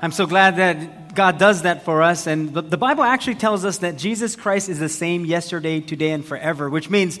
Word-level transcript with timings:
I'm 0.00 0.12
so 0.12 0.26
glad 0.26 0.58
that 0.58 1.16
God 1.16 1.38
does 1.38 1.62
that 1.62 1.84
for 1.84 2.02
us. 2.02 2.28
And 2.28 2.54
the, 2.54 2.76
Bible 2.76 3.02
actually 3.02 3.34
tells 3.34 3.64
us 3.64 3.78
that 3.78 3.98
Jesus 3.98 4.36
Christ 4.36 4.68
is 4.68 4.78
the 4.78 4.88
same 4.88 5.24
yesterday, 5.24 5.80
today, 5.80 6.10
and 6.10 6.24
forever, 6.24 6.70
which 6.70 6.88
means 6.88 7.18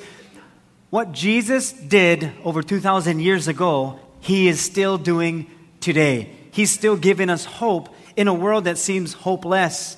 what 0.90 1.10
Jesus 1.10 1.72
did 1.72 2.30
over 2.44 2.62
2,000 2.62 3.18
years 3.18 3.48
ago, 3.48 3.98
he 4.20 4.46
is 4.46 4.60
still 4.60 4.96
doing 4.96 5.50
today. 5.80 6.30
He's 6.52 6.70
still 6.70 6.96
giving 6.96 7.30
us 7.30 7.44
hope 7.44 7.88
in 8.14 8.28
a 8.28 8.34
world 8.34 8.64
that 8.64 8.78
seems 8.78 9.12
hopeless. 9.12 9.96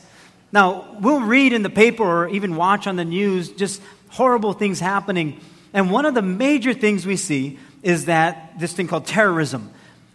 Now, 0.50 0.96
we'll 1.00 1.20
read 1.20 1.52
in 1.52 1.62
the 1.62 1.70
paper 1.70 2.02
or 2.02 2.28
even 2.30 2.56
watch 2.56 2.86
on 2.86 2.96
the 2.96 3.04
news 3.04 3.50
just 3.50 3.82
horrible 4.08 4.54
things 4.54 4.80
happening. 4.80 5.38
And 5.74 5.90
one 5.90 6.06
of 6.06 6.14
the 6.14 6.22
major 6.22 6.72
things 6.72 7.04
we 7.04 7.16
see 7.16 7.58
is 7.82 8.06
that 8.06 8.58
this 8.58 8.72
thing 8.72 8.88
called 8.88 9.06
terrorism. 9.06 9.70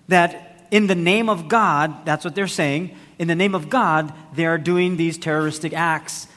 That 0.07 0.44
in 0.75 0.87
the 0.87 0.95
name 0.95 1.29
of 1.29 1.47
God, 1.47 2.05
that's 2.05 2.25
what 2.25 2.35
they're 2.35 2.49
saying, 2.49 2.93
in 3.17 3.29
the 3.29 3.35
name 3.35 3.55
of 3.55 3.69
God, 3.69 4.13
they 4.33 4.45
are 4.45 4.57
doing 4.57 4.97
these 4.97 5.17
terroristic 5.17 5.71
acts. 5.71 6.27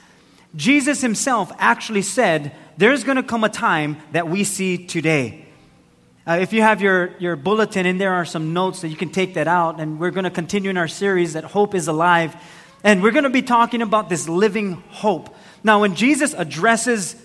Jesus 0.54 1.00
himself 1.00 1.50
actually 1.58 2.02
said, 2.02 2.54
There's 2.76 3.02
going 3.02 3.16
to 3.16 3.24
come 3.24 3.42
a 3.42 3.48
time 3.48 3.96
that 4.12 4.28
we 4.28 4.44
see 4.44 4.86
today. 4.86 5.44
Uh, 6.24 6.38
if 6.40 6.52
you 6.52 6.62
have 6.62 6.80
your, 6.80 7.16
your 7.18 7.34
bulletin, 7.34 7.84
and 7.84 8.00
there 8.00 8.12
are 8.12 8.24
some 8.24 8.52
notes 8.52 8.82
that 8.82 8.90
you 8.90 8.96
can 8.96 9.10
take 9.10 9.34
that 9.34 9.48
out, 9.48 9.80
and 9.80 9.98
we're 9.98 10.12
going 10.12 10.22
to 10.22 10.30
continue 10.30 10.70
in 10.70 10.76
our 10.76 10.86
series 10.86 11.32
that 11.32 11.42
Hope 11.42 11.74
is 11.74 11.88
Alive. 11.88 12.36
And 12.84 13.02
we're 13.02 13.10
going 13.10 13.24
to 13.24 13.30
be 13.30 13.42
talking 13.42 13.82
about 13.82 14.08
this 14.08 14.28
living 14.28 14.74
hope. 14.90 15.34
Now, 15.64 15.80
when 15.80 15.96
Jesus 15.96 16.32
addresses 16.32 17.20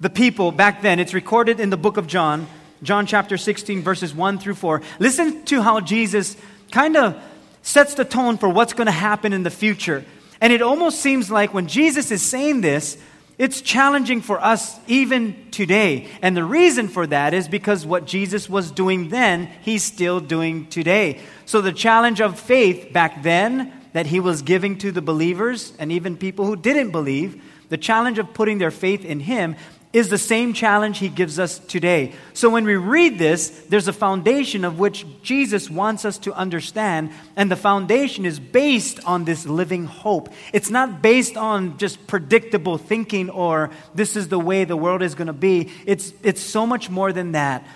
the 0.00 0.08
people 0.08 0.50
back 0.50 0.80
then, 0.80 0.98
it's 0.98 1.12
recorded 1.12 1.60
in 1.60 1.68
the 1.68 1.76
book 1.76 1.98
of 1.98 2.06
John, 2.06 2.46
John 2.82 3.06
chapter 3.06 3.36
16, 3.36 3.82
verses 3.82 4.14
1 4.14 4.38
through 4.38 4.54
4. 4.54 4.82
Listen 4.98 5.44
to 5.44 5.62
how 5.62 5.80
Jesus 5.80 6.36
kind 6.70 6.96
of 6.96 7.22
sets 7.62 7.94
the 7.94 8.04
tone 8.04 8.38
for 8.38 8.48
what's 8.48 8.72
going 8.72 8.86
to 8.86 8.92
happen 8.92 9.32
in 9.32 9.44
the 9.44 9.50
future. 9.50 10.04
And 10.40 10.52
it 10.52 10.62
almost 10.62 11.00
seems 11.00 11.30
like 11.30 11.54
when 11.54 11.68
Jesus 11.68 12.10
is 12.10 12.22
saying 12.22 12.60
this, 12.60 12.98
it's 13.38 13.60
challenging 13.60 14.20
for 14.20 14.42
us 14.42 14.78
even 14.88 15.50
today. 15.50 16.08
And 16.20 16.36
the 16.36 16.44
reason 16.44 16.88
for 16.88 17.06
that 17.06 17.34
is 17.34 17.48
because 17.48 17.86
what 17.86 18.04
Jesus 18.04 18.48
was 18.48 18.70
doing 18.70 19.08
then, 19.08 19.46
he's 19.62 19.84
still 19.84 20.20
doing 20.20 20.66
today. 20.66 21.20
So 21.46 21.60
the 21.60 21.72
challenge 21.72 22.20
of 22.20 22.38
faith 22.38 22.92
back 22.92 23.22
then 23.22 23.72
that 23.92 24.06
he 24.06 24.20
was 24.20 24.42
giving 24.42 24.78
to 24.78 24.90
the 24.90 25.02
believers 25.02 25.72
and 25.78 25.92
even 25.92 26.16
people 26.16 26.46
who 26.46 26.56
didn't 26.56 26.90
believe, 26.90 27.42
the 27.68 27.78
challenge 27.78 28.18
of 28.18 28.34
putting 28.34 28.58
their 28.58 28.70
faith 28.70 29.04
in 29.04 29.20
him 29.20 29.56
is 29.92 30.08
the 30.08 30.18
same 30.18 30.54
challenge 30.54 30.98
he 30.98 31.08
gives 31.08 31.38
us 31.38 31.58
today. 31.58 32.12
So 32.32 32.48
when 32.48 32.64
we 32.64 32.76
read 32.76 33.18
this, 33.18 33.50
there's 33.68 33.88
a 33.88 33.92
foundation 33.92 34.64
of 34.64 34.78
which 34.78 35.04
Jesus 35.22 35.68
wants 35.68 36.04
us 36.04 36.16
to 36.18 36.32
understand, 36.32 37.10
and 37.36 37.50
the 37.50 37.56
foundation 37.56 38.24
is 38.24 38.40
based 38.40 39.04
on 39.04 39.24
this 39.24 39.44
living 39.44 39.84
hope. 39.84 40.30
It's 40.52 40.70
not 40.70 41.02
based 41.02 41.36
on 41.36 41.76
just 41.76 42.06
predictable 42.06 42.78
thinking 42.78 43.28
or 43.28 43.70
this 43.94 44.16
is 44.16 44.28
the 44.28 44.38
way 44.38 44.64
the 44.64 44.76
world 44.76 45.02
is 45.02 45.14
going 45.14 45.26
to 45.26 45.32
be. 45.34 45.70
It's, 45.84 46.14
it's 46.22 46.40
so 46.40 46.66
much 46.66 46.88
more 46.88 47.12
than 47.12 47.32
that. 47.32 47.66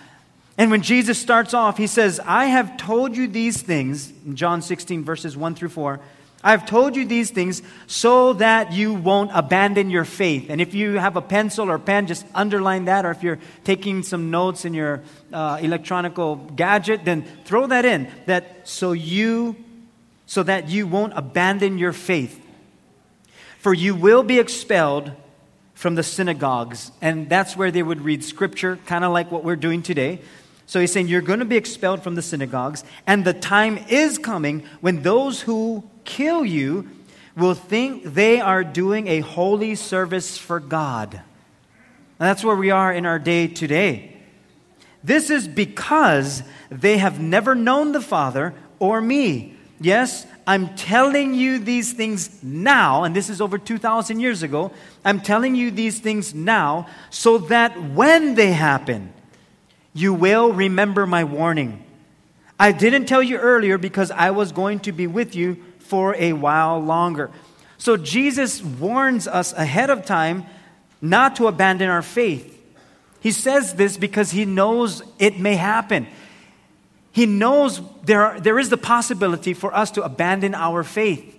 And 0.59 0.71
when 0.71 0.81
Jesus 0.81 1.19
starts 1.19 1.53
off, 1.53 1.77
he 1.77 1.87
says, 1.87 2.19
I 2.25 2.47
have 2.47 2.79
told 2.79 3.15
you 3.15 3.29
these 3.29 3.61
things, 3.61 4.11
in 4.25 4.37
John 4.37 4.63
16, 4.63 5.05
verses 5.05 5.37
1 5.37 5.55
through 5.55 5.69
4. 5.69 6.01
I've 6.45 6.67
told 6.67 6.95
you 6.95 7.05
these 7.05 7.31
things 7.31 7.63
so 7.87 8.35
that 8.35 8.73
you 8.73 8.95
won't 8.95 9.31
abandon 9.35 9.91
your 9.91 10.05
faith. 10.05 10.47
And 10.49 10.61
if 10.61 10.75
you 10.75 10.93
have 10.93 11.17
a 11.17 11.23
pencil 11.23 11.71
or 11.71 11.79
pen, 11.79 12.07
just 12.07 12.25
underline 12.35 12.85
that. 12.85 13.05
Or 13.05 13.11
if 13.11 13.23
you're 13.23 13.41
taking 13.65 14.03
some 14.03 14.31
notes 14.31 14.65
in 14.65 14.75
your 14.75 15.03
uh, 15.33 15.59
gadget, 16.55 17.05
then 17.05 17.25
throw 17.45 17.67
that 17.67 17.85
in. 17.85 18.09
That 18.27 18.69
so 18.69 18.93
you, 18.93 19.57
so 20.27 20.43
that 20.43 20.69
you 20.69 20.87
won't 20.87 21.15
abandon 21.17 21.79
your 21.79 21.93
faith. 21.93 22.41
For 23.59 23.75
you 23.75 23.95
will 23.95 24.23
be 24.23 24.39
expelled 24.39 25.11
from 25.75 25.97
the 25.97 26.03
synagogues. 26.03 26.93
And 27.01 27.29
that's 27.29 27.57
where 27.57 27.71
they 27.71 27.83
would 27.83 28.03
read 28.03 28.23
scripture, 28.23 28.79
kind 28.87 29.05
of 29.05 29.13
like 29.13 29.33
what 29.33 29.43
we're 29.43 29.57
doing 29.57 29.83
today. 29.83 30.21
So 30.67 30.81
he's 30.81 30.93
saying, 30.93 31.09
You're 31.09 31.23
going 31.23 31.39
to 31.39 31.45
be 31.45 31.57
expelled 31.57 32.03
from 32.03 32.15
the 32.15 32.23
synagogues, 32.23 32.85
and 33.07 33.25
the 33.25 33.33
time 33.33 33.79
is 33.89 34.19
coming 34.19 34.65
when 34.81 35.03
those 35.03 35.41
who 35.43 35.89
kill 36.07 36.45
you 36.45 36.89
will 37.37 37.55
think 37.55 38.03
they 38.15 38.41
are 38.41 38.65
doing 38.65 39.09
a 39.09 39.21
holy 39.21 39.75
service 39.75 40.39
for 40.39 40.59
God. 40.59 41.15
And 41.15 42.27
that's 42.27 42.43
where 42.43 42.57
we 42.57 42.71
are 42.71 42.93
in 42.93 43.05
our 43.05 43.19
day 43.19 43.47
today. 43.47 44.17
This 45.05 45.29
is 45.29 45.47
because 45.47 46.43
they 46.71 46.99
have 46.99 47.21
never 47.21 47.55
known 47.55 47.93
the 47.93 48.01
Father 48.01 48.55
or 48.79 49.01
me. 49.01 49.55
Yes, 49.79 50.27
I'm 50.47 50.75
telling 50.77 51.35
you 51.35 51.59
these 51.59 51.93
things 51.93 52.43
now, 52.43 53.05
and 53.05 53.15
this 53.15 53.29
is 53.29 53.41
over 53.41 53.59
2,000 53.59 54.21
years 54.21 54.43
ago. 54.43 54.73
I'm 55.05 55.21
telling 55.21 55.55
you 55.55 55.71
these 55.71 56.01
things 56.01 56.35
now 56.35 56.89
so 57.11 57.39
that 57.39 57.81
when 57.93 58.35
they 58.35 58.53
happen, 58.53 59.13
you 59.93 60.15
will 60.15 60.53
remember 60.53 61.07
my 61.07 61.25
warning. 61.25 61.85
I 62.59 62.73
didn't 62.73 63.07
tell 63.07 63.23
you 63.23 63.37
earlier 63.37 63.77
because 63.77 64.11
I 64.11 64.31
was 64.31 64.53
going 64.53 64.81
to 64.81 64.93
be 64.93 65.07
with 65.07 65.37
you 65.37 65.63
for 65.87 66.15
a 66.17 66.33
while 66.33 66.79
longer. 66.79 67.31
So 67.79 67.97
Jesus 67.97 68.63
warns 68.63 69.27
us 69.29 69.53
ahead 69.53 69.91
of 69.91 70.05
time 70.05 70.45
not 71.01 71.37
to 71.37 71.47
abandon 71.47 71.89
our 71.89 72.03
faith. 72.03 72.53
He 73.21 73.33
says 73.33 73.75
this 73.75 73.97
because 73.97 74.31
he 74.31 74.45
knows 74.45 75.03
it 75.19 75.39
may 75.39 75.57
happen. 75.57 76.07
He 77.13 77.27
knows 77.27 77.81
there, 78.05 78.25
are, 78.25 78.41
there 78.41 78.59
is 78.59 78.69
the 78.69 78.77
possibility 78.77 79.55
for 79.55 79.75
us 79.75 79.91
to 79.93 80.03
abandon 80.03 80.55
our 80.55 80.85
faith. 80.85 81.35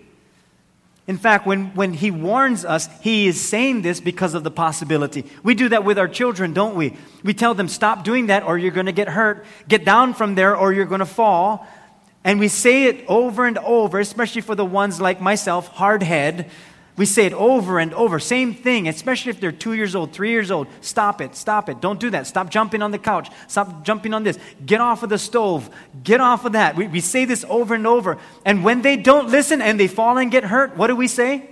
In 1.08 1.18
fact, 1.18 1.46
when, 1.46 1.74
when 1.74 1.94
he 1.94 2.12
warns 2.12 2.66
us, 2.66 2.90
he 3.02 3.28
is 3.28 3.42
saying 3.42 3.82
this 3.82 4.02
because 4.02 4.34
of 4.34 4.44
the 4.44 4.52
possibility. 4.52 5.26
We 5.42 5.56
do 5.56 5.70
that 5.70 5.86
with 5.86 5.98
our 5.98 6.10
children, 6.10 6.52
don't 6.52 6.76
we? 6.76 6.98
We 7.24 7.34
tell 7.34 7.54
them, 7.54 7.70
stop 7.70 8.04
doing 8.04 8.28
that 8.28 8.44
or 8.44 8.58
you're 8.58 8.72
going 8.72 8.88
to 8.88 8.92
get 8.92 9.08
hurt. 9.08 9.46
Get 9.70 9.86
down 9.86 10.14
from 10.14 10.36
there 10.36 10.58
or 10.58 10.74
you're 10.74 10.86
going 10.86 11.00
to 11.00 11.06
fall. 11.06 11.66
And 12.24 12.40
we 12.40 12.48
say 12.48 12.86
it 12.86 13.06
over 13.08 13.46
and 13.46 13.58
over, 13.60 14.00
especially 14.00 14.42
for 14.42 14.56
the 14.56 14.66
ones 14.66 15.00
like 15.00 15.22
myself, 15.22 15.68
hard 15.70 16.04
head. 16.04 16.50
We 16.98 17.06
say 17.06 17.28
it 17.28 17.34
over 17.34 17.78
and 17.78 17.94
over. 17.94 18.18
Same 18.18 18.56
thing, 18.56 18.88
especially 18.88 19.30
if 19.30 19.40
they're 19.40 19.52
two 19.52 19.74
years 19.74 19.96
old, 19.96 20.14
three 20.14 20.32
years 20.32 20.50
old. 20.50 20.68
Stop 20.82 21.22
it, 21.22 21.36
stop 21.36 21.70
it. 21.70 21.80
Don't 21.80 22.00
do 22.00 22.10
that. 22.10 22.26
Stop 22.26 22.50
jumping 22.50 22.82
on 22.82 22.90
the 22.90 22.98
couch. 22.98 23.30
Stop 23.48 23.84
jumping 23.84 24.16
on 24.16 24.24
this. 24.24 24.40
Get 24.66 24.82
off 24.82 25.04
of 25.04 25.10
the 25.10 25.20
stove. 25.20 25.70
Get 26.04 26.20
off 26.20 26.44
of 26.44 26.54
that. 26.54 26.76
We, 26.76 26.88
we 26.88 27.00
say 27.00 27.26
this 27.26 27.46
over 27.48 27.76
and 27.76 27.86
over. 27.86 28.18
And 28.46 28.64
when 28.64 28.82
they 28.82 28.98
don't 28.98 29.30
listen 29.30 29.62
and 29.62 29.80
they 29.80 29.88
fall 29.88 30.18
and 30.18 30.32
get 30.32 30.44
hurt, 30.44 30.76
what 30.76 30.88
do 30.88 30.96
we 30.96 31.08
say? 31.08 31.48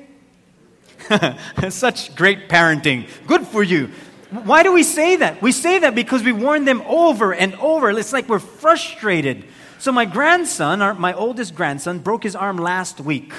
Such 1.70 2.16
great 2.16 2.50
parenting. 2.50 3.08
Good 3.28 3.46
for 3.46 3.62
you. 3.62 3.92
Why 4.32 4.64
do 4.64 4.74
we 4.74 4.82
say 4.82 5.18
that? 5.18 5.44
We 5.44 5.52
say 5.52 5.78
that 5.80 5.94
because 5.94 6.24
we 6.24 6.32
warn 6.32 6.66
them 6.66 6.82
over 6.88 7.34
and 7.34 7.54
over. 7.56 7.92
It's 7.92 8.12
like 8.12 8.28
we're 8.28 8.40
frustrated. 8.40 9.46
So, 9.80 9.92
my 9.92 10.06
grandson, 10.06 10.80
my 11.00 11.14
oldest 11.14 11.56
grandson, 11.56 12.00
broke 12.00 12.24
his 12.24 12.36
arm 12.36 12.58
last 12.58 13.00
week 13.00 13.34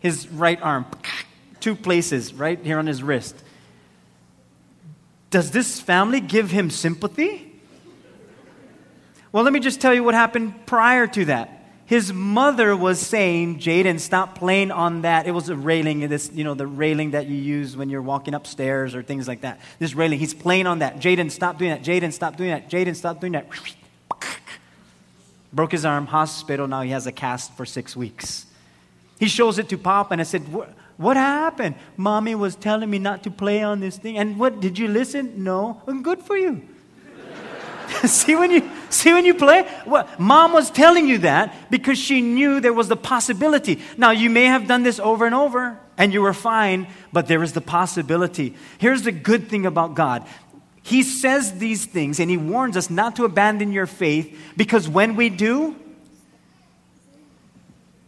his 0.00 0.28
right 0.28 0.60
arm, 0.62 0.86
two 1.60 1.74
places 1.74 2.34
right 2.34 2.58
here 2.62 2.78
on 2.78 2.86
his 2.86 3.02
wrist. 3.02 3.36
Does 5.30 5.50
this 5.50 5.80
family 5.80 6.20
give 6.20 6.50
him 6.50 6.70
sympathy? 6.70 7.44
Well, 9.30 9.44
let 9.44 9.52
me 9.52 9.60
just 9.60 9.80
tell 9.80 9.92
you 9.92 10.02
what 10.02 10.14
happened 10.14 10.66
prior 10.66 11.06
to 11.08 11.26
that. 11.26 11.54
His 11.84 12.12
mother 12.12 12.76
was 12.76 12.98
saying, 12.98 13.60
Jaden, 13.60 13.98
stop 13.98 14.38
playing 14.38 14.70
on 14.70 15.02
that. 15.02 15.26
It 15.26 15.30
was 15.30 15.48
a 15.48 15.56
railing, 15.56 16.06
this, 16.08 16.30
you 16.32 16.44
know, 16.44 16.54
the 16.54 16.66
railing 16.66 17.12
that 17.12 17.26
you 17.26 17.36
use 17.36 17.76
when 17.76 17.88
you're 17.88 18.02
walking 18.02 18.34
upstairs 18.34 18.94
or 18.94 19.02
things 19.02 19.26
like 19.26 19.40
that. 19.42 19.60
This 19.78 19.94
railing, 19.94 20.18
he's 20.18 20.34
playing 20.34 20.66
on 20.66 20.80
that. 20.80 20.98
Jaden, 20.98 21.30
stop 21.30 21.58
doing 21.58 21.70
that. 21.70 21.82
Jaden, 21.82 22.12
stop 22.12 22.36
doing 22.36 22.50
that. 22.50 22.70
Jaden, 22.70 22.94
stop 22.94 23.20
doing 23.20 23.32
that. 23.32 23.46
Broke 25.52 25.72
his 25.72 25.84
arm, 25.84 26.06
hospital. 26.06 26.68
Now 26.68 26.82
he 26.82 26.90
has 26.90 27.06
a 27.06 27.12
cast 27.12 27.52
for 27.54 27.64
six 27.64 27.96
weeks. 27.96 28.46
He 29.18 29.26
shows 29.26 29.58
it 29.58 29.68
to 29.70 29.78
Pop, 29.78 30.12
and 30.12 30.20
I 30.20 30.24
said, 30.24 30.42
What 30.96 31.16
happened? 31.16 31.74
Mommy 31.96 32.34
was 32.34 32.54
telling 32.54 32.90
me 32.90 32.98
not 32.98 33.22
to 33.24 33.30
play 33.30 33.62
on 33.62 33.80
this 33.80 33.96
thing. 33.96 34.18
And 34.18 34.38
what, 34.38 34.60
did 34.60 34.78
you 34.78 34.88
listen? 34.88 35.42
No. 35.42 35.82
Good 36.02 36.22
for 36.22 36.36
you. 36.36 36.62
see 38.04 38.34
when 38.34 38.50
you 38.50 38.70
see 38.90 39.12
when 39.12 39.24
you 39.24 39.34
play 39.34 39.66
well, 39.86 40.08
mom 40.18 40.52
was 40.52 40.70
telling 40.70 41.08
you 41.08 41.18
that 41.18 41.70
because 41.70 41.98
she 41.98 42.20
knew 42.20 42.60
there 42.60 42.72
was 42.72 42.88
the 42.88 42.96
possibility 42.96 43.80
now 43.96 44.10
you 44.10 44.28
may 44.28 44.44
have 44.44 44.66
done 44.66 44.82
this 44.82 45.00
over 45.00 45.24
and 45.24 45.34
over 45.34 45.78
and 45.96 46.12
you 46.12 46.20
were 46.20 46.34
fine 46.34 46.86
but 47.12 47.26
there 47.28 47.42
is 47.42 47.54
the 47.54 47.60
possibility 47.60 48.54
here's 48.78 49.02
the 49.02 49.12
good 49.12 49.48
thing 49.48 49.64
about 49.64 49.94
god 49.94 50.26
he 50.88 51.02
says 51.02 51.58
these 51.58 51.84
things 51.84 52.18
and 52.20 52.30
he 52.30 52.36
warns 52.36 52.76
us 52.76 52.90
not 52.90 53.16
to 53.16 53.24
abandon 53.24 53.72
your 53.72 53.86
faith 53.86 54.38
because 54.56 54.88
when 54.88 55.16
we 55.16 55.28
do 55.28 55.76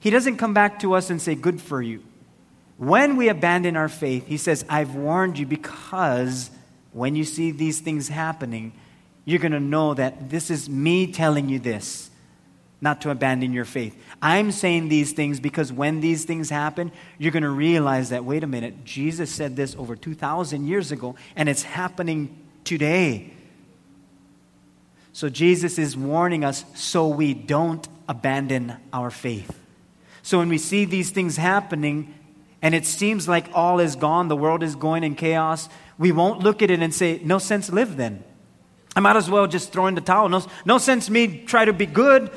he 0.00 0.08
doesn't 0.08 0.38
come 0.38 0.54
back 0.54 0.80
to 0.80 0.94
us 0.94 1.10
and 1.10 1.20
say, 1.20 1.34
Good 1.34 1.60
for 1.60 1.80
you. 1.80 2.02
When 2.78 3.16
we 3.16 3.28
abandon 3.28 3.76
our 3.76 3.90
faith, 3.90 4.26
He 4.26 4.38
says, 4.38 4.64
I've 4.68 4.94
warned 4.94 5.38
you 5.38 5.46
because 5.46 6.50
when 6.92 7.14
you 7.14 7.24
see 7.24 7.50
these 7.50 7.80
things 7.80 8.08
happening, 8.08 8.72
you're 9.26 9.38
going 9.38 9.52
to 9.52 9.60
know 9.60 9.92
that 9.94 10.30
this 10.30 10.50
is 10.50 10.68
me 10.68 11.12
telling 11.12 11.48
you 11.48 11.58
this. 11.60 12.08
not 12.82 13.02
to 13.02 13.10
abandon 13.10 13.52
your 13.52 13.66
faith. 13.66 13.94
I'm 14.22 14.50
saying 14.50 14.88
these 14.88 15.12
things 15.12 15.38
because 15.38 15.70
when 15.70 16.00
these 16.00 16.24
things 16.24 16.48
happen, 16.48 16.90
you're 17.18 17.30
going 17.30 17.42
to 17.42 17.50
realize 17.50 18.08
that, 18.08 18.24
wait 18.24 18.42
a 18.42 18.46
minute, 18.46 18.86
Jesus 18.86 19.30
said 19.30 19.54
this 19.54 19.76
over 19.76 19.94
2,000 19.94 20.66
years 20.66 20.90
ago, 20.90 21.14
and 21.36 21.46
it's 21.46 21.62
happening 21.62 22.34
today. 22.64 23.32
So 25.12 25.28
Jesus 25.28 25.78
is 25.78 25.96
warning 25.96 26.44
us 26.44 26.64
so 26.74 27.08
we 27.08 27.34
don't 27.34 27.86
abandon 28.08 28.76
our 28.92 29.10
faith. 29.10 29.58
So 30.22 30.38
when 30.38 30.48
we 30.48 30.58
see 30.58 30.84
these 30.84 31.10
things 31.10 31.36
happening, 31.36 32.14
and 32.62 32.74
it 32.74 32.86
seems 32.86 33.28
like 33.28 33.46
all 33.54 33.80
is 33.80 33.96
gone, 33.96 34.28
the 34.28 34.36
world 34.36 34.62
is 34.62 34.76
going 34.76 35.04
in 35.04 35.14
chaos, 35.14 35.68
we 35.98 36.12
won't 36.12 36.40
look 36.40 36.62
at 36.62 36.70
it 36.70 36.80
and 36.80 36.94
say, 36.94 37.20
no 37.24 37.38
sense 37.38 37.70
live 37.70 37.96
then. 37.96 38.24
I 38.94 39.00
might 39.00 39.16
as 39.16 39.30
well 39.30 39.46
just 39.46 39.72
throw 39.72 39.86
in 39.86 39.94
the 39.94 40.00
towel. 40.00 40.28
No, 40.28 40.44
no 40.64 40.78
sense 40.78 41.08
me 41.08 41.44
try 41.44 41.64
to 41.64 41.72
be 41.72 41.86
good. 41.86 42.30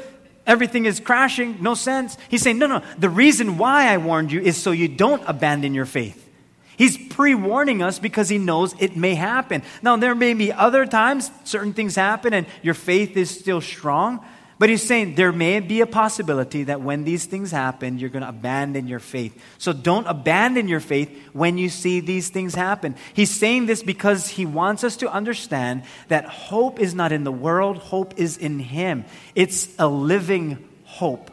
Everything 0.46 0.86
is 0.86 1.00
crashing. 1.00 1.58
No 1.62 1.74
sense. 1.74 2.18
He's 2.30 2.42
saying, 2.42 2.58
no, 2.60 2.68
no. 2.68 2.82
The 2.98 3.10
reason 3.10 3.58
why 3.58 3.88
I 3.88 3.98
warned 3.98 4.32
you 4.32 4.42
is 4.42 4.62
so 4.62 4.72
you 4.72 4.88
don't 4.88 5.24
abandon 5.26 5.74
your 5.74 5.86
faith. 5.86 6.30
He's 6.78 6.98
pre 6.98 7.36
warning 7.36 7.82
us 7.82 8.00
because 8.00 8.30
he 8.30 8.38
knows 8.38 8.76
it 8.80 8.96
may 8.96 9.16
happen. 9.16 9.64
Now, 9.82 9.96
there 9.98 10.16
may 10.16 10.34
be 10.34 10.52
other 10.52 10.86
times 10.86 11.32
certain 11.44 11.74
things 11.74 11.96
happen 11.96 12.34
and 12.34 12.48
your 12.62 12.74
faith 12.74 13.16
is 13.18 13.30
still 13.30 13.62
strong. 13.62 14.26
But 14.60 14.70
he's 14.70 14.84
saying 14.84 15.16
there 15.16 15.34
may 15.34 15.60
be 15.60 15.82
a 15.82 15.86
possibility 15.86 16.64
that 16.64 16.80
when 16.80 17.04
these 17.04 17.26
things 17.26 17.52
happen, 17.52 17.98
you're 18.00 18.10
going 18.10 18.24
to 18.24 18.30
abandon 18.30 18.88
your 18.88 19.00
faith. 19.00 19.38
So 19.58 19.74
don't 19.74 20.06
abandon 20.06 20.70
your 20.70 20.80
faith 20.80 21.10
when 21.34 21.58
you 21.58 21.68
see 21.68 22.00
these 22.00 22.30
things 22.30 22.56
happen. 22.56 22.96
He's 23.14 23.30
saying 23.30 23.66
this 23.66 23.84
because 23.84 24.30
he 24.30 24.46
wants 24.46 24.86
us 24.86 24.96
to 24.98 25.12
understand 25.12 25.84
that 26.08 26.26
hope 26.26 26.80
is 26.80 26.94
not 26.96 27.12
in 27.12 27.26
the 27.26 27.32
world, 27.32 27.78
hope 27.78 28.14
is 28.18 28.38
in 28.38 28.60
him. 28.60 29.04
It's 29.36 29.68
a 29.80 29.88
living 29.88 30.70
hope. 30.86 31.33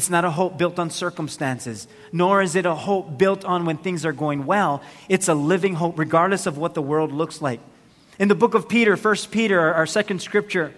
It's 0.00 0.08
not 0.08 0.24
a 0.24 0.30
hope 0.30 0.56
built 0.56 0.78
on 0.78 0.88
circumstances, 0.88 1.86
nor 2.10 2.40
is 2.40 2.56
it 2.56 2.64
a 2.64 2.74
hope 2.74 3.18
built 3.18 3.44
on 3.44 3.66
when 3.66 3.76
things 3.76 4.06
are 4.06 4.14
going 4.14 4.46
well. 4.46 4.80
It's 5.10 5.28
a 5.28 5.34
living 5.34 5.74
hope, 5.74 5.98
regardless 5.98 6.46
of 6.46 6.56
what 6.56 6.72
the 6.72 6.80
world 6.80 7.12
looks 7.12 7.42
like. 7.42 7.60
In 8.18 8.28
the 8.28 8.34
book 8.34 8.54
of 8.54 8.66
Peter, 8.66 8.96
1 8.96 9.16
Peter, 9.30 9.60
our 9.60 9.84
second 9.84 10.22
scripture, 10.22 10.72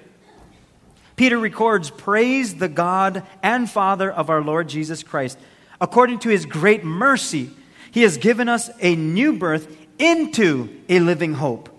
Peter 1.14 1.38
records, 1.38 1.88
Praise 1.88 2.56
the 2.56 2.66
God 2.66 3.22
and 3.44 3.70
Father 3.70 4.10
of 4.10 4.28
our 4.28 4.42
Lord 4.42 4.68
Jesus 4.68 5.04
Christ. 5.04 5.38
According 5.80 6.18
to 6.18 6.28
his 6.28 6.44
great 6.44 6.82
mercy, 6.82 7.50
he 7.92 8.02
has 8.02 8.16
given 8.16 8.48
us 8.48 8.70
a 8.80 8.96
new 8.96 9.34
birth 9.34 9.76
into 10.00 10.68
a 10.88 10.98
living 10.98 11.34
hope 11.34 11.71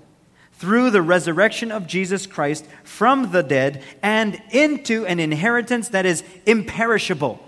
through 0.54 0.92
the 0.92 1.02
resurrection 1.02 1.72
of 1.72 1.88
Jesus 1.88 2.26
Christ 2.26 2.66
from 2.84 3.32
the 3.32 3.44
dead 3.44 3.84
and 4.02 4.42
into 4.52 5.06
an 5.06 5.20
inheritance 5.20 5.90
that 5.90 6.06
is 6.06 6.24
imperishable, 6.46 7.40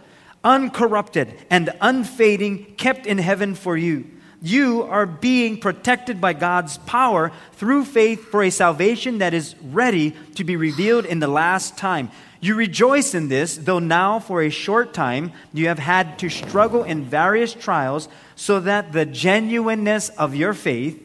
uncorrupted, 0.43 1.33
and 1.49 1.69
unfading, 1.81 2.75
kept 2.75 3.05
in 3.05 3.17
heaven 3.17 3.55
for 3.55 3.77
you 3.77 4.05
you 4.45 4.83
are 4.83 5.07
being 5.07 5.59
protected 5.59 6.21
by 6.21 6.33
God's 6.33 6.77
power 6.79 7.31
through 7.53 7.85
faith 7.85 8.25
for 8.25 8.43
a 8.43 8.51
salvation 8.51 9.17
that 9.17 9.33
is 9.33 9.55
ready 9.63 10.15
to 10.35 10.43
be 10.43 10.55
revealed 10.55 11.05
in 11.05 11.19
the 11.19 11.27
last 11.27 11.77
time. 11.77 12.11
You 12.41 12.53
rejoice 12.53 13.15
in 13.15 13.27
this, 13.27 13.57
though 13.57 13.79
now 13.79 14.19
for 14.19 14.43
a 14.43 14.51
short 14.51 14.93
time 14.93 15.31
you 15.51 15.67
have 15.67 15.79
had 15.79 16.19
to 16.19 16.29
struggle 16.29 16.83
in 16.83 17.03
various 17.03 17.53
trials, 17.53 18.07
so 18.35 18.59
that 18.59 18.91
the 18.91 19.05
genuineness 19.05 20.09
of 20.09 20.35
your 20.35 20.53
faith, 20.53 21.01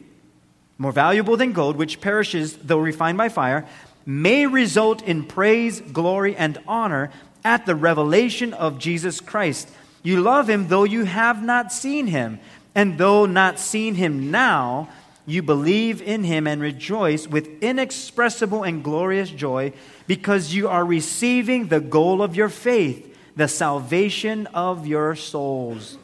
more 0.81 0.91
valuable 0.91 1.37
than 1.37 1.53
gold, 1.53 1.75
which 1.75 2.01
perishes 2.01 2.57
though 2.57 2.79
refined 2.79 3.17
by 3.17 3.29
fire, 3.29 3.67
may 4.03 4.47
result 4.47 5.03
in 5.03 5.23
praise, 5.23 5.79
glory, 5.79 6.35
and 6.35 6.57
honor 6.67 7.11
at 7.43 7.67
the 7.67 7.75
revelation 7.75 8.51
of 8.53 8.79
Jesus 8.79 9.19
Christ. 9.19 9.69
You 10.01 10.21
love 10.21 10.49
him 10.49 10.69
though 10.69 10.83
you 10.83 11.05
have 11.05 11.43
not 11.43 11.71
seen 11.71 12.07
him. 12.07 12.39
And 12.73 12.97
though 12.97 13.27
not 13.27 13.59
seeing 13.59 13.93
him 13.93 14.31
now, 14.31 14.89
you 15.27 15.43
believe 15.43 16.01
in 16.01 16.23
him 16.23 16.47
and 16.47 16.59
rejoice 16.59 17.27
with 17.27 17.61
inexpressible 17.61 18.63
and 18.63 18.83
glorious 18.83 19.29
joy 19.29 19.73
because 20.07 20.53
you 20.53 20.67
are 20.67 20.83
receiving 20.83 21.67
the 21.67 21.79
goal 21.79 22.23
of 22.23 22.35
your 22.35 22.49
faith, 22.49 23.15
the 23.35 23.47
salvation 23.47 24.47
of 24.47 24.87
your 24.87 25.15
souls. 25.15 25.99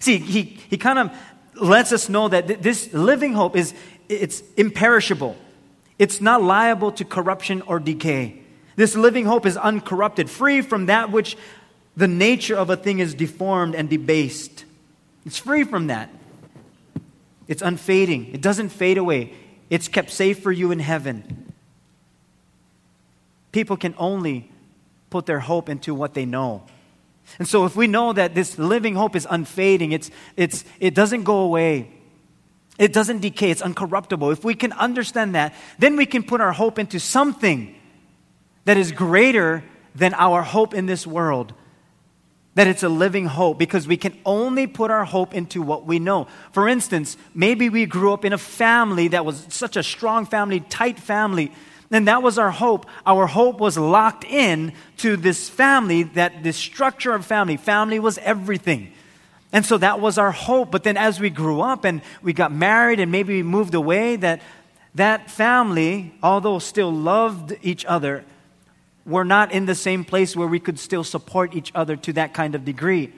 See, 0.00 0.18
he, 0.18 0.42
he 0.42 0.76
kind 0.76 0.98
of 0.98 1.18
lets 1.60 1.92
us 1.92 2.08
know 2.08 2.28
that 2.28 2.62
this 2.62 2.92
living 2.92 3.34
hope 3.34 3.56
is 3.56 3.74
it's 4.08 4.42
imperishable. 4.56 5.36
It's 5.98 6.20
not 6.20 6.42
liable 6.42 6.92
to 6.92 7.04
corruption 7.04 7.62
or 7.62 7.80
decay. 7.80 8.40
This 8.76 8.94
living 8.94 9.26
hope 9.26 9.44
is 9.44 9.56
uncorrupted, 9.56 10.30
free 10.30 10.62
from 10.62 10.86
that 10.86 11.10
which 11.10 11.36
the 11.96 12.06
nature 12.06 12.56
of 12.56 12.70
a 12.70 12.76
thing 12.76 13.00
is 13.00 13.14
deformed 13.14 13.74
and 13.74 13.90
debased. 13.90 14.64
It's 15.26 15.38
free 15.38 15.64
from 15.64 15.88
that. 15.88 16.10
It's 17.48 17.62
unfading, 17.62 18.32
it 18.32 18.40
doesn't 18.40 18.68
fade 18.68 18.98
away. 18.98 19.32
It's 19.70 19.88
kept 19.88 20.10
safe 20.10 20.42
for 20.42 20.52
you 20.52 20.70
in 20.70 20.78
heaven. 20.78 21.52
People 23.52 23.76
can 23.76 23.94
only 23.98 24.50
put 25.10 25.26
their 25.26 25.40
hope 25.40 25.68
into 25.68 25.94
what 25.94 26.14
they 26.14 26.24
know. 26.24 26.62
And 27.38 27.46
so, 27.46 27.64
if 27.64 27.76
we 27.76 27.86
know 27.86 28.12
that 28.12 28.34
this 28.34 28.58
living 28.58 28.94
hope 28.94 29.14
is 29.14 29.26
unfading, 29.28 29.92
it's, 29.92 30.10
it's, 30.36 30.64
it 30.80 30.94
doesn't 30.94 31.24
go 31.24 31.40
away, 31.40 31.90
it 32.78 32.92
doesn't 32.92 33.20
decay, 33.20 33.50
it's 33.50 33.62
uncorruptible. 33.62 34.32
If 34.32 34.44
we 34.44 34.54
can 34.54 34.72
understand 34.72 35.34
that, 35.34 35.54
then 35.78 35.96
we 35.96 36.06
can 36.06 36.22
put 36.22 36.40
our 36.40 36.52
hope 36.52 36.78
into 36.78 36.98
something 36.98 37.74
that 38.64 38.76
is 38.76 38.92
greater 38.92 39.64
than 39.94 40.14
our 40.14 40.42
hope 40.42 40.74
in 40.74 40.86
this 40.86 41.06
world 41.06 41.54
that 42.58 42.66
it's 42.66 42.82
a 42.82 42.88
living 42.88 43.26
hope 43.26 43.56
because 43.56 43.86
we 43.86 43.96
can 43.96 44.18
only 44.26 44.66
put 44.66 44.90
our 44.90 45.04
hope 45.04 45.32
into 45.32 45.62
what 45.62 45.86
we 45.86 46.00
know. 46.00 46.26
For 46.50 46.66
instance, 46.66 47.16
maybe 47.32 47.68
we 47.68 47.86
grew 47.86 48.12
up 48.12 48.24
in 48.24 48.32
a 48.32 48.38
family 48.38 49.06
that 49.08 49.24
was 49.24 49.46
such 49.48 49.76
a 49.76 49.82
strong 49.84 50.26
family, 50.26 50.58
tight 50.58 50.98
family, 50.98 51.52
and 51.90 52.08
that 52.08 52.22
was 52.22 52.38
our 52.38 52.50
hope. 52.50 52.86
Our 53.06 53.26
hope 53.26 53.60
was 53.60 53.78
locked 53.78 54.24
in 54.24 54.72
to 54.98 55.16
this 55.16 55.48
family, 55.48 56.02
that 56.02 56.42
this 56.42 56.56
structure 56.56 57.14
of 57.14 57.24
family. 57.24 57.56
Family 57.56 57.98
was 57.98 58.18
everything. 58.18 58.92
And 59.52 59.64
so 59.64 59.78
that 59.78 59.98
was 60.00 60.18
our 60.18 60.32
hope. 60.32 60.70
But 60.70 60.82
then 60.82 60.96
as 60.96 61.18
we 61.18 61.30
grew 61.30 61.60
up 61.60 61.84
and 61.84 62.02
we 62.22 62.32
got 62.32 62.52
married 62.52 63.00
and 63.00 63.10
maybe 63.10 63.36
we 63.36 63.42
moved 63.42 63.74
away, 63.74 64.16
that 64.16 64.42
that 64.94 65.30
family, 65.30 66.12
although 66.22 66.58
still 66.58 66.92
loved 66.92 67.56
each 67.62 67.84
other, 67.84 68.24
we're 69.06 69.24
not 69.24 69.52
in 69.52 69.64
the 69.64 69.74
same 69.74 70.04
place 70.04 70.36
where 70.36 70.48
we 70.48 70.60
could 70.60 70.78
still 70.78 71.04
support 71.04 71.54
each 71.54 71.72
other 71.74 71.96
to 71.96 72.12
that 72.14 72.34
kind 72.34 72.54
of 72.54 72.64
degree. 72.64 73.12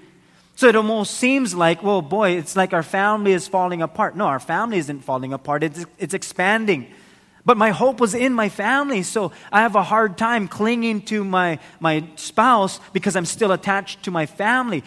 So 0.54 0.68
it 0.68 0.76
almost 0.76 1.14
seems 1.14 1.54
like, 1.54 1.82
well, 1.82 2.02
boy, 2.02 2.32
it's 2.32 2.54
like 2.54 2.72
our 2.72 2.82
family 2.82 3.32
is 3.32 3.48
falling 3.48 3.82
apart. 3.82 4.16
No, 4.16 4.26
our 4.26 4.38
family 4.38 4.78
isn't 4.78 5.00
falling 5.00 5.32
apart, 5.32 5.64
it's, 5.64 5.84
it's 5.98 6.14
expanding. 6.14 6.92
But 7.44 7.56
my 7.56 7.70
hope 7.70 8.00
was 8.00 8.14
in 8.14 8.32
my 8.32 8.48
family, 8.48 9.02
so 9.02 9.32
I 9.50 9.62
have 9.62 9.74
a 9.74 9.82
hard 9.82 10.18
time 10.18 10.46
clinging 10.46 11.02
to 11.02 11.24
my, 11.24 11.58
my 11.80 12.04
spouse 12.16 12.80
because 12.92 13.16
I'm 13.16 13.24
still 13.24 13.52
attached 13.52 14.02
to 14.04 14.10
my 14.10 14.26
family. 14.26 14.84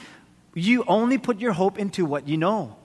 You 0.54 0.84
only 0.88 1.18
put 1.18 1.40
your 1.40 1.54
hope 1.54 1.80
into 1.80 2.06
what 2.06 2.28
you 2.28 2.38
know. 2.38 2.76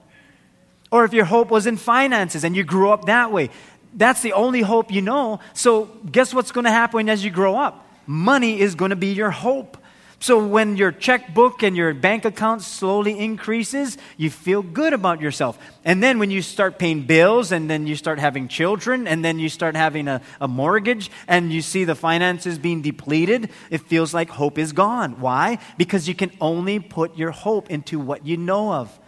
Or 0.91 1.05
if 1.05 1.13
your 1.13 1.25
hope 1.25 1.51
was 1.51 1.67
in 1.67 1.77
finances 1.77 2.43
and 2.43 2.55
you 2.55 2.63
grew 2.63 2.89
up 2.89 3.05
that 3.05 3.31
way, 3.31 3.51
that's 3.93 4.21
the 4.21 4.33
only 4.33 4.61
hope 4.61 4.91
you 4.91 5.03
know. 5.03 5.39
So 5.53 5.85
guess 6.11 6.33
what's 6.33 6.51
going 6.51 6.65
to 6.65 6.71
happen 6.71 7.09
as 7.09 7.23
you 7.23 7.29
grow 7.29 7.55
up? 7.55 7.85
money 8.09 8.59
is 8.59 8.73
going 8.73 8.89
to 8.89 8.95
be 8.95 9.13
your 9.13 9.29
hope. 9.29 9.77
So 10.21 10.45
when 10.45 10.75
your 10.75 10.91
checkbook 10.91 11.63
and 11.63 11.77
your 11.77 11.93
bank 11.93 12.25
account 12.25 12.61
slowly 12.61 13.17
increases, 13.17 13.97
you 14.17 14.29
feel 14.29 14.61
good 14.61 14.91
about 14.91 15.21
yourself. 15.21 15.57
And 15.85 16.03
then 16.03 16.19
when 16.19 16.29
you 16.29 16.41
start 16.41 16.77
paying 16.77 17.03
bills 17.03 17.53
and 17.53 17.69
then 17.69 17.87
you 17.87 17.95
start 17.95 18.19
having 18.19 18.49
children 18.49 19.07
and 19.07 19.23
then 19.23 19.39
you 19.39 19.47
start 19.47 19.77
having 19.77 20.09
a, 20.09 20.21
a 20.41 20.47
mortgage 20.47 21.09
and 21.27 21.53
you 21.53 21.61
see 21.61 21.85
the 21.85 21.95
finances 21.95 22.59
being 22.59 22.81
depleted, 22.81 23.49
it 23.69 23.79
feels 23.81 24.13
like 24.13 24.29
hope 24.29 24.57
is 24.57 24.73
gone. 24.73 25.21
Why? 25.21 25.59
Because 25.77 26.09
you 26.09 26.15
can 26.15 26.31
only 26.41 26.79
put 26.79 27.17
your 27.17 27.31
hope 27.31 27.69
into 27.69 27.97
what 27.97 28.25
you 28.25 28.35
know 28.35 28.73
of. 28.73 28.99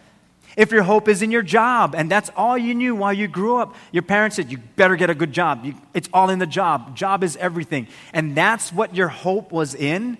If 0.56 0.70
your 0.70 0.82
hope 0.82 1.08
is 1.08 1.20
in 1.20 1.30
your 1.30 1.42
job 1.42 1.94
and 1.94 2.10
that's 2.10 2.30
all 2.36 2.56
you 2.56 2.74
knew 2.74 2.94
while 2.94 3.12
you 3.12 3.28
grew 3.28 3.58
up, 3.58 3.74
your 3.90 4.02
parents 4.02 4.36
said, 4.36 4.50
You 4.50 4.58
better 4.76 4.96
get 4.96 5.10
a 5.10 5.14
good 5.14 5.32
job. 5.32 5.64
You, 5.64 5.74
it's 5.92 6.08
all 6.12 6.30
in 6.30 6.38
the 6.38 6.46
job. 6.46 6.96
Job 6.96 7.22
is 7.22 7.36
everything. 7.36 7.86
And 8.14 8.34
that's 8.34 8.72
what 8.72 8.96
your 8.96 9.08
hope 9.08 9.52
was 9.52 9.74
in. 9.74 10.16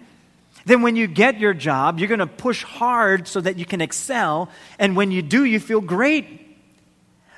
Then, 0.65 0.83
when 0.83 0.97
you 0.97 1.07
get 1.07 1.39
your 1.39 1.55
job, 1.55 1.99
you're 1.99 2.09
going 2.09 2.21
to 2.21 2.27
push 2.27 2.63
hard 2.63 3.27
so 3.27 3.41
that 3.41 3.59
you 3.59 3.65
can 3.65 3.81
excel. 3.81 4.49
And 4.79 4.97
when 4.97 5.11
you 5.11 5.23
do, 5.23 5.45
you 5.45 5.59
feel 5.59 5.81
great. 5.81 6.41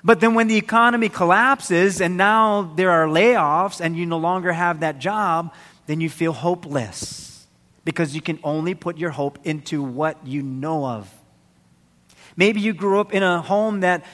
But 0.02 0.20
then, 0.20 0.34
when 0.34 0.48
the 0.48 0.56
economy 0.56 1.08
collapses 1.08 2.00
and 2.00 2.16
now 2.16 2.72
there 2.76 2.90
are 2.90 3.06
layoffs 3.06 3.80
and 3.80 3.96
you 3.96 4.06
no 4.06 4.18
longer 4.18 4.52
have 4.52 4.80
that 4.80 4.98
job, 4.98 5.54
then 5.86 6.00
you 6.00 6.10
feel 6.10 6.32
hopeless 6.32 7.46
because 7.84 8.14
you 8.14 8.20
can 8.20 8.38
only 8.42 8.74
put 8.74 8.98
your 8.98 9.10
hope 9.10 9.38
into 9.44 9.82
what 9.82 10.26
you 10.26 10.42
know 10.42 10.86
of. 10.86 11.10
Maybe 12.36 12.60
you 12.60 12.72
grew 12.72 13.00
up 13.00 13.12
in 13.12 13.22
a 13.22 13.40
home 13.40 13.80
that 13.80 14.04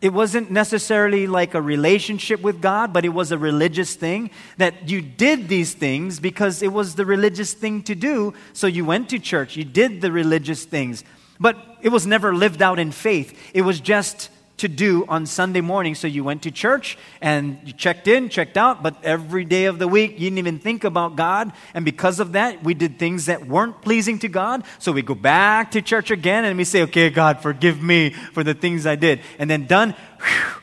It 0.00 0.12
wasn't 0.12 0.50
necessarily 0.50 1.26
like 1.26 1.54
a 1.54 1.62
relationship 1.62 2.40
with 2.40 2.60
God, 2.60 2.92
but 2.92 3.04
it 3.04 3.08
was 3.08 3.32
a 3.32 3.38
religious 3.38 3.96
thing 3.96 4.30
that 4.56 4.88
you 4.88 5.02
did 5.02 5.48
these 5.48 5.74
things 5.74 6.20
because 6.20 6.62
it 6.62 6.72
was 6.72 6.94
the 6.94 7.04
religious 7.04 7.52
thing 7.52 7.82
to 7.82 7.96
do. 7.96 8.32
So 8.52 8.68
you 8.68 8.84
went 8.84 9.08
to 9.10 9.18
church, 9.18 9.56
you 9.56 9.64
did 9.64 10.00
the 10.00 10.12
religious 10.12 10.64
things. 10.64 11.02
But 11.40 11.56
it 11.82 11.88
was 11.88 12.06
never 12.06 12.34
lived 12.34 12.62
out 12.62 12.78
in 12.78 12.92
faith. 12.92 13.36
It 13.54 13.62
was 13.62 13.80
just 13.80 14.30
to 14.58 14.68
do 14.68 15.04
on 15.08 15.26
Sunday 15.26 15.60
morning. 15.60 15.94
So 15.94 16.06
you 16.06 16.22
went 16.22 16.42
to 16.42 16.50
church 16.50 16.98
and 17.20 17.58
you 17.64 17.72
checked 17.72 18.06
in, 18.06 18.28
checked 18.28 18.56
out, 18.56 18.82
but 18.82 18.96
every 19.02 19.44
day 19.44 19.64
of 19.64 19.78
the 19.78 19.88
week 19.88 20.12
you 20.12 20.26
didn't 20.26 20.38
even 20.38 20.58
think 20.58 20.84
about 20.84 21.16
God. 21.16 21.52
And 21.74 21.84
because 21.84 22.20
of 22.20 22.32
that, 22.32 22.62
we 22.62 22.74
did 22.74 22.98
things 22.98 23.26
that 23.26 23.46
weren't 23.46 23.80
pleasing 23.82 24.18
to 24.20 24.28
God. 24.28 24.64
So 24.78 24.92
we 24.92 25.02
go 25.02 25.14
back 25.14 25.72
to 25.72 25.82
church 25.82 26.10
again 26.10 26.44
and 26.44 26.56
we 26.56 26.64
say, 26.64 26.82
okay, 26.82 27.10
God, 27.10 27.40
forgive 27.40 27.82
me 27.82 28.10
for 28.10 28.44
the 28.44 28.54
things 28.54 28.86
I 28.86 28.96
did. 28.96 29.20
And 29.38 29.48
then 29.48 29.66
done, 29.66 29.94
whew, 30.20 30.62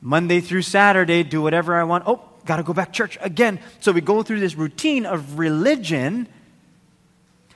Monday 0.00 0.40
through 0.40 0.62
Saturday, 0.62 1.22
do 1.22 1.42
whatever 1.42 1.74
I 1.74 1.84
want. 1.84 2.04
Oh, 2.06 2.22
got 2.44 2.56
to 2.56 2.62
go 2.62 2.72
back 2.72 2.92
church 2.92 3.18
again. 3.20 3.60
So 3.80 3.92
we 3.92 4.00
go 4.00 4.22
through 4.22 4.40
this 4.40 4.54
routine 4.54 5.06
of 5.06 5.38
religion. 5.38 6.28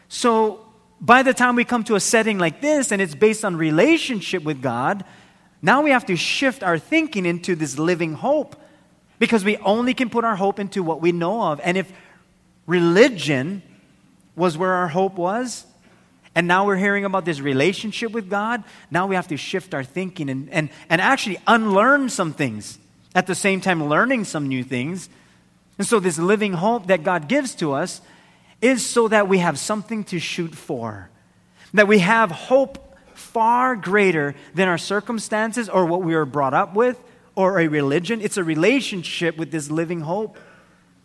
So 0.08 0.64
by 1.00 1.22
the 1.22 1.34
time 1.34 1.56
we 1.56 1.64
come 1.64 1.84
to 1.84 1.94
a 1.94 2.00
setting 2.00 2.38
like 2.38 2.60
this 2.60 2.92
and 2.92 3.02
it's 3.02 3.14
based 3.14 3.44
on 3.44 3.56
relationship 3.56 4.42
with 4.42 4.62
God, 4.62 5.04
now 5.64 5.80
we 5.80 5.92
have 5.92 6.04
to 6.06 6.16
shift 6.16 6.62
our 6.62 6.78
thinking 6.78 7.24
into 7.24 7.56
this 7.56 7.78
living 7.78 8.12
hope 8.12 8.54
because 9.18 9.46
we 9.46 9.56
only 9.56 9.94
can 9.94 10.10
put 10.10 10.22
our 10.22 10.36
hope 10.36 10.60
into 10.60 10.82
what 10.82 11.00
we 11.00 11.10
know 11.10 11.40
of. 11.40 11.58
And 11.64 11.78
if 11.78 11.90
religion 12.66 13.62
was 14.36 14.58
where 14.58 14.74
our 14.74 14.88
hope 14.88 15.14
was, 15.14 15.64
and 16.34 16.46
now 16.46 16.66
we're 16.66 16.76
hearing 16.76 17.06
about 17.06 17.24
this 17.24 17.40
relationship 17.40 18.12
with 18.12 18.28
God, 18.28 18.62
now 18.90 19.06
we 19.06 19.14
have 19.14 19.28
to 19.28 19.38
shift 19.38 19.72
our 19.72 19.82
thinking 19.82 20.28
and, 20.28 20.50
and, 20.50 20.68
and 20.90 21.00
actually 21.00 21.38
unlearn 21.46 22.10
some 22.10 22.34
things 22.34 22.78
at 23.14 23.26
the 23.26 23.34
same 23.34 23.62
time 23.62 23.88
learning 23.88 24.24
some 24.24 24.46
new 24.46 24.64
things. 24.64 25.08
And 25.78 25.86
so, 25.86 25.98
this 25.98 26.18
living 26.18 26.52
hope 26.52 26.88
that 26.88 27.04
God 27.04 27.26
gives 27.26 27.54
to 27.54 27.72
us 27.72 28.02
is 28.60 28.84
so 28.84 29.08
that 29.08 29.28
we 29.28 29.38
have 29.38 29.58
something 29.58 30.04
to 30.04 30.18
shoot 30.18 30.54
for, 30.54 31.08
that 31.72 31.88
we 31.88 32.00
have 32.00 32.30
hope 32.30 32.83
far 33.14 33.76
greater 33.76 34.34
than 34.54 34.68
our 34.68 34.78
circumstances 34.78 35.68
or 35.68 35.86
what 35.86 36.02
we 36.02 36.14
were 36.14 36.26
brought 36.26 36.54
up 36.54 36.74
with 36.74 37.00
or 37.34 37.58
a 37.58 37.68
religion. 37.68 38.20
It's 38.20 38.36
a 38.36 38.44
relationship 38.44 39.36
with 39.36 39.50
this 39.50 39.70
living 39.70 40.00
hope. 40.00 40.38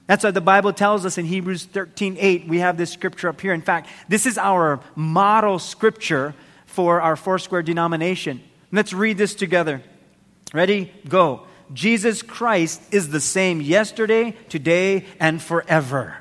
That's 0.08 0.24
why 0.24 0.32
the 0.32 0.42
Bible 0.42 0.74
tells 0.74 1.06
us 1.06 1.18
in 1.18 1.26
Hebrews 1.26 1.66
13 1.66 2.18
8, 2.20 2.48
we 2.48 2.60
have 2.60 2.78
this 2.78 2.92
scripture 2.92 3.30
up 3.30 3.40
here. 3.42 3.54
In 3.54 3.62
fact, 3.62 3.90
this 4.08 4.26
is 4.26 4.38
our 4.38 4.80
model 4.96 5.60
scripture 5.60 6.34
for 6.66 7.02
our 7.02 7.16
Foursquare 7.16 7.62
denomination. 7.62 8.42
Let's 8.72 8.94
read 8.94 9.18
this 9.18 9.36
together. 9.36 9.84
Ready? 10.54 10.92
Go. 11.08 11.46
Jesus 11.74 12.24
Christ 12.24 12.82
is 12.92 13.10
the 13.10 13.20
same 13.20 13.62
yesterday, 13.62 14.36
today, 14.50 15.06
and 15.20 15.42
forever. 15.42 16.18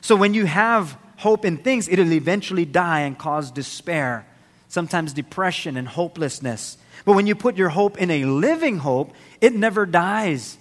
So 0.00 0.16
when 0.16 0.34
you 0.34 0.46
have 0.46 0.98
hope 1.16 1.44
in 1.44 1.58
things, 1.58 1.88
it'll 1.88 2.12
eventually 2.12 2.64
die 2.64 3.00
and 3.00 3.16
cause 3.16 3.50
despair 3.50 4.26
sometimes 4.76 5.14
depression 5.14 5.78
and 5.78 5.88
hopelessness. 5.88 6.76
But 7.06 7.14
when 7.14 7.26
you 7.26 7.34
put 7.34 7.56
your 7.56 7.70
hope 7.70 7.96
in 7.96 8.10
a 8.10 8.26
living 8.26 8.76
hope, 8.76 9.14
it 9.40 9.54
never 9.54 9.86
dies. 9.86 10.58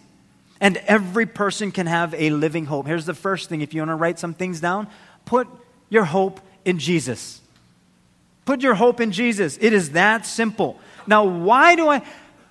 And 0.61 0.77
every 0.87 1.25
person 1.25 1.69
can 1.73 1.85
have 1.85 2.13
a 2.13 2.29
living 2.29 2.65
hope. 2.65 2.87
Here's 2.87 3.05
the 3.05 3.13
first 3.13 3.49
thing 3.49 3.59
if 3.59 3.73
you 3.73 3.81
want 3.81 3.89
to 3.89 3.95
write 3.95 4.17
some 4.17 4.33
things 4.33 4.61
down, 4.61 4.87
put 5.25 5.49
your 5.89 6.05
hope 6.05 6.39
in 6.63 6.79
Jesus. 6.79 7.41
Put 8.45 8.63
your 8.63 8.75
hope 8.75 9.01
in 9.01 9.11
Jesus. 9.11 9.57
It 9.59 9.73
is 9.73 9.91
that 9.91 10.25
simple. 10.25 10.79
Now, 11.05 11.25
why 11.25 11.75
do 11.75 11.89
I 11.89 12.01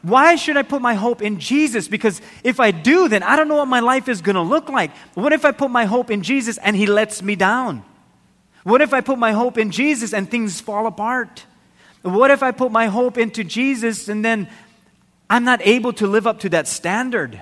why 0.03 0.37
should 0.37 0.59
I 0.59 0.65
put 0.65 0.83
my 0.83 0.93
hope 0.93 1.23
in 1.23 1.41
Jesus? 1.41 1.89
Because 1.89 2.21
if 2.43 2.61
I 2.61 2.73
do, 2.73 3.09
then 3.09 3.23
I 3.23 3.37
don't 3.37 3.49
know 3.49 3.57
what 3.57 3.69
my 3.69 3.81
life 3.81 4.07
is 4.07 4.21
going 4.21 4.37
to 4.37 4.43
look 4.43 4.69
like. 4.69 4.91
What 5.15 5.33
if 5.33 5.47
I 5.47 5.53
put 5.53 5.71
my 5.71 5.87
hope 5.87 6.11
in 6.11 6.23
Jesus 6.23 6.59
and 6.59 6.77
he 6.77 6.85
lets 6.85 7.23
me 7.23 7.37
down? 7.37 7.83
What 8.65 8.83
if 8.83 8.93
I 8.93 9.01
put 9.01 9.19
my 9.19 9.33
hope 9.33 9.57
in 9.57 9.71
Jesus 9.71 10.13
and 10.13 10.31
things 10.31 10.61
fall 10.61 10.87
apart? 10.87 11.47
What 12.05 12.31
if 12.31 12.43
I 12.43 12.51
put 12.51 12.71
my 12.71 12.87
hope 12.87 13.17
into 13.17 13.43
Jesus 13.43 14.09
and 14.09 14.23
then 14.23 14.51
I'm 15.31 15.43
not 15.45 15.67
able 15.67 15.95
to 15.95 16.07
live 16.07 16.27
up 16.27 16.41
to 16.41 16.51
that 16.51 16.69
standard? 16.69 17.41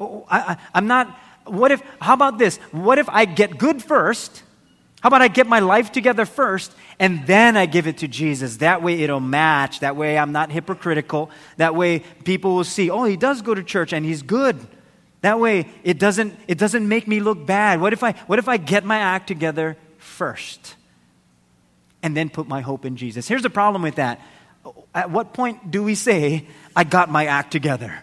Oh, 0.00 0.06
oh 0.06 0.26
I, 0.30 0.56
am 0.74 0.86
not, 0.86 1.14
what 1.44 1.70
if, 1.70 1.82
how 2.00 2.14
about 2.14 2.38
this? 2.38 2.56
What 2.72 2.98
if 2.98 3.06
I 3.10 3.26
get 3.26 3.58
good 3.58 3.82
first? 3.82 4.42
How 5.02 5.08
about 5.08 5.20
I 5.20 5.28
get 5.28 5.46
my 5.46 5.60
life 5.60 5.92
together 5.92 6.24
first 6.24 6.72
and 6.98 7.26
then 7.26 7.54
I 7.58 7.66
give 7.66 7.86
it 7.86 7.98
to 7.98 8.08
Jesus? 8.08 8.56
That 8.56 8.82
way 8.82 9.02
it'll 9.02 9.20
match. 9.20 9.80
That 9.80 9.94
way 9.94 10.16
I'm 10.16 10.32
not 10.32 10.50
hypocritical. 10.50 11.30
That 11.58 11.74
way 11.74 11.98
people 11.98 12.54
will 12.54 12.64
see, 12.64 12.88
oh, 12.88 13.04
he 13.04 13.18
does 13.18 13.42
go 13.42 13.54
to 13.54 13.62
church 13.62 13.92
and 13.92 14.06
he's 14.06 14.22
good. 14.22 14.58
That 15.20 15.38
way 15.38 15.68
it 15.82 15.98
doesn't, 15.98 16.34
it 16.48 16.56
doesn't 16.56 16.88
make 16.88 17.06
me 17.06 17.20
look 17.20 17.44
bad. 17.44 17.82
What 17.82 17.92
if 17.92 18.02
I, 18.02 18.12
what 18.26 18.38
if 18.38 18.48
I 18.48 18.56
get 18.56 18.86
my 18.86 18.96
act 18.96 19.28
together 19.28 19.76
first 19.98 20.76
and 22.04 22.14
then 22.14 22.28
put 22.28 22.46
my 22.46 22.60
hope 22.60 22.84
in 22.84 22.96
Jesus. 22.96 23.26
Here's 23.26 23.42
the 23.42 23.50
problem 23.50 23.80
with 23.80 23.94
that. 23.96 24.20
At 24.94 25.10
what 25.10 25.32
point 25.32 25.70
do 25.70 25.82
we 25.82 25.94
say, 25.94 26.46
I 26.76 26.84
got 26.84 27.10
my 27.10 27.26
act 27.26 27.50
together? 27.50 27.98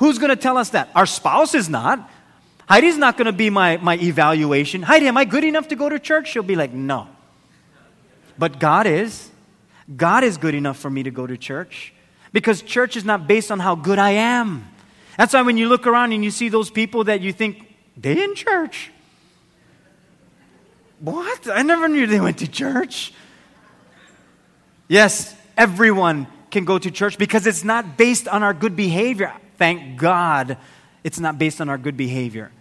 Who's 0.00 0.18
going 0.18 0.30
to 0.30 0.36
tell 0.36 0.56
us 0.56 0.70
that? 0.70 0.88
Our 0.94 1.04
spouse 1.04 1.54
is 1.54 1.68
not. 1.68 2.10
Heidi's 2.66 2.96
not 2.96 3.18
going 3.18 3.26
to 3.26 3.32
be 3.32 3.50
my, 3.50 3.76
my 3.76 3.98
evaluation. 3.98 4.82
Heidi, 4.82 5.06
am 5.06 5.18
I 5.18 5.26
good 5.26 5.44
enough 5.44 5.68
to 5.68 5.76
go 5.76 5.90
to 5.90 5.98
church? 5.98 6.28
She'll 6.28 6.42
be 6.42 6.56
like, 6.56 6.72
no. 6.72 7.08
But 8.38 8.58
God 8.58 8.86
is. 8.86 9.30
God 9.94 10.24
is 10.24 10.38
good 10.38 10.54
enough 10.54 10.78
for 10.78 10.88
me 10.88 11.02
to 11.02 11.10
go 11.10 11.26
to 11.26 11.36
church 11.36 11.92
because 12.32 12.62
church 12.62 12.96
is 12.96 13.04
not 13.04 13.26
based 13.26 13.52
on 13.52 13.58
how 13.60 13.74
good 13.74 13.98
I 13.98 14.12
am. 14.12 14.66
That's 15.18 15.34
why 15.34 15.42
when 15.42 15.58
you 15.58 15.68
look 15.68 15.86
around 15.86 16.12
and 16.12 16.24
you 16.24 16.30
see 16.30 16.48
those 16.48 16.70
people 16.70 17.04
that 17.04 17.20
you 17.20 17.34
think, 17.34 17.68
they 17.98 18.22
in 18.22 18.34
church. 18.34 18.90
What? 21.00 21.50
I 21.50 21.60
never 21.60 21.86
knew 21.88 22.06
they 22.06 22.20
went 22.20 22.38
to 22.38 22.48
church. 22.48 23.12
Yes, 24.92 25.34
everyone 25.56 26.26
can 26.50 26.66
go 26.66 26.78
to 26.78 26.90
church 26.90 27.16
because 27.16 27.46
it's 27.46 27.64
not 27.64 27.96
based 27.96 28.28
on 28.28 28.42
our 28.42 28.52
good 28.52 28.76
behavior. 28.76 29.32
Thank 29.56 29.96
God 29.96 30.58
it's 31.02 31.18
not 31.18 31.38
based 31.38 31.62
on 31.62 31.70
our 31.70 31.78
good 31.78 31.96
behavior. 31.96 32.52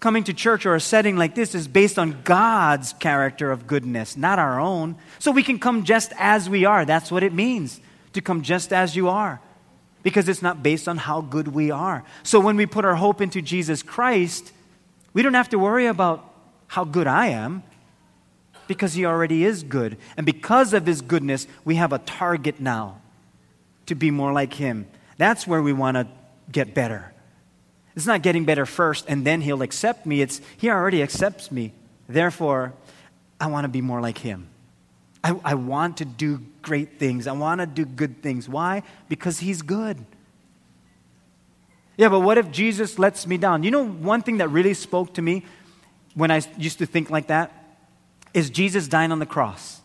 Coming 0.00 0.24
to 0.24 0.34
church 0.34 0.66
or 0.66 0.74
a 0.74 0.80
setting 0.80 1.16
like 1.16 1.36
this 1.36 1.54
is 1.54 1.68
based 1.68 2.00
on 2.00 2.22
God's 2.24 2.94
character 2.94 3.52
of 3.52 3.68
goodness, 3.68 4.16
not 4.16 4.40
our 4.40 4.58
own. 4.58 4.96
So 5.20 5.30
we 5.30 5.44
can 5.44 5.60
come 5.60 5.84
just 5.84 6.12
as 6.18 6.50
we 6.50 6.64
are. 6.64 6.84
That's 6.84 7.12
what 7.12 7.22
it 7.22 7.32
means 7.32 7.78
to 8.14 8.20
come 8.20 8.42
just 8.42 8.72
as 8.72 8.96
you 8.96 9.08
are 9.08 9.40
because 10.02 10.28
it's 10.28 10.42
not 10.42 10.64
based 10.64 10.88
on 10.88 10.96
how 10.96 11.20
good 11.20 11.46
we 11.46 11.70
are. 11.70 12.02
So 12.24 12.40
when 12.40 12.56
we 12.56 12.66
put 12.66 12.84
our 12.84 12.96
hope 12.96 13.20
into 13.20 13.40
Jesus 13.40 13.84
Christ, 13.84 14.50
we 15.12 15.22
don't 15.22 15.34
have 15.34 15.50
to 15.50 15.60
worry 15.60 15.86
about 15.86 16.28
how 16.66 16.82
good 16.82 17.06
I 17.06 17.28
am 17.28 17.62
because 18.72 18.94
He 18.94 19.04
already 19.04 19.44
is 19.44 19.62
good. 19.62 19.96
And 20.16 20.24
because 20.24 20.72
of 20.72 20.86
His 20.86 21.00
goodness, 21.02 21.46
we 21.64 21.76
have 21.76 21.92
a 21.92 21.98
target 21.98 22.60
now 22.60 23.00
to 23.86 23.94
be 23.94 24.10
more 24.10 24.32
like 24.32 24.54
Him. 24.54 24.86
That's 25.18 25.46
where 25.46 25.62
we 25.62 25.72
want 25.72 25.96
to 25.96 26.06
get 26.50 26.74
better. 26.74 27.12
It's 27.94 28.06
not 28.06 28.22
getting 28.22 28.44
better 28.44 28.64
first 28.64 29.04
and 29.08 29.26
then 29.26 29.40
He'll 29.40 29.62
accept 29.62 30.06
me. 30.06 30.22
It's 30.22 30.40
He 30.56 30.70
already 30.70 31.02
accepts 31.02 31.50
me. 31.50 31.72
Therefore, 32.08 32.72
I 33.40 33.46
want 33.46 33.64
to 33.64 33.68
be 33.68 33.80
more 33.80 34.00
like 34.00 34.18
Him. 34.18 34.48
I, 35.24 35.38
I 35.44 35.54
want 35.54 35.98
to 35.98 36.04
do 36.04 36.40
great 36.62 36.98
things. 36.98 37.26
I 37.26 37.32
want 37.32 37.60
to 37.60 37.66
do 37.66 37.84
good 37.84 38.22
things. 38.22 38.48
Why? 38.48 38.82
Because 39.08 39.38
He's 39.38 39.62
good. 39.62 40.04
Yeah, 41.96 42.08
but 42.08 42.20
what 42.20 42.38
if 42.38 42.50
Jesus 42.50 42.98
lets 42.98 43.26
me 43.26 43.36
down? 43.36 43.62
You 43.62 43.70
know, 43.70 43.86
one 43.86 44.22
thing 44.22 44.38
that 44.38 44.48
really 44.48 44.74
spoke 44.74 45.14
to 45.14 45.22
me 45.22 45.44
when 46.14 46.30
I 46.30 46.42
used 46.56 46.78
to 46.78 46.86
think 46.86 47.10
like 47.10 47.28
that 47.28 47.61
is 48.34 48.50
Jesus 48.50 48.88
dying 48.88 49.12
on 49.12 49.18
the 49.18 49.26
cross. 49.26 49.80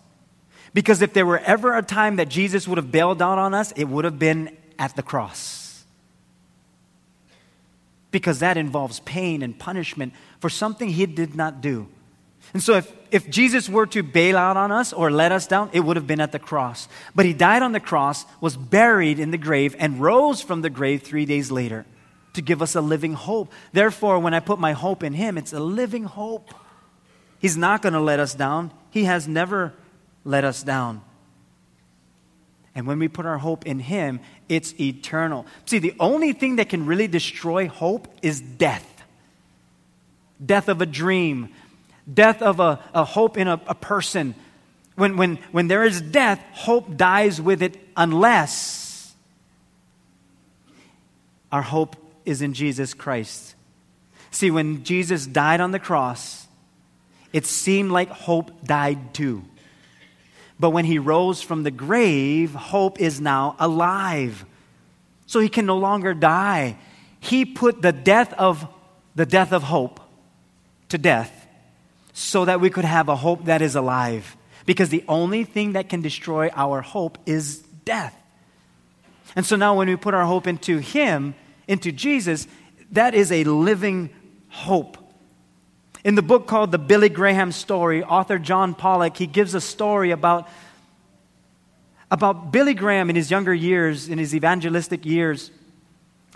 Because 0.74 1.01
if 1.01 1.13
there 1.13 1.25
were 1.25 1.39
ever 1.39 1.75
a 1.75 1.82
time 1.82 2.18
that 2.18 2.30
Jesus 2.30 2.68
would 2.68 2.77
have 2.77 2.92
bailed 2.92 3.22
out 3.22 3.38
on 3.38 3.54
us, 3.54 3.72
it 3.74 3.86
would 3.86 4.06
have 4.06 4.20
been 4.20 4.56
at 4.77 4.96
the 4.96 5.04
cross. 5.04 5.84
Because 8.12 8.39
that 8.39 8.58
involves 8.58 9.00
pain 9.01 9.42
and 9.42 9.58
punishment 9.58 10.13
for 10.39 10.50
something 10.50 10.89
he 10.89 11.06
did 11.06 11.36
not 11.36 11.62
do. 11.62 11.88
And 12.54 12.63
so, 12.63 12.75
if, 12.75 12.94
if 13.12 13.30
Jesus 13.30 13.68
were 13.68 13.86
to 13.88 14.04
bail 14.04 14.38
out 14.38 14.56
on 14.56 14.72
us 14.72 14.94
or 14.94 15.12
let 15.12 15.32
us 15.32 15.48
down, 15.48 15.70
it 15.74 15.82
would 15.82 15.98
have 15.98 16.08
been 16.08 16.22
at 16.22 16.32
the 16.32 16.39
cross. 16.39 16.88
But 17.13 17.25
he 17.25 17.34
died 17.34 17.62
on 17.62 17.74
the 17.74 17.80
cross, 17.80 18.25
was 18.39 18.56
buried 18.56 19.20
in 19.20 19.32
the 19.32 19.38
grave, 19.38 19.75
and 19.77 20.00
rose 20.00 20.42
from 20.42 20.62
the 20.62 20.70
grave 20.70 21.01
three 21.01 21.25
days 21.25 21.51
later 21.51 21.86
to 22.34 22.42
give 22.42 22.62
us 22.62 22.75
a 22.75 22.82
living 22.82 23.13
hope. 23.13 23.51
Therefore, 23.74 24.20
when 24.20 24.34
I 24.34 24.39
put 24.39 24.60
my 24.60 24.72
hope 24.72 25.04
in 25.04 25.13
Him, 25.13 25.38
it's 25.38 25.54
a 25.54 25.60
living 25.60 26.06
hope. 26.06 26.54
He's 27.39 27.58
not 27.58 27.82
going 27.82 27.94
to 27.94 28.00
let 28.00 28.20
us 28.20 28.34
down. 28.34 28.72
He 28.89 29.03
has 29.06 29.27
never 29.27 29.74
let 30.24 30.44
us 30.44 30.63
down. 30.63 31.01
And 32.74 32.86
when 32.86 33.00
we 33.00 33.08
put 33.08 33.25
our 33.25 33.38
hope 33.38 33.65
in 33.65 33.79
Him, 33.79 34.20
it's 34.48 34.79
eternal. 34.79 35.46
See, 35.65 35.79
the 35.79 35.96
only 36.00 36.34
thing 36.34 36.58
that 36.58 36.70
can 36.70 36.86
really 36.86 37.08
destroy 37.08 37.67
hope 37.67 38.08
is 38.22 38.39
death 38.39 38.98
death 40.44 40.70
of 40.70 40.82
a 40.82 40.86
dream, 40.86 41.50
death 42.12 42.41
of 42.41 42.60
a, 42.60 42.79
a 42.94 43.03
hope 43.03 43.38
in 43.38 43.48
a, 43.48 43.60
a 43.67 43.75
person. 43.75 44.36
When, 44.96 45.17
when, 45.17 45.38
when 45.51 45.67
there 45.67 45.84
is 45.84 46.01
death, 46.01 46.39
hope 46.51 46.96
dies 46.98 47.41
with 47.41 47.62
it 47.62 47.77
unless 47.96 49.13
our 51.51 51.62
hope 51.62 51.96
is 52.25 52.41
in 52.41 52.53
Jesus 52.53 52.94
Christ. 52.94 53.56
See, 54.32 54.51
when 54.51 54.84
Jesus 54.84 55.25
died 55.25 55.62
on 55.62 55.72
the 55.72 55.79
cross, 55.79 56.47
it 57.34 57.46
seemed 57.46 57.92
like 57.92 58.10
hope 58.10 58.66
died 58.66 59.14
too. 59.14 59.44
But 60.60 60.72
when 60.72 60.86
he 60.86 60.98
rose 60.98 61.42
from 61.42 61.64
the 61.64 61.72
grave, 61.72 62.54
hope 62.54 63.00
is 63.00 63.22
now 63.22 63.56
alive. 63.60 64.46
So 65.26 65.40
he 65.40 65.50
can 65.50 65.66
no 65.66 65.78
longer 65.78 66.14
die. 66.14 66.78
He 67.20 67.46
put 67.46 67.82
the 67.82 67.92
death 67.92 68.34
of 68.34 68.68
the 69.16 69.26
death 69.26 69.52
of 69.52 69.64
hope 69.64 70.00
to 70.90 70.98
death 70.98 71.48
so 72.14 72.46
that 72.46 72.62
we 72.62 72.70
could 72.70 72.86
have 72.86 73.10
a 73.10 73.16
hope 73.16 73.46
that 73.46 73.62
is 73.62 73.76
alive. 73.76 74.36
Because 74.66 74.90
the 74.90 75.04
only 75.08 75.44
thing 75.44 75.74
that 75.74 75.90
can 75.90 76.02
destroy 76.02 76.50
our 76.56 76.82
hope 76.82 77.18
is 77.26 77.60
death. 77.86 78.16
And 79.36 79.46
so 79.46 79.56
now 79.56 79.78
when 79.78 79.88
we 79.88 79.96
put 79.96 80.14
our 80.14 80.26
hope 80.26 80.48
into 80.48 80.80
him, 80.80 81.36
into 81.68 81.92
Jesus, 81.92 82.48
that 82.92 83.14
is 83.14 83.32
a 83.32 83.44
living 83.44 84.10
hope. 84.50 84.98
In 86.08 86.16
the 86.16 86.22
book 86.22 86.48
called 86.48 86.72
The 86.72 86.78
Billy 86.78 87.10
Graham 87.10 87.52
Story, 87.52 88.02
author 88.02 88.40
John 88.40 88.74
Pollock, 88.74 89.18
he 89.18 89.28
gives 89.28 89.54
a 89.54 89.60
story 89.60 90.12
about, 90.12 90.48
about 92.10 92.54
Billy 92.54 92.74
Graham 92.74 93.10
in 93.10 93.18
his 93.18 93.30
younger 93.30 93.54
years, 93.54 94.08
in 94.08 94.18
his 94.18 94.34
evangelistic 94.34 95.06
years, 95.06 95.52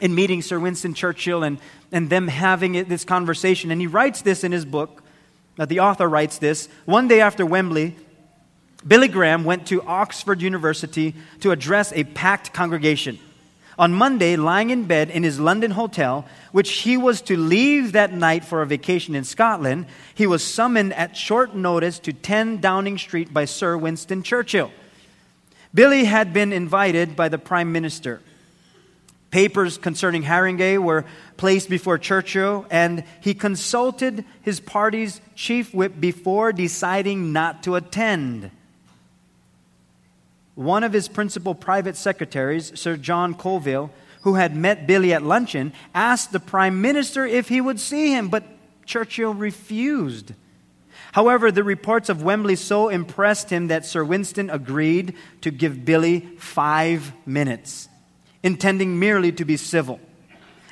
in 0.01 0.13
meeting 0.13 0.41
Sir 0.41 0.59
Winston 0.59 0.93
Churchill 0.93 1.43
and, 1.43 1.57
and 1.89 2.09
them 2.09 2.27
having 2.27 2.83
this 2.83 3.05
conversation. 3.05 3.71
And 3.71 3.79
he 3.79 3.87
writes 3.87 4.21
this 4.23 4.43
in 4.43 4.51
his 4.51 4.65
book. 4.65 5.03
Uh, 5.57 5.63
the 5.63 5.79
author 5.79 6.09
writes 6.09 6.37
this. 6.37 6.67
One 6.83 7.07
day 7.07 7.21
after 7.21 7.45
Wembley, 7.45 7.95
Billy 8.85 9.07
Graham 9.07 9.45
went 9.45 9.67
to 9.67 9.81
Oxford 9.83 10.41
University 10.41 11.15
to 11.39 11.51
address 11.51 11.93
a 11.93 12.03
packed 12.03 12.51
congregation. 12.51 13.19
On 13.79 13.93
Monday, 13.93 14.35
lying 14.35 14.69
in 14.69 14.85
bed 14.85 15.09
in 15.09 15.23
his 15.23 15.39
London 15.39 15.71
hotel, 15.71 16.25
which 16.51 16.71
he 16.71 16.97
was 16.97 17.21
to 17.21 17.37
leave 17.37 17.93
that 17.93 18.13
night 18.13 18.43
for 18.43 18.61
a 18.61 18.67
vacation 18.67 19.15
in 19.15 19.23
Scotland, 19.23 19.85
he 20.13 20.27
was 20.27 20.43
summoned 20.43 20.93
at 20.93 21.15
short 21.15 21.55
notice 21.55 21.97
to 21.99 22.13
10 22.13 22.59
Downing 22.59 22.97
Street 22.97 23.33
by 23.33 23.45
Sir 23.45 23.77
Winston 23.77 24.23
Churchill. 24.23 24.71
Billy 25.73 26.03
had 26.03 26.33
been 26.33 26.51
invited 26.51 27.15
by 27.15 27.29
the 27.29 27.37
Prime 27.37 27.71
Minister. 27.71 28.21
Papers 29.31 29.77
concerning 29.77 30.23
Harringay 30.23 30.77
were 30.77 31.05
placed 31.37 31.69
before 31.69 31.97
Churchill, 31.97 32.65
and 32.69 33.05
he 33.21 33.33
consulted 33.33 34.25
his 34.41 34.59
party's 34.59 35.21
chief 35.35 35.73
whip 35.73 35.97
before 35.97 36.51
deciding 36.51 37.31
not 37.31 37.63
to 37.63 37.75
attend. 37.75 38.51
One 40.61 40.83
of 40.83 40.93
his 40.93 41.07
principal 41.07 41.55
private 41.55 41.95
secretaries, 41.95 42.79
Sir 42.79 42.95
John 42.95 43.33
Colville, 43.33 43.89
who 44.21 44.35
had 44.35 44.55
met 44.55 44.85
Billy 44.85 45.11
at 45.11 45.23
luncheon, 45.23 45.73
asked 45.95 46.31
the 46.31 46.39
prime 46.39 46.81
minister 46.81 47.25
if 47.25 47.49
he 47.49 47.59
would 47.59 47.79
see 47.79 48.11
him, 48.11 48.29
but 48.29 48.43
Churchill 48.85 49.33
refused. 49.33 50.33
However, 51.13 51.51
the 51.51 51.63
reports 51.63 52.09
of 52.09 52.21
Wembley 52.21 52.55
so 52.55 52.89
impressed 52.89 53.49
him 53.49 53.69
that 53.69 53.87
Sir 53.87 54.03
Winston 54.03 54.51
agreed 54.51 55.15
to 55.41 55.49
give 55.49 55.83
Billy 55.83 56.19
five 56.37 57.11
minutes, 57.25 57.89
intending 58.43 58.99
merely 58.99 59.31
to 59.31 59.45
be 59.45 59.57
civil. 59.57 59.99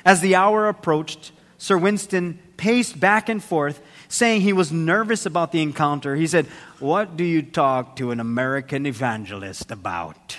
As 0.04 0.20
the 0.20 0.36
hour 0.36 0.68
approached, 0.68 1.32
Sir 1.58 1.76
Winston 1.76 2.38
paced 2.56 3.00
back 3.00 3.28
and 3.28 3.42
forth, 3.42 3.82
saying 4.10 4.42
he 4.42 4.52
was 4.52 4.70
nervous 4.70 5.24
about 5.24 5.52
the 5.52 5.62
encounter. 5.62 6.16
He 6.16 6.26
said, 6.26 6.46
What 6.80 7.16
do 7.16 7.24
you 7.24 7.42
talk 7.42 7.96
to 7.96 8.10
an 8.10 8.20
American 8.20 8.84
evangelist 8.84 9.70
about? 9.70 10.36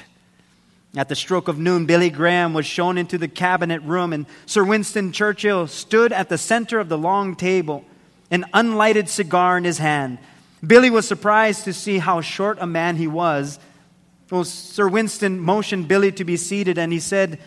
At 0.96 1.08
the 1.08 1.16
stroke 1.16 1.48
of 1.48 1.58
noon, 1.58 1.86
Billy 1.86 2.10
Graham 2.10 2.54
was 2.54 2.66
shown 2.66 2.98
into 2.98 3.18
the 3.18 3.30
cabinet 3.30 3.82
room, 3.84 4.12
and 4.12 4.26
Sir 4.46 4.66
Winston 4.66 5.14
Churchill 5.14 5.68
stood 5.68 6.12
at 6.12 6.28
the 6.28 6.38
center 6.38 6.80
of 6.80 6.90
the 6.90 6.98
long 6.98 7.36
table, 7.36 7.86
an 8.30 8.46
unlighted 8.54 9.08
cigar 9.08 9.58
in 9.58 9.64
his 9.64 9.78
hand. 9.78 10.20
Billy 10.66 10.90
was 10.90 11.08
surprised 11.08 11.64
to 11.64 11.74
see 11.74 11.98
how 11.98 12.20
short 12.20 12.58
a 12.60 12.68
man 12.68 12.98
he 12.98 13.08
was. 13.08 13.58
Well, 14.30 14.44
Sir 14.44 14.90
Winston 14.90 15.40
motioned 15.40 15.88
Billy 15.88 16.12
to 16.12 16.26
be 16.26 16.36
seated, 16.36 16.78
and 16.78 16.92
he 16.92 17.00
said 17.00 17.40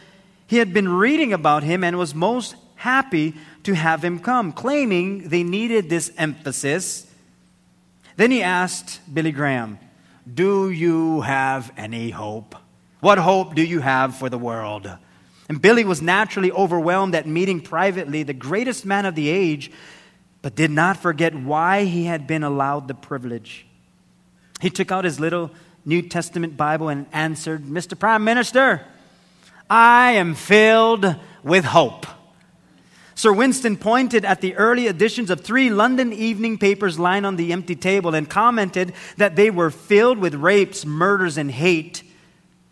he 0.47 0.57
had 0.57 0.73
been 0.73 0.89
reading 0.89 1.35
about 1.35 1.63
him 1.63 1.85
and 1.85 1.99
was 1.99 2.15
most 2.15 2.57
happy 2.85 3.35
to 3.63 3.75
have 3.75 4.05
him 4.05 4.19
come, 4.19 4.53
claiming 4.53 5.31
they 5.31 5.43
needed 5.43 5.89
this 5.89 6.13
emphasis. 6.19 7.07
Then 8.17 8.31
he 8.31 8.43
asked 8.43 9.01
Billy 9.13 9.33
Graham, 9.33 9.79
Do 10.33 10.71
you 10.71 11.23
have 11.23 11.73
any 11.79 12.11
hope? 12.11 12.55
What 13.01 13.17
hope 13.17 13.55
do 13.55 13.63
you 13.63 13.81
have 13.81 14.17
for 14.17 14.29
the 14.29 14.39
world? 14.39 14.87
And 15.49 15.61
Billy 15.61 15.85
was 15.85 16.03
naturally 16.03 16.53
overwhelmed 16.53 17.15
at 17.15 17.27
meeting 17.27 17.61
privately 17.61 18.23
the 18.23 18.35
greatest 18.35 18.85
man 18.85 19.07
of 19.07 19.15
the 19.15 19.31
age, 19.31 19.71
but 20.43 20.55
did 20.55 20.71
not 20.71 20.99
forget 20.99 21.35
why 21.35 21.85
he 21.85 22.05
had 22.05 22.27
been 22.27 22.45
allowed 22.45 22.87
the 22.87 22.95
privilege. 22.95 23.67
He 24.61 24.69
took 24.69 24.93
out 24.93 25.05
his 25.05 25.19
little 25.19 25.51
New 25.87 26.03
Testament 26.03 26.57
Bible 26.57 26.91
and 26.91 27.07
answered, 27.13 27.65
Mr. 27.65 27.99
Prime 27.99 28.25
Minister, 28.25 28.83
I 29.71 30.13
am 30.13 30.35
filled 30.35 31.17
with 31.43 31.65
hope. 31.65 32.07
Sir 33.15 33.33
Winston 33.33 33.77
pointed 33.77 34.25
at 34.25 34.41
the 34.41 34.57
early 34.57 34.89
editions 34.89 35.31
of 35.31 35.41
three 35.41 35.71
London 35.71 36.13
evening 36.13 36.59
papers 36.59 36.99
lying 36.99 37.25
on 37.25 37.37
the 37.37 37.53
empty 37.53 37.77
table 37.77 38.15
and 38.15 38.29
commented 38.29 38.93
that 39.17 39.37
they 39.37 39.51
were 39.51 39.71
filled 39.71 40.19
with 40.19 40.35
rapes, 40.35 40.85
murders, 40.85 41.39
and 41.39 41.51
hate. 41.51 42.03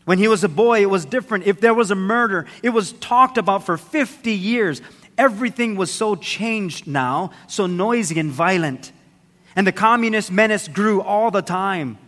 When 0.04 0.18
he 0.18 0.26
was 0.26 0.42
a 0.42 0.48
boy, 0.48 0.82
it 0.82 0.90
was 0.90 1.04
different. 1.04 1.46
If 1.46 1.60
there 1.60 1.74
was 1.74 1.92
a 1.92 1.96
murder, 1.96 2.46
it 2.62 2.70
was 2.70 2.92
talked 2.94 3.38
about 3.38 3.64
for 3.64 3.76
50 3.76 4.32
years. 4.32 4.82
Everything 5.16 5.76
was 5.76 5.92
so 5.92 6.16
changed 6.16 6.88
now, 6.88 7.30
so 7.46 7.66
noisy 7.66 8.18
and 8.18 8.30
violent. 8.30 8.90
And 9.54 9.66
the 9.66 9.72
communist 9.72 10.32
menace 10.32 10.66
grew 10.66 11.00
all 11.00 11.30
the 11.30 11.42
time. 11.42 11.98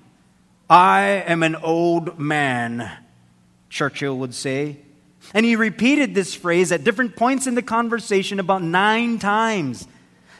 I 0.68 1.22
am 1.26 1.42
an 1.42 1.54
old 1.54 2.18
man, 2.18 2.90
Churchill 3.68 4.18
would 4.18 4.34
say. 4.34 4.78
And 5.32 5.46
he 5.46 5.56
repeated 5.56 6.14
this 6.14 6.34
phrase 6.34 6.70
at 6.70 6.84
different 6.84 7.16
points 7.16 7.46
in 7.46 7.54
the 7.54 7.62
conversation 7.62 8.38
about 8.38 8.62
nine 8.62 9.18
times. 9.18 9.88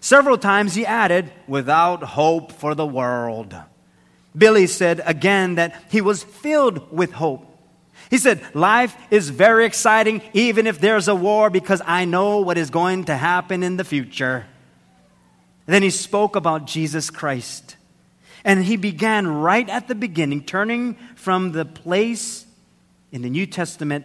Several 0.01 0.37
times 0.37 0.75
he 0.75 0.85
added, 0.85 1.33
without 1.49 2.03
hope 2.03 2.53
for 2.53 2.75
the 2.75 2.87
world. 2.87 3.57
Billy 4.37 4.67
said 4.67 5.01
again 5.07 5.55
that 5.55 5.83
he 5.91 6.01
was 6.01 6.23
filled 6.23 6.93
with 6.93 7.13
hope. 7.13 7.51
He 8.11 8.19
said, 8.19 8.43
Life 8.55 8.97
is 9.11 9.31
very 9.31 9.65
exciting, 9.65 10.21
even 10.33 10.67
if 10.67 10.79
there's 10.81 11.09
a 11.09 11.15
war, 11.15 11.51
because 11.51 11.81
I 11.87 12.05
know 12.05 12.41
what 12.41 12.59
is 12.59 12.71
going 12.71 13.05
to 13.05 13.17
happen 13.17 13.63
in 13.63 13.77
the 13.77 13.85
future. 13.85 14.47
Then 15.67 15.83
he 15.83 15.91
spoke 15.91 16.37
about 16.37 16.67
Jesus 16.67 17.11
Christ. 17.11 17.77
And 18.45 18.63
he 18.63 18.77
began 18.77 19.27
right 19.27 19.69
at 19.69 19.89
the 19.89 19.95
beginning, 19.95 20.45
turning 20.45 20.97
from 21.15 21.53
the 21.53 21.65
place 21.65 22.45
in 23.11 23.23
the 23.23 23.31
New 23.31 23.47
Testament 23.47 24.05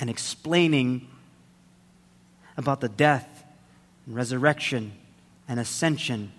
and 0.00 0.08
explaining 0.08 1.08
about 2.56 2.80
the 2.80 2.88
death 2.88 3.44
and 4.06 4.14
resurrection 4.14 4.92
and 5.48 5.58
ascension 5.60 6.32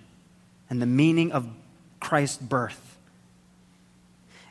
and 0.70 0.82
the 0.82 0.86
meaning 0.86 1.32
of 1.32 1.48
Christ's 2.00 2.38
birth 2.38 2.98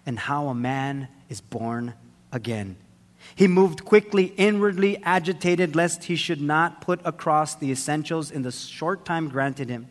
and 0.06 0.18
how 0.18 0.48
a 0.48 0.54
man 0.54 1.08
is 1.28 1.40
born 1.40 1.94
again. 2.32 2.76
He 3.34 3.46
moved 3.46 3.84
quickly, 3.84 4.32
inwardly 4.36 5.02
agitated, 5.02 5.76
lest 5.76 6.04
he 6.04 6.16
should 6.16 6.40
not 6.40 6.80
put 6.80 7.00
across 7.04 7.54
the 7.54 7.70
essentials 7.70 8.30
in 8.30 8.42
the 8.42 8.52
short 8.52 9.04
time 9.04 9.28
granted 9.28 9.68
him. 9.68 9.86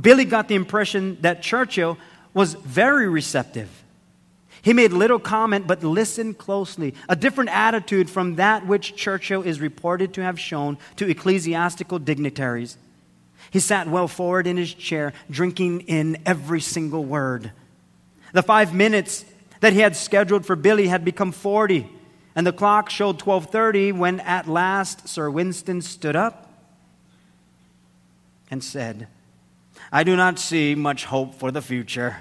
Billy 0.00 0.24
got 0.24 0.48
the 0.48 0.54
impression 0.54 1.18
that 1.20 1.42
Churchill 1.42 1.96
was 2.34 2.54
very 2.54 3.08
receptive. 3.08 3.70
He 4.68 4.74
made 4.74 4.92
little 4.92 5.18
comment, 5.18 5.66
but 5.66 5.82
listened 5.82 6.36
closely. 6.36 6.92
A 7.08 7.16
different 7.16 7.48
attitude 7.48 8.10
from 8.10 8.34
that 8.34 8.66
which 8.66 8.94
Churchill 8.96 9.40
is 9.40 9.62
reported 9.62 10.12
to 10.12 10.22
have 10.22 10.38
shown 10.38 10.76
to 10.96 11.08
ecclesiastical 11.08 11.98
dignitaries. 11.98 12.76
He 13.50 13.60
sat 13.60 13.88
well 13.88 14.08
forward 14.08 14.46
in 14.46 14.58
his 14.58 14.74
chair, 14.74 15.14
drinking 15.30 15.86
in 15.86 16.18
every 16.26 16.60
single 16.60 17.02
word. 17.02 17.50
The 18.34 18.42
five 18.42 18.74
minutes 18.74 19.24
that 19.60 19.72
he 19.72 19.78
had 19.78 19.96
scheduled 19.96 20.44
for 20.44 20.54
Billy 20.54 20.88
had 20.88 21.02
become 21.02 21.32
40, 21.32 21.88
and 22.36 22.46
the 22.46 22.52
clock 22.52 22.90
showed 22.90 23.18
12:30 23.18 23.90
when 23.92 24.20
at 24.20 24.46
last 24.46 25.08
Sir 25.08 25.30
Winston 25.30 25.80
stood 25.80 26.14
up 26.14 26.52
and 28.50 28.62
said, 28.62 29.08
"I 29.90 30.04
do 30.04 30.14
not 30.14 30.38
see 30.38 30.74
much 30.74 31.06
hope 31.06 31.36
for 31.36 31.50
the 31.50 31.62
future." 31.62 32.18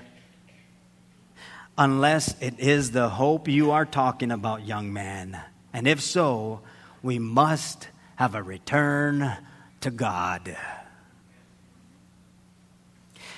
Unless 1.77 2.35
it 2.41 2.59
is 2.59 2.91
the 2.91 3.09
hope 3.09 3.47
you 3.47 3.71
are 3.71 3.85
talking 3.85 4.31
about, 4.31 4.65
young 4.65 4.91
man. 4.91 5.39
And 5.73 5.87
if 5.87 6.01
so, 6.01 6.61
we 7.03 7.19
must 7.19 7.87
have 8.15 8.33
a 8.33 8.41
return 8.41 9.37
to 9.81 9.91
God. 9.91 10.57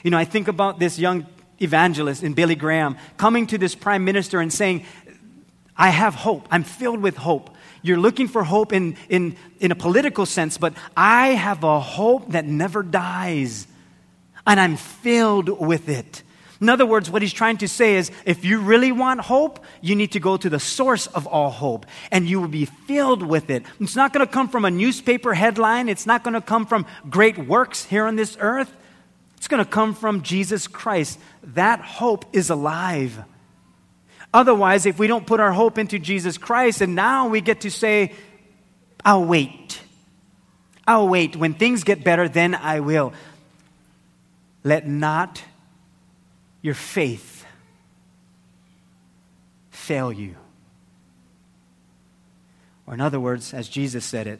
You 0.03 0.11
know, 0.11 0.17
I 0.17 0.25
think 0.25 0.47
about 0.47 0.79
this 0.79 0.97
young 0.97 1.25
evangelist 1.61 2.23
in 2.23 2.33
Billy 2.33 2.55
Graham 2.55 2.95
coming 3.17 3.47
to 3.47 3.57
this 3.57 3.75
prime 3.75 4.05
minister 4.05 4.39
and 4.39 4.51
saying, 4.51 4.85
I 5.75 5.89
have 5.89 6.15
hope. 6.15 6.47
I'm 6.51 6.63
filled 6.63 7.01
with 7.01 7.17
hope. 7.17 7.49
You're 7.81 7.97
looking 7.97 8.27
for 8.27 8.43
hope 8.43 8.73
in, 8.73 8.97
in, 9.09 9.35
in 9.59 9.71
a 9.71 9.75
political 9.75 10.25
sense, 10.25 10.57
but 10.57 10.73
I 10.95 11.29
have 11.29 11.63
a 11.63 11.79
hope 11.79 12.31
that 12.31 12.45
never 12.45 12.83
dies, 12.83 13.67
and 14.45 14.59
I'm 14.59 14.75
filled 14.75 15.49
with 15.65 15.87
it. 15.87 16.23
In 16.61 16.67
other 16.67 16.85
words, 16.85 17.09
what 17.09 17.21
he's 17.21 17.31
trying 17.31 17.57
to 17.57 17.67
say 17.67 17.95
is 17.95 18.11
if 18.25 18.43
you 18.43 18.59
really 18.59 18.91
want 18.91 19.21
hope, 19.21 19.63
you 19.81 19.95
need 19.95 20.11
to 20.11 20.19
go 20.19 20.35
to 20.35 20.49
the 20.49 20.59
source 20.59 21.07
of 21.07 21.25
all 21.25 21.49
hope, 21.49 21.85
and 22.11 22.27
you 22.27 22.41
will 22.41 22.49
be 22.49 22.65
filled 22.65 23.23
with 23.23 23.49
it. 23.49 23.63
It's 23.79 23.95
not 23.95 24.11
going 24.11 24.25
to 24.25 24.31
come 24.31 24.49
from 24.49 24.65
a 24.65 24.71
newspaper 24.71 25.33
headline, 25.33 25.87
it's 25.87 26.05
not 26.05 26.23
going 26.23 26.33
to 26.33 26.41
come 26.41 26.65
from 26.65 26.85
great 27.09 27.37
works 27.37 27.85
here 27.85 28.05
on 28.05 28.15
this 28.15 28.37
earth. 28.39 28.73
It's 29.37 29.47
going 29.47 29.63
to 29.63 29.69
come 29.69 29.93
from 29.95 30.21
Jesus 30.21 30.67
Christ. 30.67 31.17
That 31.43 31.79
hope 31.79 32.25
is 32.33 32.49
alive. 32.49 33.23
Otherwise, 34.33 34.85
if 34.85 34.99
we 34.99 35.07
don't 35.07 35.25
put 35.25 35.39
our 35.39 35.53
hope 35.53 35.77
into 35.77 35.97
Jesus 35.97 36.37
Christ, 36.37 36.81
and 36.81 36.93
now 36.93 37.29
we 37.29 37.39
get 37.39 37.61
to 37.61 37.71
say, 37.71 38.11
I'll 39.05 39.23
wait. 39.23 39.79
I'll 40.85 41.07
wait. 41.07 41.37
When 41.37 41.53
things 41.53 41.85
get 41.85 42.03
better, 42.03 42.27
then 42.27 42.53
I 42.53 42.81
will. 42.81 43.13
Let 44.65 44.85
not 44.85 45.41
your 46.61 46.73
faith 46.73 47.45
fail 49.69 50.11
you. 50.11 50.35
Or, 52.85 52.93
in 52.93 53.01
other 53.01 53.19
words, 53.19 53.53
as 53.53 53.69
Jesus 53.69 54.03
said 54.03 54.27
it, 54.27 54.39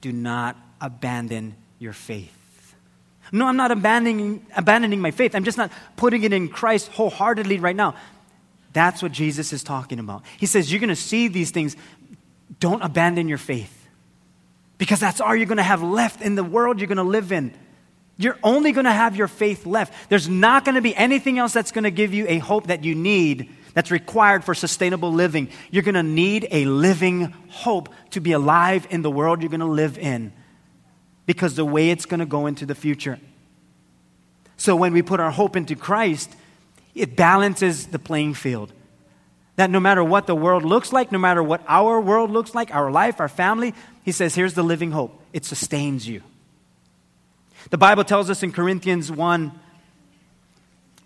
do 0.00 0.12
not 0.12 0.56
abandon 0.80 1.54
your 1.78 1.92
faith. 1.92 2.32
No, 3.32 3.46
I'm 3.46 3.56
not 3.56 3.70
abandoning, 3.70 4.44
abandoning 4.56 5.00
my 5.00 5.10
faith. 5.10 5.34
I'm 5.34 5.44
just 5.44 5.58
not 5.58 5.72
putting 5.96 6.24
it 6.24 6.32
in 6.32 6.48
Christ 6.48 6.88
wholeheartedly 6.88 7.58
right 7.58 7.76
now. 7.76 7.94
That's 8.72 9.02
what 9.02 9.12
Jesus 9.12 9.52
is 9.52 9.62
talking 9.62 9.98
about. 9.98 10.24
He 10.38 10.46
says, 10.46 10.70
You're 10.70 10.80
going 10.80 10.88
to 10.88 10.96
see 10.96 11.28
these 11.28 11.50
things. 11.50 11.76
Don't 12.60 12.82
abandon 12.82 13.28
your 13.28 13.38
faith. 13.38 13.88
Because 14.76 15.00
that's 15.00 15.20
all 15.20 15.34
you're 15.34 15.46
going 15.46 15.56
to 15.58 15.62
have 15.62 15.82
left 15.82 16.20
in 16.20 16.34
the 16.34 16.44
world 16.44 16.80
you're 16.80 16.88
going 16.88 16.96
to 16.96 17.02
live 17.02 17.32
in. 17.32 17.54
You're 18.16 18.38
only 18.42 18.72
going 18.72 18.84
to 18.84 18.92
have 18.92 19.16
your 19.16 19.28
faith 19.28 19.66
left. 19.66 20.08
There's 20.08 20.28
not 20.28 20.64
going 20.64 20.76
to 20.76 20.80
be 20.80 20.94
anything 20.94 21.38
else 21.38 21.52
that's 21.52 21.72
going 21.72 21.84
to 21.84 21.90
give 21.90 22.14
you 22.14 22.26
a 22.28 22.38
hope 22.38 22.68
that 22.68 22.84
you 22.84 22.94
need 22.94 23.50
that's 23.74 23.90
required 23.90 24.44
for 24.44 24.54
sustainable 24.54 25.12
living. 25.12 25.48
You're 25.70 25.82
going 25.82 25.96
to 25.96 26.02
need 26.02 26.46
a 26.50 26.64
living 26.64 27.34
hope 27.48 27.92
to 28.10 28.20
be 28.20 28.32
alive 28.32 28.86
in 28.90 29.02
the 29.02 29.10
world 29.10 29.42
you're 29.42 29.50
going 29.50 29.60
to 29.60 29.66
live 29.66 29.98
in 29.98 30.32
because 31.26 31.56
the 31.56 31.64
way 31.64 31.90
it's 31.90 32.06
going 32.06 32.20
to 32.20 32.26
go 32.26 32.46
into 32.46 32.66
the 32.66 32.74
future. 32.74 33.18
So 34.56 34.76
when 34.76 34.92
we 34.92 35.02
put 35.02 35.18
our 35.18 35.32
hope 35.32 35.56
into 35.56 35.74
Christ, 35.74 36.34
it 36.94 37.16
balances 37.16 37.86
the 37.86 37.98
playing 37.98 38.34
field. 38.34 38.72
That 39.56 39.70
no 39.70 39.80
matter 39.80 40.04
what 40.04 40.26
the 40.26 40.34
world 40.36 40.64
looks 40.64 40.92
like, 40.92 41.10
no 41.10 41.18
matter 41.18 41.42
what 41.42 41.62
our 41.66 42.00
world 42.00 42.30
looks 42.30 42.54
like, 42.54 42.72
our 42.72 42.90
life, 42.90 43.20
our 43.20 43.28
family, 43.28 43.74
he 44.04 44.12
says, 44.12 44.34
here's 44.34 44.54
the 44.54 44.62
living 44.62 44.92
hope. 44.92 45.20
It 45.32 45.44
sustains 45.44 46.06
you. 46.06 46.22
The 47.70 47.78
Bible 47.78 48.04
tells 48.04 48.30
us 48.30 48.42
in 48.42 48.52
Corinthians 48.52 49.10
1 49.10 49.60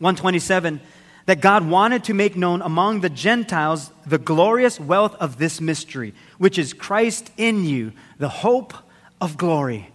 127 0.01 0.81
that 1.27 1.41
God 1.41 1.69
wanted 1.69 2.05
to 2.05 2.15
make 2.15 2.37
known 2.37 2.63
among 2.63 3.01
the 3.01 3.11
Gentiles 3.11 3.91
the 4.07 4.19
glorious 4.19 4.81
wealth 4.81 5.15
of 5.17 5.39
this 5.39 5.61
mystery, 5.61 6.15
which 6.39 6.59
is 6.59 6.73
Christ 6.73 7.31
in 7.37 7.65
you, 7.65 7.93
the 8.19 8.29
hope 8.29 8.73
of 9.21 9.37
glory. 9.37 9.91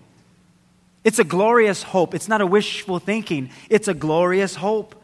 It's 1.03 1.19
a 1.19 1.23
glorious 1.23 1.83
hope. 1.83 2.13
It's 2.13 2.27
not 2.27 2.41
a 2.41 2.45
wishful 2.45 2.99
thinking, 2.99 3.49
it's 3.69 3.87
a 3.87 3.93
glorious 3.93 4.55
hope. 4.55 4.95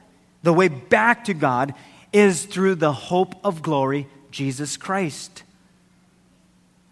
The 0.43 0.53
way 0.53 0.67
back 0.67 1.25
to 1.25 1.33
God 1.33 1.73
is 2.13 2.45
through 2.45 2.75
the 2.75 2.93
hope 2.93 3.35
of 3.43 3.61
glory, 3.61 4.07
Jesus 4.31 4.77
Christ. 4.77 5.43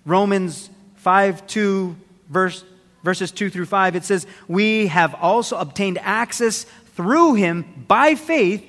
Romans 0.05 0.69
5 0.95 1.45
2, 1.47 1.95
verse 2.29 2.63
verses 3.03 3.31
2 3.31 3.49
through 3.49 3.65
5, 3.65 3.95
it 3.95 4.03
says, 4.05 4.27
We 4.47 4.87
have 4.87 5.15
also 5.15 5.57
obtained 5.57 5.97
access 5.99 6.65
through 6.95 7.35
him 7.35 7.85
by 7.87 8.15
faith 8.15 8.65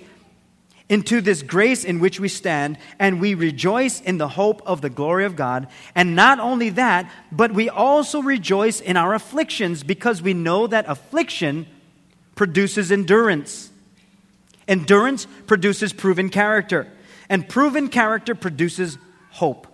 into 0.88 1.20
this 1.20 1.42
grace 1.42 1.84
in 1.84 2.00
which 2.00 2.18
we 2.18 2.28
stand, 2.28 2.78
and 2.98 3.20
we 3.20 3.34
rejoice 3.34 4.00
in 4.00 4.18
the 4.18 4.28
hope 4.28 4.62
of 4.64 4.80
the 4.80 4.88
glory 4.90 5.24
of 5.24 5.36
God. 5.36 5.68
And 5.94 6.16
not 6.16 6.40
only 6.40 6.70
that, 6.70 7.10
but 7.30 7.52
we 7.52 7.68
also 7.68 8.22
rejoice 8.22 8.80
in 8.80 8.96
our 8.96 9.14
afflictions 9.14 9.82
because 9.82 10.22
we 10.22 10.34
know 10.34 10.66
that 10.66 10.88
affliction 10.88 11.66
produces 12.34 12.90
endurance. 12.90 13.70
Endurance 14.66 15.26
produces 15.46 15.92
proven 15.92 16.30
character, 16.30 16.90
and 17.28 17.48
proven 17.48 17.88
character 17.88 18.34
produces 18.34 18.98
hope. 19.30 19.67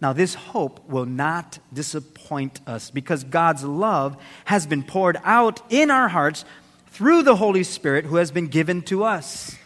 Now, 0.00 0.12
this 0.12 0.34
hope 0.34 0.88
will 0.88 1.06
not 1.06 1.58
disappoint 1.72 2.60
us 2.66 2.90
because 2.90 3.24
God's 3.24 3.64
love 3.64 4.16
has 4.44 4.66
been 4.66 4.84
poured 4.84 5.18
out 5.24 5.60
in 5.70 5.90
our 5.90 6.08
hearts 6.08 6.44
through 6.88 7.22
the 7.22 7.36
Holy 7.36 7.64
Spirit 7.64 8.04
who 8.04 8.16
has 8.16 8.30
been 8.30 8.46
given 8.46 8.82
to 8.82 9.04
us. 9.04 9.56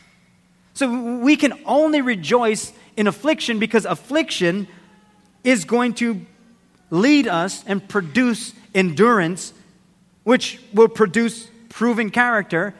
So 0.74 1.18
we 1.18 1.36
can 1.36 1.52
only 1.66 2.00
rejoice 2.00 2.72
in 2.96 3.06
affliction 3.06 3.58
because 3.58 3.84
affliction 3.84 4.68
is 5.44 5.64
going 5.64 5.94
to 5.94 6.24
lead 6.90 7.26
us 7.26 7.62
and 7.66 7.86
produce 7.86 8.54
endurance, 8.74 9.52
which 10.24 10.60
will 10.72 10.88
produce 10.88 11.48
proven 11.68 12.10
character, 12.10 12.74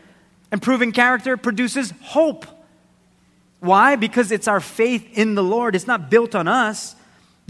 and 0.51 0.61
proven 0.61 0.93
character 0.93 1.37
produces 1.37 1.93
hope. 2.03 2.47
Why? 3.61 3.97
Because 3.97 4.33
it's 4.33 4.49
our 4.49 4.61
faith 4.61 5.07
in 5.19 5.35
the 5.35 5.43
Lord. 5.43 5.75
It's 5.75 5.87
not 5.87 6.11
built 6.11 6.35
on 6.35 6.49
us. 6.49 6.97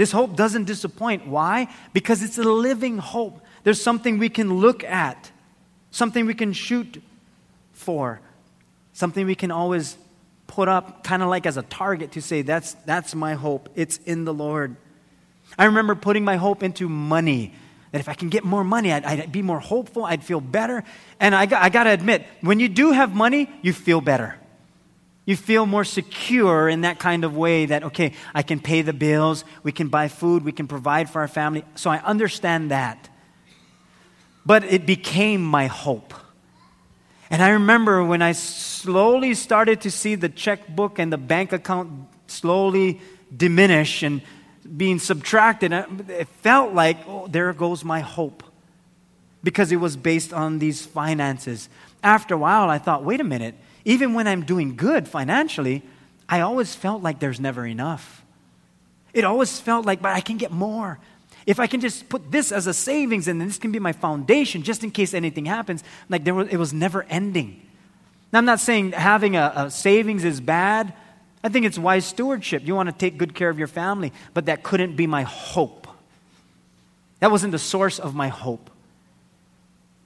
This 0.02 0.10
hope 0.10 0.34
doesn't 0.34 0.64
disappoint. 0.64 1.28
Why? 1.28 1.68
Because 1.92 2.24
it's 2.24 2.36
a 2.36 2.42
living 2.42 2.98
hope. 2.98 3.40
There's 3.62 3.80
something 3.80 4.18
we 4.18 4.30
can 4.30 4.52
look 4.54 4.82
at, 4.82 5.30
something 5.92 6.26
we 6.26 6.34
can 6.34 6.52
shoot 6.52 7.00
for, 7.72 8.20
something 8.94 9.24
we 9.26 9.36
can 9.36 9.52
always 9.52 9.96
put 10.48 10.68
up 10.68 11.04
kind 11.04 11.22
of 11.22 11.28
like 11.28 11.46
as 11.46 11.56
a 11.56 11.62
target 11.62 12.10
to 12.12 12.20
say, 12.20 12.42
that's, 12.42 12.74
that's 12.84 13.14
my 13.14 13.34
hope. 13.34 13.68
It's 13.76 13.98
in 13.98 14.24
the 14.24 14.34
Lord. 14.34 14.74
I 15.56 15.66
remember 15.66 15.94
putting 15.94 16.24
my 16.24 16.34
hope 16.34 16.64
into 16.64 16.88
money. 16.88 17.54
That 17.92 18.00
if 18.00 18.08
I 18.08 18.14
can 18.14 18.28
get 18.28 18.42
more 18.42 18.64
money, 18.64 18.92
I'd, 18.92 19.04
I'd 19.04 19.30
be 19.30 19.42
more 19.42 19.60
hopeful, 19.60 20.04
I'd 20.04 20.24
feel 20.24 20.40
better. 20.40 20.82
And 21.20 21.32
I 21.32 21.42
I 21.42 21.68
got 21.68 21.84
to 21.84 21.90
admit, 21.90 22.26
when 22.40 22.58
you 22.58 22.68
do 22.68 22.90
have 22.90 23.14
money, 23.14 23.48
you 23.62 23.72
feel 23.72 24.00
better. 24.00 24.34
You 25.24 25.36
feel 25.36 25.66
more 25.66 25.84
secure 25.84 26.68
in 26.68 26.80
that 26.80 26.98
kind 26.98 27.24
of 27.24 27.36
way 27.36 27.66
that, 27.66 27.84
okay, 27.84 28.12
I 28.34 28.42
can 28.42 28.58
pay 28.58 28.82
the 28.82 28.92
bills, 28.92 29.44
we 29.62 29.70
can 29.70 29.88
buy 29.88 30.08
food, 30.08 30.44
we 30.44 30.50
can 30.50 30.66
provide 30.66 31.08
for 31.08 31.20
our 31.20 31.28
family. 31.28 31.64
So 31.76 31.90
I 31.90 31.98
understand 31.98 32.72
that. 32.72 33.08
But 34.44 34.64
it 34.64 34.84
became 34.84 35.44
my 35.44 35.68
hope. 35.68 36.12
And 37.30 37.40
I 37.40 37.50
remember 37.50 38.04
when 38.04 38.20
I 38.20 38.32
slowly 38.32 39.34
started 39.34 39.80
to 39.82 39.90
see 39.90 40.16
the 40.16 40.28
checkbook 40.28 40.98
and 40.98 41.12
the 41.12 41.18
bank 41.18 41.52
account 41.52 42.08
slowly 42.26 43.00
diminish 43.34 44.02
and 44.02 44.22
being 44.76 44.98
subtracted, 44.98 45.72
it 45.72 46.28
felt 46.42 46.74
like, 46.74 46.98
oh, 47.06 47.28
there 47.28 47.52
goes 47.52 47.84
my 47.84 48.00
hope. 48.00 48.42
Because 49.44 49.70
it 49.70 49.76
was 49.76 49.96
based 49.96 50.32
on 50.32 50.58
these 50.58 50.84
finances. 50.84 51.68
After 52.02 52.34
a 52.34 52.38
while, 52.38 52.68
I 52.68 52.78
thought, 52.78 53.04
wait 53.04 53.20
a 53.20 53.24
minute 53.24 53.54
even 53.84 54.14
when 54.14 54.26
I'm 54.26 54.44
doing 54.44 54.76
good 54.76 55.08
financially, 55.08 55.82
I 56.28 56.40
always 56.40 56.74
felt 56.74 57.02
like 57.02 57.18
there's 57.18 57.40
never 57.40 57.66
enough. 57.66 58.24
It 59.12 59.24
always 59.24 59.58
felt 59.60 59.84
like, 59.84 60.00
but 60.00 60.12
I 60.12 60.20
can 60.20 60.38
get 60.38 60.50
more. 60.50 60.98
If 61.46 61.58
I 61.58 61.66
can 61.66 61.80
just 61.80 62.08
put 62.08 62.30
this 62.30 62.52
as 62.52 62.66
a 62.66 62.74
savings 62.74 63.28
and 63.28 63.40
then 63.40 63.48
this 63.48 63.58
can 63.58 63.72
be 63.72 63.78
my 63.78 63.92
foundation 63.92 64.62
just 64.62 64.84
in 64.84 64.90
case 64.90 65.12
anything 65.12 65.44
happens, 65.44 65.82
like 66.08 66.24
there 66.24 66.34
was, 66.34 66.48
it 66.48 66.56
was 66.56 66.72
never 66.72 67.02
ending. 67.04 67.60
Now, 68.32 68.38
I'm 68.38 68.44
not 68.44 68.60
saying 68.60 68.92
having 68.92 69.36
a, 69.36 69.52
a 69.54 69.70
savings 69.70 70.24
is 70.24 70.40
bad. 70.40 70.94
I 71.44 71.48
think 71.48 71.66
it's 71.66 71.78
wise 71.78 72.06
stewardship. 72.06 72.62
You 72.64 72.74
want 72.74 72.88
to 72.88 72.94
take 72.94 73.18
good 73.18 73.34
care 73.34 73.50
of 73.50 73.58
your 73.58 73.68
family, 73.68 74.12
but 74.32 74.46
that 74.46 74.62
couldn't 74.62 74.96
be 74.96 75.06
my 75.06 75.22
hope. 75.22 75.88
That 77.18 77.30
wasn't 77.30 77.52
the 77.52 77.58
source 77.58 77.98
of 77.98 78.14
my 78.14 78.28
hope. 78.28 78.70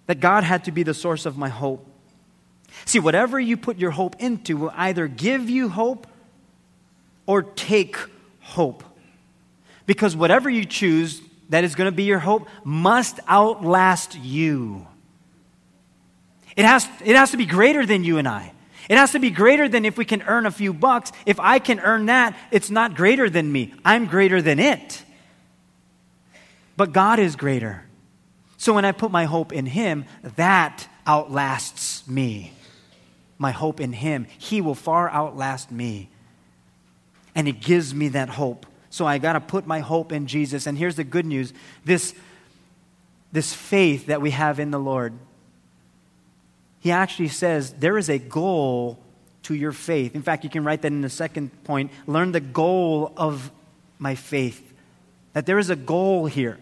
That 0.07 0.21
God 0.21 0.45
had 0.45 0.65
to 0.65 0.73
be 0.73 0.83
the 0.83 0.95
source 0.95 1.27
of 1.27 1.37
my 1.37 1.49
hope. 1.49 1.87
See, 2.85 2.99
whatever 2.99 3.41
you 3.41 3.57
put 3.57 3.79
your 3.79 3.91
hope 3.91 4.17
into 4.19 4.57
will 4.57 4.73
either 4.77 5.09
give 5.09 5.49
you 5.49 5.69
hope 5.69 6.07
or 7.27 7.43
take 7.43 7.97
hope. 8.41 8.85
Because 9.87 10.15
whatever 10.17 10.51
you 10.51 10.65
choose 10.65 11.21
that 11.49 11.65
is 11.65 11.75
going 11.75 11.87
to 11.87 11.97
be 11.97 12.05
your 12.05 12.19
hope 12.19 12.49
must 12.65 13.21
outlast 13.29 14.19
you. 14.19 14.87
It 16.57 16.65
has, 16.65 16.89
it 17.05 17.17
has 17.17 17.33
to 17.33 17.37
be 17.37 17.47
greater 17.47 17.85
than 17.87 18.05
you 18.05 18.19
and 18.19 18.27
I. 18.27 18.53
It 18.89 18.97
has 18.97 19.13
to 19.13 19.19
be 19.19 19.31
greater 19.31 19.69
than 19.69 19.85
if 19.85 19.99
we 19.99 20.05
can 20.05 20.23
earn 20.23 20.47
a 20.47 20.51
few 20.51 20.73
bucks. 20.73 21.13
If 21.25 21.41
I 21.41 21.59
can 21.59 21.81
earn 21.81 22.07
that, 22.07 22.37
it's 22.51 22.71
not 22.71 22.95
greater 22.95 23.29
than 23.29 23.51
me. 23.51 23.75
I'm 23.85 24.07
greater 24.07 24.41
than 24.41 24.59
it. 24.59 25.03
But 26.77 26.93
God 26.93 27.19
is 27.19 27.37
greater. 27.37 27.85
So 28.59 28.73
when 28.73 28.85
I 28.85 28.93
put 28.93 29.11
my 29.11 29.25
hope 29.25 29.53
in 29.53 29.67
Him, 29.67 30.05
that 30.37 30.89
outlasts 31.07 32.07
me 32.09 32.53
my 33.39 33.51
hope 33.51 33.81
in 33.81 33.93
Him. 33.93 34.27
He 34.39 34.61
will 34.61 34.75
far 34.75 35.11
outlast 35.11 35.71
me. 35.71 36.09
And 37.35 37.47
He 37.47 37.53
gives 37.53 37.95
me 37.95 38.09
that 38.09 38.29
hope. 38.29 38.67
So 38.91 39.07
I 39.07 39.19
got 39.19 39.35
to 39.35 39.41
put 39.41 39.67
my 39.67 39.81
hope 39.81 40.13
in 40.13 40.27
Jesus. 40.27 40.67
And 40.67 40.79
here's 40.79 40.97
the 40.97 41.05
good 41.05 41.27
news 41.27 41.53
this, 41.85 42.15
this 43.33 43.53
faith 43.53 44.07
that 44.07 44.23
we 44.23 44.31
have 44.31 44.59
in 44.59 44.71
the 44.71 44.79
Lord, 44.79 45.13
he 46.81 46.93
actually 46.93 47.29
says 47.29 47.73
there 47.73 47.99
is 47.99 48.09
a 48.09 48.19
goal 48.19 48.99
to 49.43 49.55
your 49.55 49.73
faith. 49.73 50.15
In 50.15 50.23
fact, 50.23 50.45
you 50.45 50.51
can 50.51 50.65
write 50.65 50.83
that 50.83 50.93
in 50.93 51.03
the 51.03 51.11
second 51.11 51.51
point 51.65 51.91
learn 52.07 52.33
the 52.33 52.41
goal 52.41 53.13
of 53.17 53.51
my 53.99 54.15
faith. 54.15 54.73
That 55.33 55.47
there 55.47 55.59
is 55.59 55.69
a 55.69 55.77
goal 55.77 56.27
here. 56.27 56.59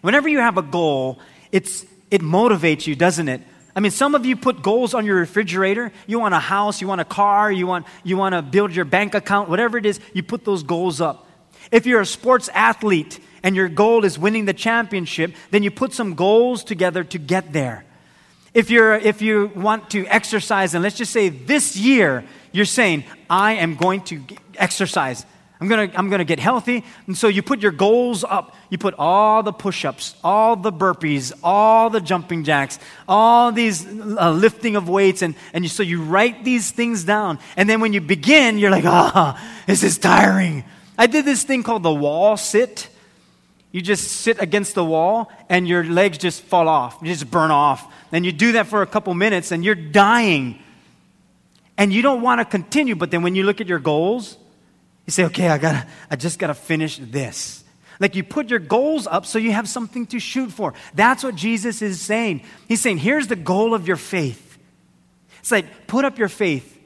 Whenever 0.00 0.28
you 0.28 0.38
have 0.38 0.56
a 0.56 0.62
goal, 0.62 1.18
it's, 1.52 1.84
it 2.10 2.22
motivates 2.22 2.86
you, 2.86 2.94
doesn't 2.94 3.28
it? 3.28 3.42
I 3.78 3.80
mean, 3.80 3.92
some 3.92 4.16
of 4.16 4.26
you 4.26 4.34
put 4.34 4.60
goals 4.60 4.92
on 4.92 5.06
your 5.06 5.14
refrigerator. 5.14 5.92
You 6.08 6.18
want 6.18 6.34
a 6.34 6.40
house, 6.40 6.80
you 6.80 6.88
want 6.88 7.00
a 7.00 7.04
car, 7.04 7.52
you 7.52 7.64
want, 7.64 7.86
you 8.02 8.16
want 8.16 8.34
to 8.34 8.42
build 8.42 8.74
your 8.74 8.84
bank 8.84 9.14
account, 9.14 9.48
whatever 9.48 9.78
it 9.78 9.86
is, 9.86 10.00
you 10.12 10.24
put 10.24 10.44
those 10.44 10.64
goals 10.64 11.00
up. 11.00 11.28
If 11.70 11.86
you're 11.86 12.00
a 12.00 12.06
sports 12.06 12.50
athlete 12.52 13.20
and 13.44 13.54
your 13.54 13.68
goal 13.68 14.04
is 14.04 14.18
winning 14.18 14.46
the 14.46 14.52
championship, 14.52 15.32
then 15.52 15.62
you 15.62 15.70
put 15.70 15.92
some 15.92 16.14
goals 16.14 16.64
together 16.64 17.04
to 17.04 17.18
get 17.18 17.52
there. 17.52 17.84
If, 18.52 18.68
you're, 18.68 18.94
if 18.96 19.22
you 19.22 19.52
want 19.54 19.90
to 19.90 20.04
exercise, 20.08 20.74
and 20.74 20.82
let's 20.82 20.96
just 20.96 21.12
say 21.12 21.28
this 21.28 21.76
year, 21.76 22.24
you're 22.50 22.64
saying, 22.64 23.04
I 23.30 23.52
am 23.52 23.76
going 23.76 24.00
to 24.06 24.20
exercise. 24.56 25.24
I'm 25.60 25.66
going 25.66 25.90
to 25.90 25.98
I'm 25.98 26.08
going 26.08 26.20
to 26.20 26.24
get 26.24 26.38
healthy. 26.38 26.84
And 27.06 27.16
so 27.16 27.26
you 27.26 27.42
put 27.42 27.60
your 27.60 27.72
goals 27.72 28.22
up. 28.22 28.54
You 28.70 28.78
put 28.78 28.94
all 28.96 29.42
the 29.42 29.52
push 29.52 29.84
ups, 29.84 30.14
all 30.22 30.54
the 30.54 30.72
burpees, 30.72 31.32
all 31.42 31.90
the 31.90 32.00
jumping 32.00 32.44
jacks, 32.44 32.78
all 33.08 33.50
these 33.50 33.84
uh, 33.86 34.30
lifting 34.30 34.76
of 34.76 34.88
weights. 34.88 35.22
And, 35.22 35.34
and 35.52 35.64
you, 35.64 35.68
so 35.68 35.82
you 35.82 36.02
write 36.02 36.44
these 36.44 36.70
things 36.70 37.02
down. 37.02 37.40
And 37.56 37.68
then 37.68 37.80
when 37.80 37.92
you 37.92 38.00
begin, 38.00 38.58
you're 38.58 38.70
like, 38.70 38.84
ah, 38.86 39.36
oh, 39.36 39.62
this 39.66 39.82
is 39.82 39.98
tiring. 39.98 40.64
I 40.96 41.06
did 41.06 41.24
this 41.24 41.42
thing 41.42 41.62
called 41.62 41.82
the 41.82 41.94
wall 41.94 42.36
sit. 42.36 42.88
You 43.70 43.82
just 43.82 44.10
sit 44.10 44.40
against 44.40 44.74
the 44.74 44.84
wall 44.84 45.30
and 45.48 45.68
your 45.68 45.84
legs 45.84 46.18
just 46.18 46.42
fall 46.42 46.68
off, 46.68 46.98
you 47.02 47.08
just 47.08 47.30
burn 47.30 47.50
off. 47.50 47.92
And 48.12 48.24
you 48.24 48.32
do 48.32 48.52
that 48.52 48.66
for 48.66 48.80
a 48.82 48.86
couple 48.86 49.12
minutes 49.14 49.52
and 49.52 49.64
you're 49.64 49.74
dying. 49.74 50.58
And 51.76 51.92
you 51.92 52.02
don't 52.02 52.22
want 52.22 52.40
to 52.40 52.44
continue, 52.44 52.96
but 52.96 53.10
then 53.10 53.22
when 53.22 53.34
you 53.34 53.44
look 53.44 53.60
at 53.60 53.68
your 53.68 53.78
goals, 53.78 54.36
you 55.08 55.12
say, 55.12 55.24
okay, 55.24 55.48
I, 55.48 55.56
gotta, 55.56 55.86
I 56.10 56.16
just 56.16 56.38
got 56.38 56.48
to 56.48 56.54
finish 56.54 56.98
this. 56.98 57.64
Like 57.98 58.14
you 58.14 58.22
put 58.22 58.50
your 58.50 58.58
goals 58.58 59.06
up 59.06 59.24
so 59.24 59.38
you 59.38 59.52
have 59.52 59.66
something 59.66 60.04
to 60.08 60.20
shoot 60.20 60.52
for. 60.52 60.74
That's 60.92 61.24
what 61.24 61.34
Jesus 61.34 61.80
is 61.80 61.98
saying. 61.98 62.42
He's 62.68 62.82
saying, 62.82 62.98
here's 62.98 63.26
the 63.26 63.34
goal 63.34 63.72
of 63.72 63.88
your 63.88 63.96
faith. 63.96 64.58
It's 65.38 65.50
like, 65.50 65.86
put 65.86 66.04
up 66.04 66.18
your 66.18 66.28
faith 66.28 66.78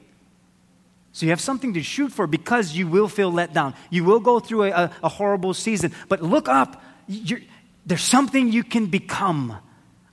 so 1.11 1.25
you 1.25 1.31
have 1.31 1.41
something 1.41 1.73
to 1.73 1.83
shoot 1.83 2.13
for 2.13 2.25
because 2.25 2.71
you 2.71 2.87
will 2.87 3.09
feel 3.09 3.29
let 3.29 3.53
down. 3.53 3.73
You 3.89 4.05
will 4.05 4.21
go 4.21 4.39
through 4.39 4.63
a, 4.63 4.71
a, 4.71 4.91
a 5.03 5.09
horrible 5.09 5.53
season. 5.53 5.91
But 6.07 6.21
look 6.21 6.47
up. 6.47 6.81
You're, 7.07 7.41
there's 7.85 8.03
something 8.03 8.53
you 8.53 8.63
can 8.63 8.85
become. 8.85 9.57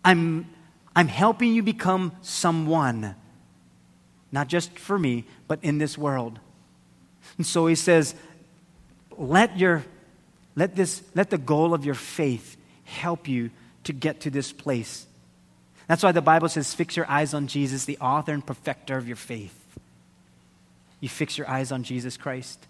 I'm, 0.05 0.51
I'm 0.96 1.07
helping 1.07 1.55
you 1.55 1.62
become 1.62 2.11
someone. 2.23 3.14
Not 4.33 4.49
just 4.49 4.77
for 4.81 4.99
me, 4.99 5.27
but 5.46 5.61
in 5.62 5.79
this 5.79 5.96
world. 5.96 6.40
And 7.40 7.46
so 7.46 7.66
he 7.66 7.74
says, 7.74 8.14
let 9.16 9.59
your 9.59 9.83
let 10.55 10.76
this 10.76 11.03
let 11.14 11.31
the 11.31 11.38
goal 11.38 11.72
of 11.72 11.87
your 11.87 11.94
faith 11.94 12.59
help 12.85 13.29
you 13.29 13.50
to 13.85 13.94
get 13.94 14.20
to 14.20 14.31
this 14.31 14.53
place. 14.53 15.07
That's 15.87 16.03
why 16.03 16.12
the 16.12 16.20
Bible 16.20 16.50
says, 16.50 16.74
fix 16.74 16.96
your 16.96 17.11
eyes 17.11 17.33
on 17.33 17.46
Jesus, 17.46 17.87
the 17.87 17.96
author 17.98 18.33
and 18.33 18.44
perfecter 18.44 18.98
of 18.98 19.09
your 19.09 19.16
faith 19.16 19.61
you 21.00 21.09
fix 21.09 21.38
your 21.38 21.48
eyes 21.48 21.72
on 21.72 21.83
Jesus 21.83 22.16
Christ. 22.16 22.64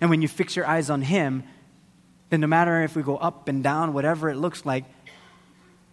And 0.00 0.10
when 0.10 0.22
you 0.22 0.28
fix 0.28 0.56
your 0.56 0.66
eyes 0.66 0.90
on 0.90 1.02
Him, 1.02 1.44
then 2.28 2.40
no 2.40 2.46
matter 2.46 2.82
if 2.82 2.96
we 2.96 3.02
go 3.02 3.16
up 3.16 3.48
and 3.48 3.62
down, 3.62 3.92
whatever 3.92 4.28
it 4.28 4.36
looks 4.36 4.66
like, 4.66 4.84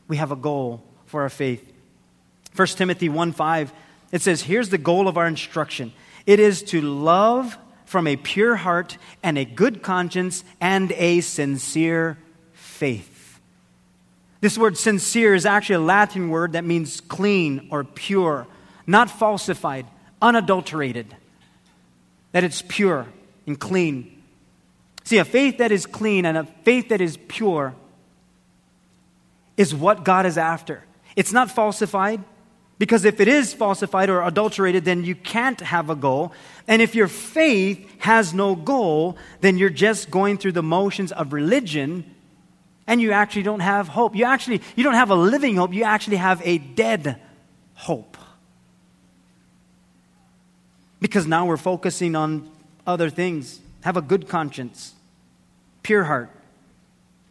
we 0.07 0.17
have 0.17 0.31
a 0.31 0.35
goal 0.35 0.83
for 1.05 1.21
our 1.21 1.29
faith. 1.29 1.71
1 2.55 2.67
Timothy 2.69 3.09
1 3.09 3.31
5, 3.31 3.73
it 4.11 4.21
says, 4.21 4.41
Here's 4.41 4.69
the 4.69 4.77
goal 4.77 5.07
of 5.07 5.17
our 5.17 5.27
instruction 5.27 5.93
it 6.25 6.39
is 6.39 6.63
to 6.63 6.81
love 6.81 7.57
from 7.87 8.05
a 8.05 8.17
pure 8.17 8.57
heart 8.57 8.97
and 9.23 9.37
a 9.37 9.45
good 9.45 9.81
conscience 9.81 10.43
and 10.59 10.91
a 10.91 11.21
sincere 11.21 12.17
faith. 12.53 13.39
This 14.41 14.57
word 14.57 14.77
sincere 14.77 15.33
is 15.33 15.45
actually 15.45 15.75
a 15.75 15.79
Latin 15.79 16.29
word 16.29 16.51
that 16.51 16.65
means 16.65 17.01
clean 17.01 17.69
or 17.71 17.85
pure, 17.85 18.45
not 18.85 19.09
falsified, 19.09 19.87
unadulterated 20.21 21.15
that 22.33 22.43
it's 22.43 22.61
pure 22.67 23.07
and 23.47 23.57
clean. 23.57 24.21
See, 25.05 25.17
a 25.17 25.25
faith 25.25 25.59
that 25.59 25.71
is 25.71 25.85
clean 25.85 26.25
and 26.25 26.37
a 26.37 26.43
faith 26.43 26.89
that 26.89 26.99
is 26.99 27.17
pure 27.29 27.73
is 29.55 29.73
what 29.73 30.03
God 30.03 30.25
is 30.25 30.37
after. 30.37 30.83
It's 31.15 31.31
not 31.31 31.49
falsified, 31.49 32.21
because 32.79 33.05
if 33.05 33.19
it 33.19 33.27
is 33.27 33.53
falsified 33.53 34.09
or 34.09 34.23
adulterated, 34.23 34.85
then 34.85 35.03
you 35.03 35.15
can't 35.15 35.59
have 35.61 35.89
a 35.89 35.95
goal. 35.95 36.31
And 36.67 36.81
if 36.81 36.93
your 36.93 37.07
faith 37.07 37.89
has 37.99 38.33
no 38.33 38.55
goal, 38.55 39.17
then 39.41 39.57
you're 39.57 39.69
just 39.69 40.11
going 40.11 40.37
through 40.37 40.51
the 40.51 40.63
motions 40.63 41.11
of 41.11 41.33
religion 41.33 42.13
and 42.85 43.01
you 43.01 43.11
actually 43.11 43.43
don't 43.43 43.59
have 43.59 43.89
hope. 43.89 44.15
You 44.15 44.25
actually 44.25 44.61
you 44.75 44.83
don't 44.83 44.93
have 44.93 45.09
a 45.09 45.15
living 45.15 45.57
hope, 45.57 45.73
you 45.73 45.83
actually 45.83 46.17
have 46.17 46.41
a 46.45 46.57
dead 46.57 47.19
hope. 47.73 48.17
Because 50.99 51.27
now 51.27 51.45
we're 51.45 51.57
focusing 51.57 52.15
on 52.15 52.49
other 52.87 53.09
things. 53.09 53.59
Have 53.81 53.97
a 53.97 54.01
good 54.01 54.27
conscience, 54.27 54.93
pure 55.83 56.05
heart, 56.05 56.29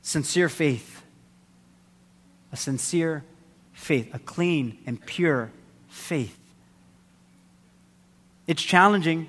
sincere 0.02 0.48
faith. 0.48 1.02
A 2.52 2.56
sincere 2.56 3.24
faith, 3.76 4.12
a 4.12 4.18
clean 4.18 4.78
and 4.86 5.04
pure 5.06 5.52
faith. 5.88 6.36
It's 8.48 8.62
challenging. 8.62 9.28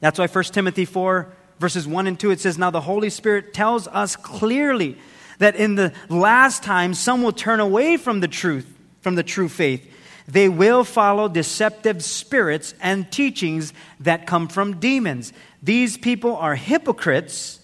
That's 0.00 0.18
why 0.18 0.26
1 0.26 0.44
Timothy 0.44 0.84
4, 0.84 1.32
verses 1.58 1.86
1 1.86 2.06
and 2.06 2.20
2, 2.20 2.32
it 2.32 2.40
says, 2.40 2.58
Now 2.58 2.70
the 2.70 2.82
Holy 2.82 3.08
Spirit 3.08 3.54
tells 3.54 3.88
us 3.88 4.16
clearly 4.16 4.98
that 5.38 5.56
in 5.56 5.76
the 5.76 5.94
last 6.10 6.62
time 6.62 6.92
some 6.92 7.22
will 7.22 7.32
turn 7.32 7.60
away 7.60 7.96
from 7.96 8.20
the 8.20 8.28
truth, 8.28 8.66
from 9.00 9.14
the 9.14 9.22
true 9.22 9.48
faith 9.48 9.88
they 10.28 10.48
will 10.48 10.84
follow 10.84 11.28
deceptive 11.28 12.02
spirits 12.02 12.74
and 12.80 13.10
teachings 13.10 13.72
that 14.00 14.26
come 14.26 14.48
from 14.48 14.78
demons. 14.78 15.32
These 15.62 15.98
people 15.98 16.36
are 16.36 16.54
hypocrites 16.54 17.60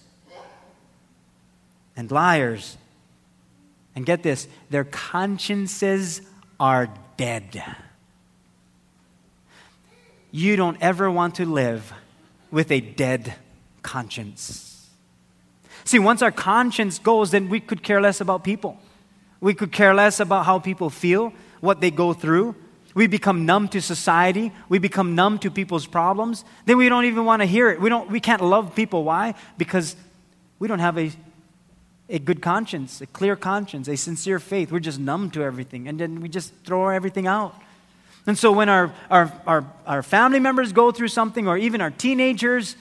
and 1.95 2.11
liars. 2.11 2.77
And 3.99 4.05
get 4.05 4.23
this, 4.23 4.47
their 4.69 4.85
consciences 4.85 6.21
are 6.57 6.87
dead. 7.17 7.61
You 10.31 10.55
don't 10.55 10.77
ever 10.79 11.11
want 11.11 11.35
to 11.35 11.45
live 11.45 11.91
with 12.49 12.71
a 12.71 12.79
dead 12.79 13.33
conscience. 13.81 14.89
See, 15.83 15.99
once 15.99 16.21
our 16.21 16.31
conscience 16.31 16.97
goes, 16.97 17.31
then 17.31 17.49
we 17.49 17.59
could 17.59 17.83
care 17.83 17.99
less 17.99 18.21
about 18.21 18.45
people. 18.45 18.77
We 19.41 19.53
could 19.53 19.73
care 19.73 19.93
less 19.93 20.21
about 20.21 20.45
how 20.45 20.59
people 20.59 20.89
feel 20.89 21.33
what 21.59 21.81
they 21.81 21.91
go 21.91 22.13
through. 22.13 22.55
We 22.93 23.07
become 23.07 23.45
numb 23.45 23.67
to 23.67 23.81
society. 23.81 24.53
We 24.69 24.79
become 24.79 25.13
numb 25.13 25.39
to 25.39 25.51
people's 25.51 25.85
problems. 25.85 26.45
Then 26.63 26.77
we 26.77 26.87
don't 26.87 27.03
even 27.03 27.25
want 27.25 27.41
to 27.41 27.45
hear 27.45 27.69
it. 27.69 27.81
We, 27.81 27.89
don't, 27.89 28.09
we 28.09 28.21
can't 28.21 28.41
love 28.41 28.75
people. 28.75 29.03
Why? 29.03 29.33
Because 29.57 29.97
we 30.57 30.69
don't 30.69 30.79
have 30.79 30.97
a, 30.97 31.11
a 32.09 32.19
good 32.19 32.41
conscience, 32.41 33.01
a 33.01 33.05
clear 33.05 33.35
conscience, 33.35 33.87
a 33.87 33.95
sincere 33.95 34.39
faith. 34.39 34.71
We're 34.71 34.79
just 34.79 34.99
numb 34.99 35.29
to 35.31 35.43
everything. 35.43 35.87
And 35.87 35.99
then 35.99 36.21
we 36.21 36.29
just 36.29 36.53
throw 36.65 36.89
everything 36.89 37.27
out. 37.27 37.55
And 38.25 38.37
so 38.37 38.51
when 38.51 38.67
our, 38.67 38.93
our, 39.09 39.31
our, 39.45 39.65
our 39.85 40.03
family 40.03 40.39
members 40.39 40.73
go 40.73 40.91
through 40.91 41.07
something, 41.09 41.47
or 41.47 41.57
even 41.57 41.81
our 41.81 41.91
teenagers, 41.91 42.75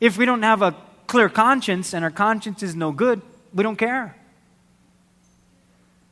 if 0.00 0.16
we 0.16 0.24
don't 0.24 0.42
have 0.42 0.62
a 0.62 0.74
clear 1.06 1.28
conscience 1.28 1.94
and 1.94 2.04
our 2.04 2.10
conscience 2.10 2.62
is 2.62 2.74
no 2.74 2.90
good, 2.90 3.20
we 3.52 3.62
don't 3.62 3.76
care. 3.76 4.16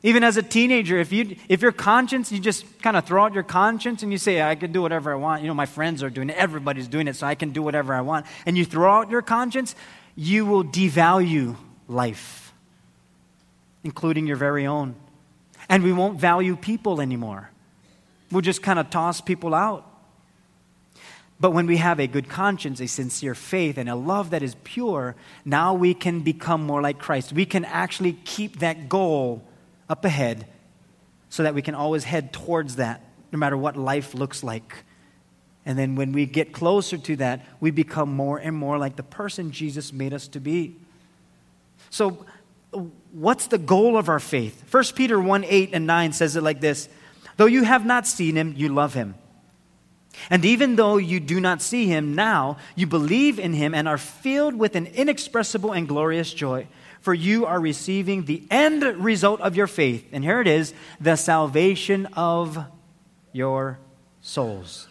Even 0.03 0.23
as 0.23 0.37
a 0.37 0.43
teenager, 0.43 0.97
if, 0.99 1.11
you, 1.11 1.35
if 1.49 1.61
your 1.61 1.71
conscience, 1.71 2.31
you 2.31 2.39
just 2.39 2.65
kind 2.81 2.95
of 2.95 3.05
throw 3.05 3.25
out 3.25 3.33
your 3.33 3.43
conscience 3.43 4.03
and 4.03 4.11
you 4.11 4.17
say, 4.19 4.41
I 4.41 4.55
can 4.55 4.71
do 4.71 4.81
whatever 4.81 5.11
I 5.11 5.15
want. 5.15 5.41
You 5.41 5.47
know, 5.47 5.55
my 5.55 5.65
friends 5.65 6.03
are 6.03 6.09
doing 6.09 6.29
it, 6.29 6.37
everybody's 6.37 6.87
doing 6.87 7.07
it, 7.07 7.15
so 7.15 7.25
I 7.25 7.35
can 7.35 7.49
do 7.49 7.63
whatever 7.63 7.95
I 7.95 8.01
want. 8.01 8.27
And 8.45 8.57
you 8.57 8.63
throw 8.63 8.91
out 8.91 9.09
your 9.09 9.23
conscience, 9.23 9.75
you 10.15 10.45
will 10.45 10.63
devalue 10.63 11.57
life, 11.87 12.53
including 13.83 14.27
your 14.27 14.37
very 14.37 14.65
own. 14.65 14.95
And 15.69 15.83
we 15.83 15.91
won't 15.93 16.19
value 16.19 16.55
people 16.55 17.01
anymore. 17.01 17.49
We'll 18.31 18.41
just 18.41 18.61
kind 18.61 18.79
of 18.79 18.89
toss 18.89 19.21
people 19.21 19.53
out. 19.53 19.85
But 21.39 21.51
when 21.51 21.67
we 21.67 21.77
have 21.77 21.99
a 21.99 22.07
good 22.07 22.29
conscience, 22.29 22.79
a 22.81 22.87
sincere 22.87 23.35
faith, 23.35 23.77
and 23.77 23.87
a 23.87 23.95
love 23.95 24.31
that 24.31 24.41
is 24.41 24.55
pure, 24.63 25.15
now 25.45 25.73
we 25.73 25.93
can 25.93 26.21
become 26.21 26.65
more 26.65 26.81
like 26.81 26.97
Christ. 26.97 27.31
We 27.31 27.45
can 27.45 27.63
actually 27.63 28.13
keep 28.25 28.59
that 28.59 28.89
goal 28.89 29.43
up 29.87 30.03
ahead 30.03 30.47
so 31.29 31.43
that 31.43 31.53
we 31.53 31.61
can 31.61 31.75
always 31.75 32.05
head 32.05 32.33
towards 32.33 32.77
that 32.77 33.03
no 33.31 33.37
matter 33.37 33.57
what 33.57 33.77
life 33.77 34.13
looks 34.15 34.43
like. 34.43 34.83
And 35.65 35.77
then 35.77 35.95
when 35.95 36.13
we 36.13 36.25
get 36.25 36.53
closer 36.53 36.97
to 36.97 37.15
that, 37.17 37.45
we 37.59 37.71
become 37.71 38.09
more 38.09 38.37
and 38.37 38.55
more 38.55 38.77
like 38.77 38.95
the 38.95 39.03
person 39.03 39.51
Jesus 39.51 39.91
made 39.91 40.13
us 40.13 40.27
to 40.29 40.39
be. 40.39 40.77
So, 41.89 42.25
what's 43.11 43.47
the 43.47 43.57
goal 43.57 43.97
of 43.97 44.09
our 44.09 44.19
faith? 44.19 44.63
1 44.71 44.83
Peter 44.95 45.19
1 45.19 45.43
8 45.43 45.69
and 45.73 45.87
9 45.87 46.13
says 46.13 46.35
it 46.35 46.43
like 46.43 46.61
this 46.61 46.89
Though 47.37 47.45
you 47.45 47.63
have 47.63 47.85
not 47.85 48.07
seen 48.07 48.35
him, 48.35 48.53
you 48.57 48.69
love 48.69 48.93
him. 48.93 49.15
And 50.29 50.43
even 50.43 50.75
though 50.75 50.97
you 50.97 51.19
do 51.19 51.39
not 51.39 51.61
see 51.61 51.85
him 51.85 52.15
now, 52.15 52.57
you 52.75 52.87
believe 52.87 53.39
in 53.39 53.53
him 53.53 53.75
and 53.75 53.87
are 53.87 53.99
filled 53.99 54.55
with 54.55 54.75
an 54.75 54.87
inexpressible 54.87 55.71
and 55.71 55.87
glorious 55.87 56.33
joy. 56.33 56.67
For 57.01 57.13
you 57.13 57.45
are 57.45 57.59
receiving 57.59 58.25
the 58.25 58.43
end 58.49 58.83
result 58.83 59.39
of 59.41 59.55
your 59.55 59.67
faith. 59.67 60.07
And 60.11 60.23
here 60.23 60.41
it 60.41 60.47
is 60.47 60.73
the 60.99 61.15
salvation 61.15 62.07
of 62.13 62.65
your 63.31 63.79
souls. 64.21 64.87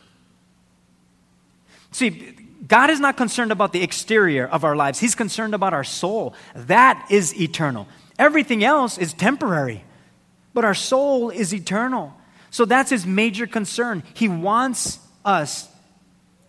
See, 1.91 2.36
God 2.67 2.91
is 2.91 3.01
not 3.01 3.17
concerned 3.17 3.53
about 3.53 3.73
the 3.73 3.83
exterior 3.83 4.47
of 4.47 4.65
our 4.65 4.77
lives, 4.77 4.99
He's 4.99 5.15
concerned 5.15 5.55
about 5.55 5.73
our 5.73 5.85
soul. 5.85 6.35
That 6.55 7.07
is 7.11 7.39
eternal. 7.41 7.87
Everything 8.19 8.65
else 8.65 8.99
is 8.99 9.13
temporary, 9.13 9.85
but 10.55 10.65
our 10.65 10.75
soul 10.75 11.31
is 11.31 11.53
eternal. 11.53 12.15
So 12.51 12.65
that's 12.65 12.91
His 12.91 13.07
major 13.07 13.47
concern. 13.47 14.03
He 14.15 14.29
wants 14.29 14.99
us 15.25 15.69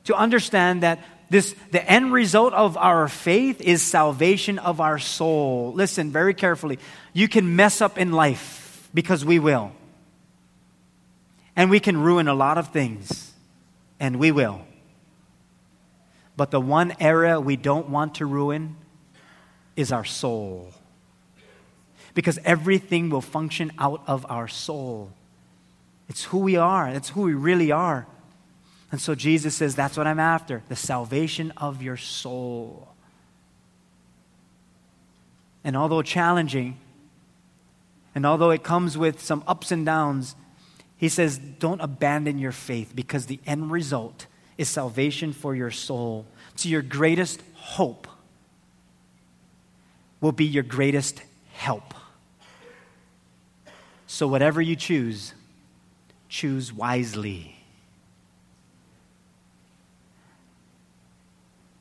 to 0.06 0.16
understand 0.16 0.84
that 0.84 1.00
this 1.30 1.54
the 1.72 1.84
end 1.90 2.14
result 2.14 2.54
of 2.54 2.78
our 2.78 3.08
faith 3.10 3.60
is 3.60 3.82
salvation 3.82 4.60
of 4.60 4.80
our 4.80 4.98
soul 4.98 5.74
listen 5.76 6.10
very 6.10 6.34
carefully 6.34 6.80
you 7.12 7.28
can 7.28 7.58
mess 7.58 7.82
up 7.82 7.98
in 7.98 8.14
life 8.14 8.90
because 8.94 9.26
we 9.26 9.38
will 9.38 9.74
and 11.58 11.70
we 11.70 11.82
can 11.82 11.98
ruin 11.98 12.30
a 12.30 12.34
lot 12.34 12.58
of 12.58 12.70
things 12.70 13.34
and 14.00 14.18
we 14.18 14.32
will 14.32 14.62
but 16.38 16.52
the 16.52 16.62
one 16.62 16.94
area 17.00 17.42
we 17.42 17.56
don't 17.56 17.90
want 17.90 18.16
to 18.16 18.26
ruin 18.26 18.78
is 19.76 19.92
our 19.92 20.06
soul. 20.06 20.72
Because 22.14 22.40
everything 22.46 23.10
will 23.10 23.22
function 23.22 23.72
out 23.78 24.04
of 24.08 24.26
our 24.30 24.48
soul. 24.48 25.12
It's 26.08 26.26
who 26.26 26.38
we 26.38 26.56
are, 26.56 26.88
it's 26.88 27.10
who 27.10 27.24
we 27.24 27.34
really 27.34 27.72
are. 27.72 28.08
And 28.92 29.02
so 29.02 29.16
Jesus 29.16 29.56
says, 29.56 29.76
That's 29.76 29.98
what 29.98 30.08
I'm 30.08 30.20
after 30.20 30.64
the 30.70 30.76
salvation 30.76 31.52
of 31.58 31.82
your 31.82 31.98
soul. 31.98 32.88
And 35.64 35.76
although 35.76 36.02
challenging, 36.02 36.78
and 38.16 38.26
although 38.26 38.52
it 38.52 38.64
comes 38.64 38.98
with 38.98 39.22
some 39.22 39.44
ups 39.46 39.72
and 39.72 39.86
downs, 39.86 40.36
he 40.96 41.10
says, 41.10 41.38
Don't 41.38 41.82
abandon 41.82 42.38
your 42.38 42.54
faith 42.54 42.94
because 42.96 43.26
the 43.26 43.40
end 43.46 43.72
result 43.72 44.28
is 44.58 44.70
salvation 44.70 45.34
for 45.34 45.56
your 45.56 45.72
soul. 45.72 46.26
So, 46.56 46.70
your 46.70 46.82
greatest 46.82 47.42
hope 47.54 48.08
will 50.22 50.32
be 50.32 50.46
your 50.46 50.64
greatest 50.64 51.22
help. 51.54 51.94
So, 54.08 54.28
whatever 54.28 54.62
you 54.62 54.76
choose, 54.76 55.34
choose 56.30 56.74
wisely. 56.74 57.58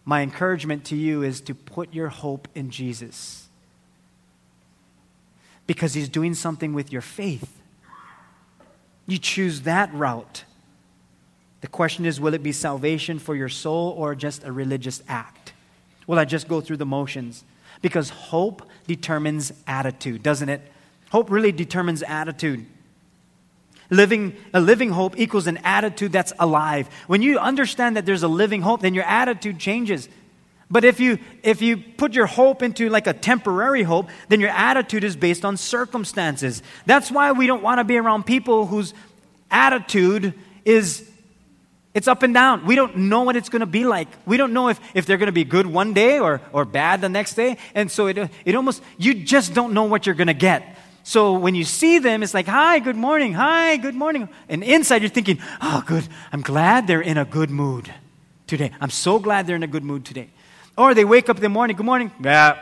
My 0.04 0.22
encouragement 0.22 0.84
to 0.86 0.96
you 0.96 1.22
is 1.22 1.40
to 1.42 1.54
put 1.54 1.92
your 1.92 2.08
hope 2.08 2.46
in 2.54 2.70
Jesus 2.70 3.48
because 5.66 5.94
he's 5.94 6.08
doing 6.08 6.34
something 6.34 6.72
with 6.72 6.92
your 6.92 7.02
faith. 7.02 7.60
You 9.06 9.18
choose 9.18 9.62
that 9.62 9.92
route. 9.92 10.44
The 11.66 11.70
question 11.70 12.07
is 12.07 12.20
will 12.20 12.33
it 12.33 12.44
be 12.44 12.52
salvation 12.52 13.18
for 13.18 13.35
your 13.35 13.48
soul 13.48 13.92
or 13.98 14.14
just 14.14 14.44
a 14.44 14.52
religious 14.52 15.02
act? 15.09 15.52
Will 16.07 16.16
I 16.16 16.24
just 16.24 16.46
go 16.46 16.61
through 16.61 16.76
the 16.76 16.87
motions? 16.87 17.42
Because 17.83 18.09
hope 18.09 18.62
determines 18.87 19.52
attitude, 19.66 20.22
doesn't 20.22 20.48
it? 20.48 20.61
Hope 21.11 21.29
really 21.29 21.50
determines 21.50 22.05
attitude. 22.05 22.66
Living, 23.90 24.37
a 24.55 24.61
living 24.61 24.90
hope 24.90 25.18
equals 25.18 25.48
an 25.48 25.57
attitude 25.64 26.12
that's 26.12 26.33
alive. 26.38 26.88
When 27.09 27.20
you 27.20 27.40
understand 27.40 27.96
that 27.96 28.07
there's 28.07 28.22
a 28.22 28.29
living 28.29 28.62
hope, 28.62 28.81
then 28.81 28.94
your 28.94 29.02
attitude 29.02 29.59
changes. 29.59 30.09
But 30.70 30.85
if 30.85 31.00
you, 31.00 31.18
if 31.42 31.62
you 31.62 31.79
put 31.79 32.14
your 32.14 32.26
hope 32.26 32.62
into 32.62 32.88
like 32.90 33.09
a 33.09 33.12
temporary 33.12 33.83
hope, 33.83 34.09
then 34.29 34.38
your 34.40 34.50
attitude 34.50 35.02
is 35.02 35.16
based 35.16 35.44
on 35.44 35.57
circumstances. 35.57 36.62
That's 36.87 37.11
why 37.11 37.33
we 37.33 37.48
don't 37.48 37.64
want 37.64 37.79
to 37.79 37.85
be 37.85 37.96
around 37.96 38.24
people 38.24 38.66
whose 38.66 38.94
attitude 39.50 40.33
is 40.64 41.11
it's 41.96 42.06
up 42.06 42.22
and 42.22 42.35
down. 42.35 42.66
We 42.66 42.74
don't 42.74 42.94
know 42.94 43.22
what 43.22 43.37
it's 43.37 43.48
going 43.48 43.61
to 43.61 43.66
be 43.66 43.87
like. 43.87 44.09
We 44.26 44.37
don't 44.37 44.52
know 44.52 44.68
if, 44.68 44.78
if 44.92 45.06
they're 45.06 45.16
going 45.16 45.28
to 45.28 45.32
be 45.32 45.44
good 45.44 45.66
one 45.66 45.94
day 45.94 46.18
or, 46.18 46.42
or 46.52 46.66
bad 46.66 47.00
the 47.00 47.09
next 47.09 47.37
day. 47.37 47.56
And 47.74 47.90
so 47.90 48.06
it, 48.06 48.18
it 48.44 48.54
almost, 48.54 48.82
you 48.98 49.14
just 49.14 49.54
don't 49.54 49.72
know 49.72 49.85
what 49.85 50.04
you're 50.04 50.14
going 50.14 50.26
to 50.26 50.35
get. 50.35 50.76
So 51.04 51.38
when 51.38 51.54
you 51.54 51.64
see 51.64 51.98
them, 51.98 52.22
it's 52.22 52.35
like, 52.35 52.48
hi, 52.48 52.80
good 52.80 52.96
morning, 52.96 53.32
hi, 53.32 53.78
good 53.78 53.94
morning. 53.94 54.28
And 54.46 54.62
inside 54.62 55.00
you're 55.00 55.09
thinking, 55.09 55.38
oh, 55.62 55.82
good, 55.87 56.06
I'm 56.32 56.42
glad 56.42 56.87
they're 56.87 57.00
in 57.00 57.16
a 57.16 57.24
good 57.24 57.48
mood 57.48 57.90
today. 58.46 58.72
I'm 58.78 58.90
so 58.90 59.18
glad 59.18 59.46
they're 59.46 59.56
in 59.56 59.62
a 59.62 59.66
good 59.66 59.85
mood 59.85 60.04
today. 60.04 60.28
Or 60.76 60.92
they 60.92 61.06
wake 61.06 61.30
up 61.30 61.37
in 61.37 61.42
the 61.42 61.48
morning, 61.48 61.78
good 61.78 61.87
morning, 61.87 62.12
yeah. 62.22 62.61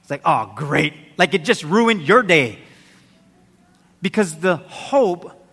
It's 0.00 0.10
like, 0.12 0.22
oh, 0.24 0.52
great. 0.54 0.94
Like 1.18 1.34
it 1.34 1.42
just 1.42 1.64
ruined 1.64 2.02
your 2.02 2.22
day. 2.22 2.60
Because 4.00 4.38
the 4.38 4.58
hope, 4.58 5.44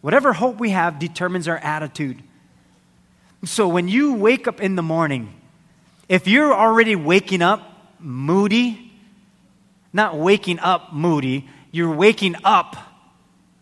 whatever 0.00 0.32
hope 0.32 0.58
we 0.58 0.70
have, 0.70 0.98
determines 0.98 1.48
our 1.48 1.58
attitude. 1.58 2.22
So 3.46 3.68
when 3.68 3.86
you 3.86 4.14
wake 4.14 4.48
up 4.48 4.60
in 4.60 4.74
the 4.74 4.82
morning, 4.82 5.32
if 6.08 6.26
you're 6.26 6.52
already 6.52 6.96
waking 6.96 7.42
up 7.42 7.62
moody, 8.00 8.92
not 9.92 10.16
waking 10.18 10.58
up 10.58 10.92
moody, 10.92 11.48
you're 11.70 11.94
waking 11.94 12.34
up 12.44 12.76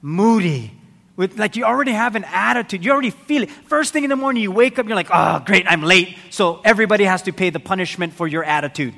moody. 0.00 0.72
With, 1.16 1.38
like 1.38 1.54
you 1.54 1.64
already 1.64 1.92
have 1.92 2.16
an 2.16 2.24
attitude. 2.24 2.84
You 2.84 2.92
already 2.92 3.10
feel 3.10 3.42
it. 3.44 3.50
First 3.50 3.92
thing 3.92 4.04
in 4.04 4.10
the 4.10 4.16
morning, 4.16 4.42
you 4.42 4.50
wake 4.50 4.78
up, 4.78 4.86
you're 4.86 4.96
like, 4.96 5.10
oh, 5.12 5.42
great, 5.44 5.66
I'm 5.68 5.82
late. 5.82 6.16
So 6.30 6.60
everybody 6.64 7.04
has 7.04 7.22
to 7.22 7.32
pay 7.32 7.50
the 7.50 7.60
punishment 7.60 8.14
for 8.14 8.26
your 8.26 8.42
attitude 8.42 8.94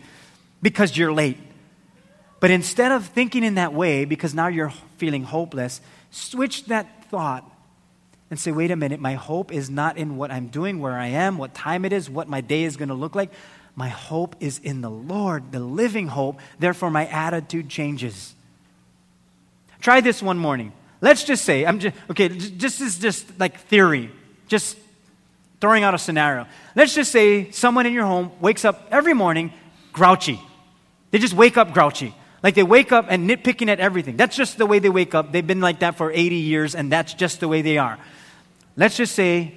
because 0.62 0.96
you're 0.96 1.12
late. 1.12 1.36
But 2.38 2.50
instead 2.52 2.92
of 2.92 3.06
thinking 3.06 3.42
in 3.42 3.56
that 3.56 3.74
way, 3.74 4.04
because 4.04 4.34
now 4.34 4.46
you're 4.46 4.72
feeling 4.98 5.24
hopeless, 5.24 5.80
switch 6.10 6.66
that 6.66 7.10
thought 7.10 7.44
and 8.30 8.38
say, 8.38 8.50
wait 8.50 8.70
a 8.70 8.76
minute, 8.76 9.00
my 9.00 9.14
hope 9.14 9.52
is 9.52 9.70
not 9.70 9.96
in 9.96 10.16
what 10.16 10.30
I'm 10.30 10.48
doing, 10.48 10.80
where 10.80 10.98
I 10.98 11.08
am, 11.08 11.38
what 11.38 11.54
time 11.54 11.84
it 11.84 11.92
is, 11.92 12.10
what 12.10 12.28
my 12.28 12.40
day 12.40 12.64
is 12.64 12.76
going 12.76 12.88
to 12.88 12.94
look 12.94 13.14
like. 13.14 13.30
My 13.76 13.88
hope 13.88 14.36
is 14.40 14.58
in 14.58 14.80
the 14.80 14.90
Lord, 14.90 15.52
the 15.52 15.60
living 15.60 16.08
hope. 16.08 16.40
Therefore, 16.58 16.90
my 16.90 17.06
attitude 17.06 17.68
changes. 17.68 18.34
Try 19.80 20.00
this 20.00 20.22
one 20.22 20.38
morning. 20.38 20.72
Let's 21.00 21.24
just 21.24 21.44
say, 21.44 21.66
I'm 21.66 21.78
just, 21.78 21.94
okay, 22.10 22.28
this 22.28 22.80
is 22.80 22.98
just 22.98 23.38
like 23.38 23.60
theory, 23.60 24.10
just 24.48 24.76
throwing 25.60 25.84
out 25.84 25.94
a 25.94 25.98
scenario. 25.98 26.46
Let's 26.74 26.94
just 26.94 27.12
say 27.12 27.50
someone 27.50 27.86
in 27.86 27.92
your 27.92 28.06
home 28.06 28.32
wakes 28.40 28.64
up 28.64 28.88
every 28.90 29.14
morning 29.14 29.52
grouchy. 29.92 30.40
They 31.10 31.18
just 31.18 31.34
wake 31.34 31.56
up 31.56 31.72
grouchy. 31.72 32.14
Like 32.46 32.54
they 32.54 32.62
wake 32.62 32.92
up 32.92 33.06
and 33.08 33.28
nitpicking 33.28 33.66
at 33.66 33.80
everything. 33.80 34.16
That's 34.16 34.36
just 34.36 34.56
the 34.56 34.66
way 34.66 34.78
they 34.78 34.88
wake 34.88 35.16
up. 35.16 35.32
They've 35.32 35.44
been 35.44 35.60
like 35.60 35.80
that 35.80 35.96
for 35.96 36.12
80 36.12 36.36
years, 36.36 36.76
and 36.76 36.92
that's 36.92 37.12
just 37.12 37.40
the 37.40 37.48
way 37.48 37.60
they 37.60 37.76
are. 37.76 37.98
Let's 38.76 38.96
just 38.96 39.16
say 39.16 39.56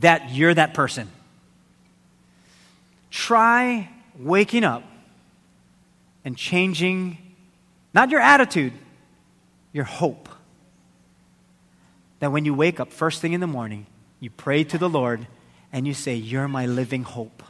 that 0.00 0.30
you're 0.30 0.54
that 0.54 0.72
person. 0.72 1.10
Try 3.10 3.90
waking 4.18 4.64
up 4.64 4.84
and 6.24 6.34
changing 6.34 7.18
not 7.92 8.08
your 8.08 8.20
attitude, 8.20 8.72
your 9.74 9.84
hope. 9.84 10.30
That 12.20 12.32
when 12.32 12.46
you 12.46 12.54
wake 12.54 12.80
up 12.80 12.90
first 12.90 13.20
thing 13.20 13.34
in 13.34 13.40
the 13.40 13.46
morning, 13.46 13.84
you 14.18 14.30
pray 14.30 14.64
to 14.64 14.78
the 14.78 14.88
Lord 14.88 15.26
and 15.70 15.86
you 15.86 15.92
say, 15.92 16.14
You're 16.14 16.48
my 16.48 16.64
living 16.64 17.02
hope. 17.02 17.42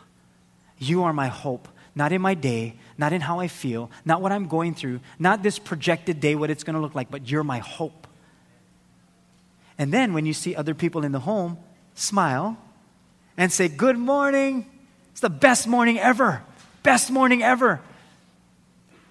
You 0.79 1.05
are 1.05 1.13
my 1.13 1.29
hope, 1.29 1.69
not 1.95 2.13
in 2.13 2.23
my 2.23 2.35
day, 2.35 2.75
not 2.97 3.13
in 3.13 3.21
how 3.21 3.41
I 3.41 3.49
feel, 3.49 3.91
not 4.05 4.23
what 4.23 4.33
I'm 4.33 4.49
going 4.49 4.75
through, 4.75 5.01
not 5.19 5.43
this 5.43 5.59
projected 5.59 6.21
day, 6.21 6.35
what 6.35 6.51
it's 6.51 6.65
going 6.65 6.75
to 6.75 6.81
look 6.81 6.95
like, 6.95 7.11
but 7.11 7.29
you're 7.31 7.45
my 7.45 7.59
hope. 7.59 8.07
And 9.79 9.93
then 9.93 10.13
when 10.13 10.27
you 10.27 10.33
see 10.33 10.55
other 10.55 10.75
people 10.75 11.05
in 11.05 11.13
the 11.13 11.21
home, 11.21 11.59
smile 11.95 12.57
and 13.37 13.53
say, 13.53 13.69
Good 13.69 13.99
morning. 13.99 14.67
It's 15.13 15.21
the 15.21 15.31
best 15.31 15.67
morning 15.67 15.99
ever. 15.99 16.43
Best 16.83 17.11
morning 17.11 17.43
ever. 17.43 17.81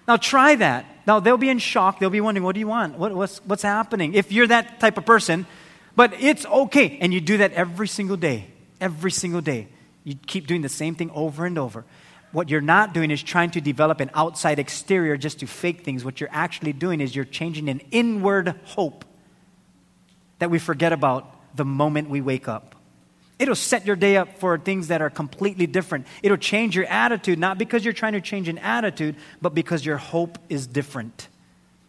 Now 0.08 0.16
try 0.16 0.56
that. 0.56 0.86
Now 1.06 1.20
they'll 1.20 1.36
be 1.36 1.48
in 1.48 1.58
shock. 1.58 1.98
They'll 1.98 2.10
be 2.10 2.20
wondering, 2.20 2.44
What 2.44 2.54
do 2.54 2.60
you 2.60 2.66
want? 2.66 2.98
What, 2.98 3.14
what's, 3.14 3.38
what's 3.44 3.62
happening? 3.62 4.14
If 4.14 4.32
you're 4.32 4.46
that 4.48 4.80
type 4.80 4.98
of 4.98 5.06
person, 5.06 5.46
but 5.94 6.14
it's 6.20 6.46
okay. 6.46 6.98
And 7.00 7.12
you 7.12 7.20
do 7.20 7.38
that 7.38 7.52
every 7.52 7.88
single 7.88 8.16
day. 8.16 8.46
Every 8.80 9.10
single 9.10 9.40
day. 9.40 9.68
You 10.04 10.16
keep 10.26 10.46
doing 10.46 10.62
the 10.62 10.68
same 10.68 10.94
thing 10.94 11.10
over 11.14 11.46
and 11.46 11.58
over. 11.58 11.84
What 12.32 12.48
you're 12.48 12.62
not 12.62 12.94
doing 12.94 13.10
is 13.10 13.22
trying 13.22 13.50
to 13.52 13.60
develop 13.60 14.00
an 14.00 14.10
outside 14.14 14.58
exterior 14.58 15.16
just 15.16 15.40
to 15.40 15.46
fake 15.46 15.84
things. 15.84 16.04
What 16.04 16.20
you're 16.20 16.30
actually 16.32 16.72
doing 16.72 17.00
is 17.00 17.14
you're 17.14 17.26
changing 17.26 17.68
an 17.68 17.80
inward 17.90 18.58
hope 18.64 19.04
that 20.38 20.50
we 20.50 20.58
forget 20.58 20.92
about 20.92 21.56
the 21.56 21.64
moment 21.64 22.08
we 22.08 22.20
wake 22.20 22.48
up. 22.48 22.74
It'll 23.38 23.54
set 23.54 23.86
your 23.86 23.96
day 23.96 24.16
up 24.16 24.38
for 24.38 24.56
things 24.56 24.88
that 24.88 25.02
are 25.02 25.10
completely 25.10 25.66
different. 25.66 26.06
It'll 26.22 26.36
change 26.36 26.74
your 26.74 26.86
attitude, 26.86 27.38
not 27.38 27.58
because 27.58 27.84
you're 27.84 27.92
trying 27.92 28.12
to 28.14 28.20
change 28.20 28.48
an 28.48 28.58
attitude, 28.58 29.16
but 29.40 29.54
because 29.54 29.84
your 29.84 29.98
hope 29.98 30.38
is 30.48 30.66
different. 30.66 31.28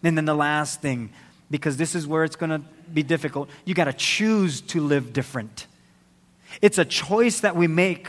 And 0.04 0.18
then 0.18 0.26
the 0.26 0.34
last 0.34 0.82
thing, 0.82 1.12
because 1.50 1.78
this 1.78 1.96
is 1.96 2.06
where 2.06 2.24
it's 2.24 2.36
going 2.36 2.50
to 2.50 2.62
be 2.92 3.04
difficult, 3.04 3.50
you 3.66 3.74
got 3.74 3.86
to 3.86 3.94
choose 3.94 4.62
to 4.62 4.82
live 4.82 5.14
different. 5.14 5.68
It's 6.62 6.78
a 6.78 6.86
choice 6.86 7.42
that 7.42 7.56
we 7.56 7.68
make. 7.68 8.08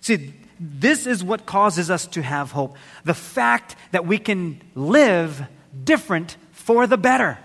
See, 0.00 0.32
this 0.58 1.06
is 1.06 1.22
what 1.22 1.46
causes 1.46 1.90
us 1.90 2.06
to 2.08 2.22
have 2.22 2.52
hope. 2.52 2.76
The 3.04 3.14
fact 3.14 3.76
that 3.92 4.06
we 4.06 4.18
can 4.18 4.60
live 4.74 5.46
different 5.84 6.36
for 6.52 6.86
the 6.86 6.96
better. 6.96 7.38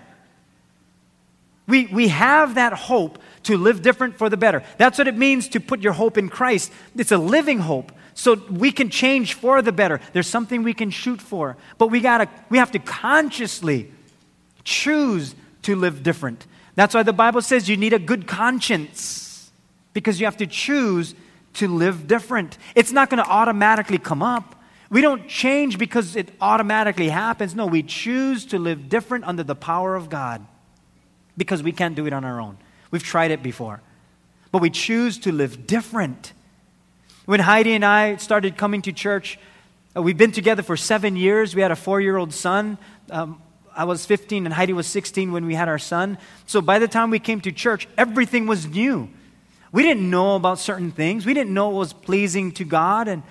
We, 1.66 1.86
we 1.86 2.08
have 2.08 2.56
that 2.56 2.72
hope 2.72 3.18
to 3.44 3.56
live 3.56 3.82
different 3.82 4.18
for 4.18 4.28
the 4.28 4.36
better. 4.36 4.62
That's 4.78 4.98
what 4.98 5.08
it 5.08 5.16
means 5.16 5.48
to 5.50 5.60
put 5.60 5.80
your 5.80 5.92
hope 5.92 6.18
in 6.18 6.28
Christ. 6.28 6.72
It's 6.96 7.12
a 7.12 7.18
living 7.18 7.60
hope. 7.60 7.92
So 8.14 8.34
we 8.50 8.72
can 8.72 8.90
change 8.90 9.34
for 9.34 9.62
the 9.62 9.72
better. 9.72 10.00
There's 10.12 10.26
something 10.26 10.62
we 10.62 10.74
can 10.74 10.90
shoot 10.90 11.20
for. 11.20 11.56
But 11.78 11.88
we 11.88 12.00
gotta 12.00 12.28
we 12.50 12.58
have 12.58 12.72
to 12.72 12.78
consciously 12.78 13.90
choose 14.64 15.34
to 15.62 15.76
live 15.76 16.02
different. 16.02 16.46
That's 16.74 16.94
why 16.94 17.02
the 17.02 17.12
Bible 17.12 17.42
says 17.42 17.68
you 17.68 17.76
need 17.76 17.92
a 17.92 17.98
good 17.98 18.26
conscience. 18.26 19.50
Because 19.94 20.20
you 20.20 20.26
have 20.26 20.36
to 20.38 20.46
choose 20.46 21.14
to 21.54 21.68
live 21.68 22.06
different. 22.06 22.58
It's 22.74 22.92
not 22.92 23.10
going 23.10 23.22
to 23.22 23.28
automatically 23.28 23.98
come 23.98 24.22
up. 24.22 24.56
We 24.90 25.00
don't 25.00 25.26
change 25.28 25.78
because 25.78 26.16
it 26.16 26.30
automatically 26.40 27.08
happens. 27.08 27.54
No, 27.54 27.66
we 27.66 27.82
choose 27.82 28.44
to 28.46 28.58
live 28.58 28.88
different 28.88 29.24
under 29.24 29.42
the 29.42 29.54
power 29.54 29.94
of 29.94 30.10
God 30.10 30.46
because 31.36 31.62
we 31.62 31.72
can't 31.72 31.94
do 31.94 32.06
it 32.06 32.12
on 32.12 32.24
our 32.24 32.40
own. 32.40 32.58
We've 32.90 33.02
tried 33.02 33.30
it 33.30 33.42
before. 33.42 33.80
But 34.50 34.60
we 34.60 34.68
choose 34.68 35.18
to 35.20 35.32
live 35.32 35.66
different. 35.66 36.34
When 37.24 37.40
Heidi 37.40 37.72
and 37.72 37.84
I 37.84 38.16
started 38.16 38.58
coming 38.58 38.82
to 38.82 38.92
church, 38.92 39.38
uh, 39.96 40.02
we've 40.02 40.18
been 40.18 40.32
together 40.32 40.62
for 40.62 40.76
seven 40.76 41.16
years. 41.16 41.54
We 41.54 41.62
had 41.62 41.70
a 41.70 41.76
four 41.76 42.00
year 42.00 42.16
old 42.16 42.34
son. 42.34 42.76
Um, 43.10 43.40
I 43.74 43.84
was 43.84 44.04
15 44.04 44.44
and 44.44 44.54
Heidi 44.54 44.72
was 44.72 44.86
16 44.86 45.32
when 45.32 45.46
we 45.46 45.54
had 45.54 45.68
our 45.68 45.78
son. 45.78 46.18
So 46.46 46.60
by 46.60 46.78
the 46.78 46.88
time 46.88 47.10
we 47.10 47.18
came 47.18 47.40
to 47.42 47.52
church, 47.52 47.88
everything 47.96 48.46
was 48.46 48.66
new. 48.66 49.08
We 49.72 49.82
didn't 49.82 50.08
know 50.08 50.36
about 50.36 50.58
certain 50.58 50.92
things. 50.92 51.24
We 51.24 51.32
didn't 51.32 51.54
know 51.54 51.70
what 51.70 51.78
was 51.78 51.92
pleasing 51.94 52.52
to 52.52 52.64
God. 52.64 53.08
And 53.08 53.22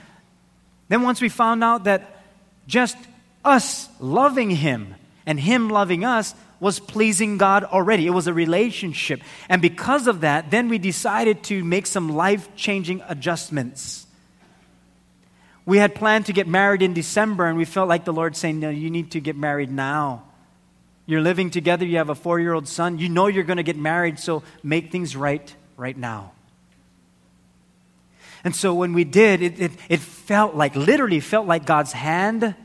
then 0.89 1.03
once 1.03 1.21
we 1.21 1.29
found 1.29 1.63
out 1.63 1.83
that 1.83 2.23
just 2.67 2.97
us 3.45 3.87
loving 3.99 4.49
Him 4.49 4.95
and 5.25 5.39
Him 5.39 5.69
loving 5.69 6.03
us 6.03 6.33
was 6.59 6.79
pleasing 6.79 7.37
God 7.37 7.63
already. 7.63 8.05
It 8.05 8.11
was 8.11 8.27
a 8.27 8.33
relationship. 8.33 9.21
And 9.49 9.61
because 9.61 10.07
of 10.07 10.21
that, 10.21 10.51
then 10.51 10.67
we 10.67 10.77
decided 10.77 11.43
to 11.45 11.63
make 11.63 11.87
some 11.87 12.09
life 12.09 12.55
changing 12.55 13.03
adjustments. 13.07 14.05
We 15.65 15.77
had 15.77 15.95
planned 15.95 16.25
to 16.25 16.33
get 16.33 16.47
married 16.47 16.81
in 16.81 16.93
December, 16.93 17.45
and 17.45 17.57
we 17.57 17.65
felt 17.65 17.87
like 17.87 18.03
the 18.05 18.13
Lord 18.13 18.35
saying, 18.35 18.59
No, 18.59 18.69
you 18.69 18.89
need 18.89 19.11
to 19.11 19.19
get 19.19 19.35
married 19.35 19.71
now. 19.71 20.23
You're 21.05 21.21
living 21.21 21.49
together, 21.49 21.85
you 21.85 21.97
have 21.97 22.09
a 22.09 22.15
four 22.15 22.39
year 22.39 22.53
old 22.53 22.67
son, 22.67 22.97
you 22.97 23.09
know 23.09 23.27
you're 23.27 23.43
going 23.43 23.57
to 23.57 23.63
get 23.63 23.77
married, 23.77 24.19
so 24.19 24.43
make 24.63 24.91
things 24.91 25.15
right 25.15 25.55
right 25.81 25.97
now. 25.97 26.31
And 28.43 28.55
so 28.55 28.73
when 28.73 28.93
we 28.93 29.03
did, 29.03 29.41
it, 29.41 29.59
it, 29.59 29.71
it 29.89 29.99
felt 29.99 30.55
like, 30.55 30.75
literally 30.75 31.19
felt 31.19 31.47
like 31.47 31.65
God's 31.65 31.91
hand 31.91 32.55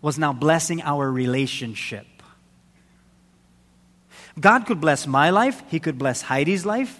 was 0.00 0.18
now 0.18 0.32
blessing 0.32 0.82
our 0.82 1.10
relationship. 1.10 2.06
God 4.40 4.66
could 4.66 4.80
bless 4.80 5.06
my 5.06 5.30
life, 5.30 5.62
He 5.68 5.78
could 5.78 5.98
bless 5.98 6.22
Heidi's 6.22 6.66
life, 6.66 6.98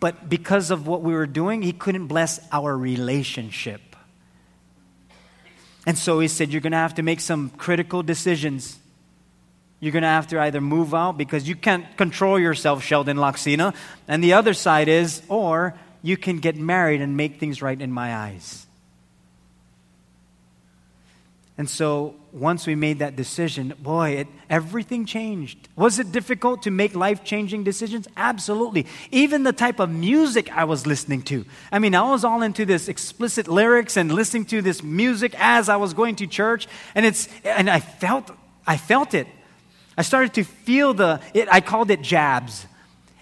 but 0.00 0.28
because 0.28 0.70
of 0.70 0.86
what 0.86 1.02
we 1.02 1.12
were 1.12 1.26
doing, 1.26 1.62
He 1.62 1.72
couldn't 1.72 2.06
bless 2.06 2.40
our 2.50 2.76
relationship. 2.76 3.96
And 5.84 5.98
so 5.98 6.20
He 6.20 6.28
said, 6.28 6.50
You're 6.50 6.62
going 6.62 6.72
to 6.72 6.78
have 6.78 6.94
to 6.94 7.02
make 7.02 7.20
some 7.20 7.50
critical 7.50 8.02
decisions 8.02 8.78
you're 9.80 9.92
going 9.92 10.02
to 10.02 10.08
have 10.08 10.26
to 10.28 10.40
either 10.40 10.60
move 10.60 10.94
out 10.94 11.16
because 11.16 11.48
you 11.48 11.54
can't 11.54 11.96
control 11.96 12.38
yourself, 12.38 12.82
Sheldon 12.82 13.16
Laxina. 13.16 13.74
And 14.08 14.22
the 14.22 14.32
other 14.32 14.54
side 14.54 14.88
is, 14.88 15.22
or 15.28 15.74
you 16.02 16.16
can 16.16 16.38
get 16.38 16.56
married 16.56 17.00
and 17.00 17.16
make 17.16 17.38
things 17.38 17.62
right 17.62 17.80
in 17.80 17.92
my 17.92 18.14
eyes. 18.14 18.66
And 21.56 21.68
so 21.68 22.14
once 22.32 22.68
we 22.68 22.76
made 22.76 23.00
that 23.00 23.16
decision, 23.16 23.74
boy, 23.80 24.10
it, 24.10 24.28
everything 24.48 25.06
changed. 25.06 25.68
Was 25.74 25.98
it 25.98 26.12
difficult 26.12 26.62
to 26.62 26.70
make 26.70 26.94
life 26.94 27.24
changing 27.24 27.64
decisions? 27.64 28.06
Absolutely. 28.16 28.86
Even 29.10 29.42
the 29.42 29.52
type 29.52 29.80
of 29.80 29.90
music 29.90 30.56
I 30.56 30.64
was 30.64 30.86
listening 30.86 31.22
to. 31.22 31.44
I 31.72 31.80
mean, 31.80 31.96
I 31.96 32.08
was 32.10 32.24
all 32.24 32.42
into 32.42 32.64
this 32.64 32.88
explicit 32.88 33.48
lyrics 33.48 33.96
and 33.96 34.12
listening 34.12 34.44
to 34.46 34.62
this 34.62 34.84
music 34.84 35.34
as 35.36 35.68
I 35.68 35.76
was 35.76 35.94
going 35.94 36.14
to 36.16 36.28
church, 36.28 36.68
and 36.94 37.04
it's 37.04 37.28
and 37.44 37.68
I 37.68 37.80
felt 37.80 38.30
I 38.64 38.76
felt 38.76 39.14
it. 39.14 39.26
I 39.98 40.02
started 40.02 40.34
to 40.34 40.44
feel 40.44 40.94
the, 40.94 41.20
it, 41.34 41.48
I 41.50 41.60
called 41.60 41.90
it 41.90 42.02
jabs. 42.02 42.66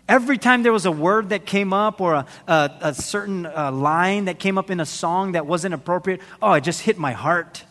Every 0.06 0.36
time 0.36 0.62
there 0.62 0.74
was 0.74 0.84
a 0.84 0.92
word 0.92 1.30
that 1.30 1.46
came 1.46 1.72
up 1.72 2.02
or 2.02 2.12
a, 2.12 2.26
a, 2.46 2.70
a 2.82 2.94
certain 2.94 3.46
uh, 3.46 3.72
line 3.72 4.26
that 4.26 4.38
came 4.38 4.58
up 4.58 4.70
in 4.70 4.78
a 4.78 4.84
song 4.84 5.32
that 5.32 5.46
wasn't 5.46 5.72
appropriate, 5.72 6.20
oh, 6.42 6.52
it 6.52 6.60
just 6.60 6.82
hit 6.82 6.98
my 6.98 7.12
heart. 7.12 7.64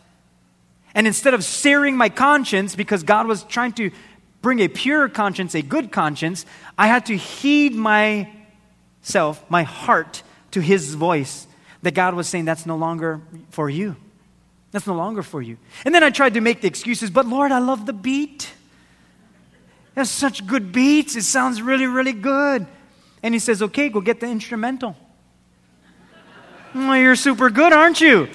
And 0.95 1.05
instead 1.05 1.35
of 1.35 1.43
searing 1.43 1.95
my 1.95 2.09
conscience, 2.09 2.75
because 2.75 3.03
God 3.03 3.27
was 3.27 3.43
trying 3.43 3.73
to 3.73 3.91
bring 4.41 4.59
a 4.59 4.67
pure 4.67 5.07
conscience, 5.07 5.53
a 5.53 5.61
good 5.61 5.91
conscience, 5.91 6.43
I 6.75 6.87
had 6.87 7.05
to 7.05 7.15
heed 7.15 7.75
myself, 7.75 9.45
my 9.49 9.61
heart, 9.61 10.23
to 10.49 10.61
His 10.61 10.95
voice. 10.95 11.45
That 11.83 11.93
God 11.93 12.15
was 12.15 12.27
saying, 12.27 12.45
that's 12.45 12.65
no 12.65 12.75
longer 12.75 13.21
for 13.51 13.69
you. 13.69 13.97
That's 14.71 14.87
no 14.87 14.95
longer 14.95 15.21
for 15.21 15.43
you. 15.43 15.57
And 15.85 15.93
then 15.93 16.03
I 16.03 16.09
tried 16.09 16.33
to 16.33 16.41
make 16.41 16.61
the 16.61 16.67
excuses, 16.67 17.11
but 17.11 17.27
Lord, 17.27 17.51
I 17.51 17.59
love 17.59 17.85
the 17.85 17.93
beat 17.93 18.54
has 19.95 20.11
such 20.11 20.45
good 20.45 20.71
beats. 20.71 21.15
It 21.15 21.23
sounds 21.23 21.61
really, 21.61 21.87
really 21.87 22.13
good. 22.13 22.67
And 23.23 23.33
he 23.33 23.39
says, 23.39 23.61
Okay, 23.61 23.89
go 23.89 24.01
get 24.01 24.19
the 24.19 24.27
instrumental. 24.27 24.95
well, 26.73 26.97
you're 26.97 27.15
super 27.15 27.49
good, 27.49 27.73
aren't 27.73 28.01
you? 28.01 28.29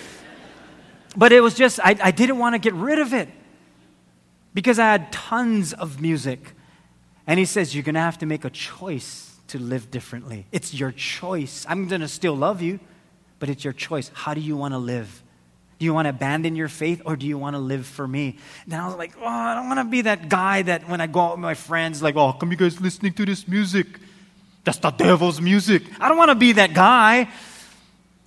But 1.17 1.33
it 1.33 1.41
was 1.41 1.55
just, 1.55 1.81
I, 1.81 1.97
I 2.03 2.11
didn't 2.11 2.39
want 2.39 2.55
to 2.55 2.59
get 2.59 2.75
rid 2.75 2.99
of 2.99 3.13
it 3.13 3.29
because 4.55 4.79
I 4.79 4.87
had 4.87 5.13
tons 5.13 5.73
of 5.73 6.01
music. 6.01 6.55
And 7.27 7.39
he 7.39 7.45
says, 7.45 7.75
You're 7.75 7.85
going 7.85 7.95
to 7.95 8.01
have 8.01 8.19
to 8.19 8.27
make 8.27 8.45
a 8.45 8.51
choice 8.51 9.37
to 9.49 9.59
live 9.59 9.91
differently. 9.91 10.47
It's 10.53 10.73
your 10.73 10.93
choice. 10.93 11.67
I'm 11.69 11.89
going 11.89 12.01
to 12.01 12.09
still 12.09 12.37
love 12.37 12.63
you, 12.63 12.81
but 13.39 13.49
it's 13.49 13.65
your 13.65 13.73
choice. 13.73 14.11
How 14.15 14.35
do 14.35 14.41
you 14.41 14.57
want 14.57 14.75
to 14.75 14.79
live? 14.79 15.23
Do 15.81 15.87
you 15.87 15.95
want 15.95 16.05
to 16.05 16.11
abandon 16.11 16.57
your 16.57 16.69
faith 16.69 17.01
or 17.07 17.17
do 17.17 17.27
you 17.27 17.39
want 17.39 17.55
to 17.57 17.59
live 17.59 17.87
for 17.87 18.07
me? 18.07 18.37
And 18.67 18.75
I 18.75 18.87
was 18.87 18.97
like, 18.97 19.15
oh, 19.19 19.27
I 19.27 19.55
don't 19.55 19.67
want 19.67 19.79
to 19.81 19.85
be 19.85 20.03
that 20.03 20.29
guy 20.29 20.61
that 20.61 20.87
when 20.87 21.01
I 21.01 21.07
go 21.07 21.21
out 21.21 21.31
with 21.33 21.41
my 21.41 21.55
friends, 21.55 22.03
like, 22.03 22.17
oh, 22.17 22.35
come 22.35 22.51
you 22.51 22.59
guys 22.59 22.79
listening 22.83 23.15
to 23.15 23.25
this 23.25 23.49
music? 23.49 23.87
That's 24.63 24.77
the 24.77 24.91
devil's 24.91 25.41
music. 25.41 25.85
I 25.99 26.09
don't 26.09 26.19
want 26.19 26.29
to 26.29 26.35
be 26.35 26.53
that 26.53 26.75
guy. 26.75 27.31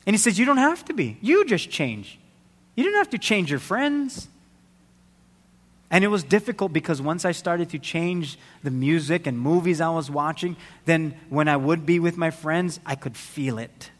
And 0.07 0.15
he 0.15 0.17
says, 0.17 0.39
You 0.39 0.45
don't 0.45 0.57
have 0.57 0.83
to 0.85 0.95
be. 0.95 1.17
You 1.21 1.45
just 1.45 1.69
change. 1.69 2.17
You 2.75 2.85
don't 2.85 2.95
have 2.95 3.11
to 3.11 3.19
change 3.19 3.51
your 3.51 3.59
friends. 3.59 4.27
And 5.91 6.03
it 6.03 6.07
was 6.07 6.23
difficult 6.23 6.73
because 6.73 7.03
once 7.03 7.23
I 7.23 7.33
started 7.33 7.69
to 7.69 7.77
change 7.77 8.39
the 8.63 8.71
music 8.71 9.27
and 9.27 9.39
movies 9.39 9.79
I 9.79 9.89
was 9.89 10.09
watching, 10.09 10.57
then 10.85 11.13
when 11.29 11.47
I 11.47 11.55
would 11.55 11.85
be 11.85 11.99
with 11.99 12.17
my 12.17 12.31
friends, 12.31 12.79
I 12.83 12.95
could 12.95 13.15
feel 13.15 13.59
it. 13.59 13.91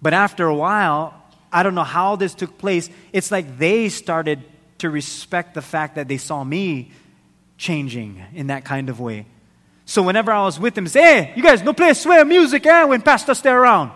But 0.00 0.14
after 0.14 0.46
a 0.46 0.54
while, 0.54 1.23
I 1.54 1.62
don't 1.62 1.76
know 1.76 1.84
how 1.84 2.16
this 2.16 2.34
took 2.34 2.58
place. 2.58 2.90
It's 3.12 3.30
like 3.30 3.58
they 3.58 3.88
started 3.88 4.42
to 4.78 4.90
respect 4.90 5.54
the 5.54 5.62
fact 5.62 5.94
that 5.94 6.08
they 6.08 6.18
saw 6.18 6.42
me 6.42 6.90
changing 7.56 8.20
in 8.34 8.48
that 8.48 8.64
kind 8.64 8.90
of 8.90 8.98
way. 8.98 9.26
So 9.86 10.02
whenever 10.02 10.32
I 10.32 10.42
was 10.42 10.58
with 10.58 10.74
them, 10.74 10.88
say, 10.88 11.02
hey, 11.02 11.32
you 11.36 11.42
guys, 11.44 11.62
no 11.62 11.72
play 11.72 11.94
swear 11.94 12.24
music, 12.24 12.64
yeah, 12.64 12.84
when 12.84 13.02
pastor 13.02 13.34
stay 13.34 13.50
around. 13.50 13.92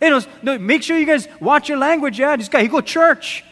Hey, 0.00 0.08
no, 0.10 0.20
no, 0.42 0.56
make 0.56 0.84
sure 0.84 0.96
you 0.96 1.04
guys 1.04 1.26
watch 1.40 1.68
your 1.68 1.78
language, 1.78 2.16
yeah. 2.18 2.36
This 2.36 2.48
guy, 2.48 2.62
he 2.62 2.68
go 2.68 2.80
church. 2.80 3.42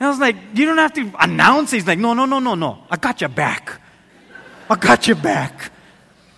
And 0.00 0.06
I 0.06 0.10
was 0.10 0.18
like, 0.18 0.36
you 0.54 0.64
don't 0.64 0.78
have 0.78 0.94
to 0.94 1.12
announce 1.20 1.74
it. 1.74 1.76
He's 1.76 1.86
like, 1.86 1.98
no, 1.98 2.14
no, 2.14 2.24
no, 2.24 2.38
no, 2.38 2.54
no. 2.54 2.84
I 2.90 2.96
got 2.96 3.20
your 3.20 3.28
back. 3.28 3.80
I 4.70 4.76
got 4.76 5.06
your 5.06 5.16
back. 5.16 5.72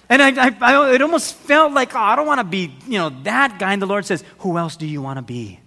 And 0.09 0.21
I, 0.21 0.49
I, 0.49 0.57
I 0.61 0.95
it 0.95 1.03
almost 1.03 1.35
felt 1.35 1.73
like, 1.73 1.95
oh, 1.95 2.01
I 2.01 2.17
don't 2.17 2.27
want 2.27 2.41
to 2.41 2.45
be, 2.45 2.75
you 2.89 2.99
know, 2.99 3.11
that 3.23 3.59
guy. 3.59 3.73
And 3.73 3.81
the 3.81 3.87
Lord 3.87 4.05
says, 4.05 4.25
who 4.39 4.59
else 4.59 4.77
do 4.77 4.87
you 4.87 5.01
want 5.01 5.19
to 5.19 5.23
be? 5.23 5.61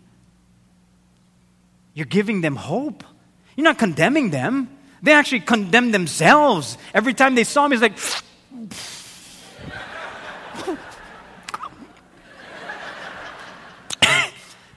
You're 1.93 2.05
giving 2.05 2.41
them 2.41 2.55
hope. 2.55 3.03
You're 3.55 3.65
not 3.65 3.77
condemning 3.77 4.29
them. 4.29 4.69
They 5.01 5.13
actually 5.13 5.41
condemn 5.41 5.91
themselves. 5.91 6.77
Every 6.93 7.13
time 7.13 7.35
they 7.35 7.43
saw 7.43 7.67
me, 7.67 7.75
it's 7.75 7.81
like, 7.81 7.97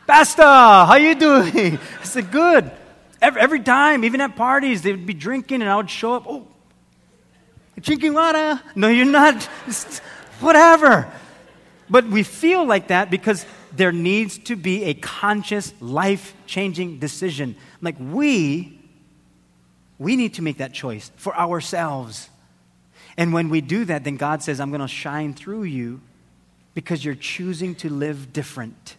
Pastor, 0.06 0.42
how 0.42 0.96
you 0.96 1.14
doing? 1.14 1.78
I 2.00 2.04
said, 2.04 2.30
good. 2.30 2.70
Every, 3.22 3.40
every 3.40 3.60
time, 3.60 4.04
even 4.04 4.20
at 4.20 4.36
parties, 4.36 4.82
they 4.82 4.92
would 4.92 5.06
be 5.06 5.14
drinking 5.14 5.62
and 5.62 5.70
I 5.70 5.76
would 5.76 5.90
show 5.90 6.14
up, 6.14 6.24
oh, 6.28 6.46
drinking 7.80 8.14
water. 8.14 8.60
No, 8.74 8.88
you're 8.88 9.06
not. 9.06 9.42
Whatever. 10.40 11.10
But 11.88 12.06
we 12.06 12.22
feel 12.22 12.66
like 12.66 12.88
that 12.88 13.10
because 13.10 13.46
there 13.76 13.92
needs 13.92 14.38
to 14.38 14.56
be 14.56 14.84
a 14.84 14.94
conscious, 14.94 15.72
life 15.80 16.34
changing 16.46 16.98
decision. 16.98 17.56
Like 17.80 17.96
we, 17.98 18.78
we 19.98 20.16
need 20.16 20.34
to 20.34 20.42
make 20.42 20.58
that 20.58 20.72
choice 20.72 21.10
for 21.16 21.36
ourselves. 21.36 22.28
And 23.16 23.32
when 23.32 23.48
we 23.48 23.60
do 23.60 23.84
that, 23.84 24.04
then 24.04 24.16
God 24.16 24.42
says, 24.42 24.60
I'm 24.60 24.70
going 24.70 24.80
to 24.80 24.88
shine 24.88 25.34
through 25.34 25.64
you 25.64 26.00
because 26.74 27.04
you're 27.04 27.14
choosing 27.14 27.74
to 27.76 27.88
live 27.88 28.32
different. 28.32 28.96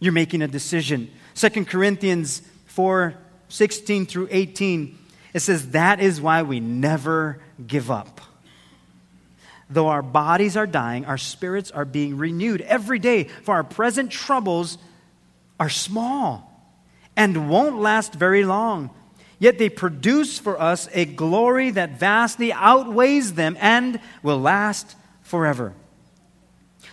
You're 0.00 0.12
making 0.12 0.42
a 0.42 0.48
decision. 0.48 1.10
2 1.34 1.64
Corinthians 1.64 2.42
4 2.66 3.14
16 3.50 4.04
through 4.04 4.28
18, 4.30 4.98
it 5.32 5.40
says, 5.40 5.70
That 5.70 6.00
is 6.00 6.20
why 6.20 6.42
we 6.42 6.60
never 6.60 7.40
give 7.66 7.90
up. 7.90 8.20
Though 9.70 9.88
our 9.88 10.02
bodies 10.02 10.56
are 10.56 10.66
dying, 10.66 11.04
our 11.04 11.18
spirits 11.18 11.70
are 11.70 11.84
being 11.84 12.16
renewed 12.16 12.62
every 12.62 12.98
day, 12.98 13.24
for 13.24 13.54
our 13.54 13.64
present 13.64 14.10
troubles 14.10 14.78
are 15.60 15.68
small 15.68 16.44
and 17.16 17.50
won't 17.50 17.78
last 17.78 18.14
very 18.14 18.44
long. 18.44 18.90
Yet 19.38 19.58
they 19.58 19.68
produce 19.68 20.38
for 20.38 20.60
us 20.60 20.88
a 20.92 21.04
glory 21.04 21.70
that 21.70 21.98
vastly 21.98 22.52
outweighs 22.52 23.34
them 23.34 23.56
and 23.60 24.00
will 24.22 24.40
last 24.40 24.96
forever. 25.22 25.74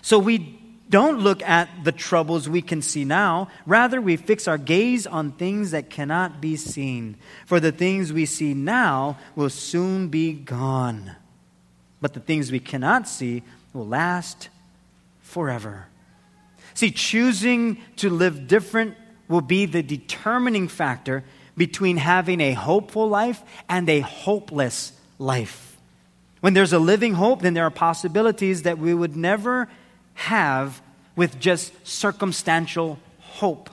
So 0.02 0.20
we 0.20 0.60
don't 0.90 1.20
look 1.20 1.42
at 1.42 1.70
the 1.84 1.92
troubles 1.92 2.48
we 2.48 2.62
can 2.62 2.82
see 2.82 3.06
now. 3.06 3.50
Rather, 3.66 4.00
we 4.00 4.18
fix 4.18 4.48
our 4.48 4.58
gaze 4.58 5.08
on 5.08 5.32
things 5.32 5.72
that 5.72 5.90
cannot 5.90 6.42
be 6.42 6.56
seen. 6.56 7.16
For 7.46 7.60
the 7.60 7.72
things 7.72 8.14
we 8.14 8.26
see 8.26 8.54
now 8.54 9.18
will 9.36 9.50
soon 9.50 10.10
be 10.10 10.34
gone 10.34 11.16
but 12.02 12.14
the 12.14 12.20
things 12.20 12.52
we 12.52 12.60
cannot 12.60 13.08
see 13.08 13.44
will 13.74 13.88
last 13.88 14.50
forever. 15.22 15.88
See, 16.74 16.92
choosing 16.92 17.82
to 17.98 18.10
live 18.10 18.48
different 18.48 18.96
will 19.28 19.42
be 19.42 19.66
the 19.66 19.82
determining 19.82 20.68
factor 20.68 21.24
between 21.58 21.98
having 21.98 22.42
a 22.42 22.52
hopeful 22.52 23.08
life 23.08 23.42
and 23.70 23.90
a 23.90 24.02
hopeless 24.02 24.92
life. 25.18 25.78
When 26.42 26.54
there's 26.54 26.74
a 26.74 26.80
living 26.80 27.14
hope, 27.14 27.42
then 27.42 27.54
there 27.54 27.66
are 27.66 27.72
possibilities 27.72 28.64
that 28.64 28.78
we 28.78 28.94
would 28.94 29.16
never 29.16 29.68
have 30.14 30.82
with 31.16 31.40
just 31.40 31.74
circumstantial 31.88 33.00
hope. 33.20 33.70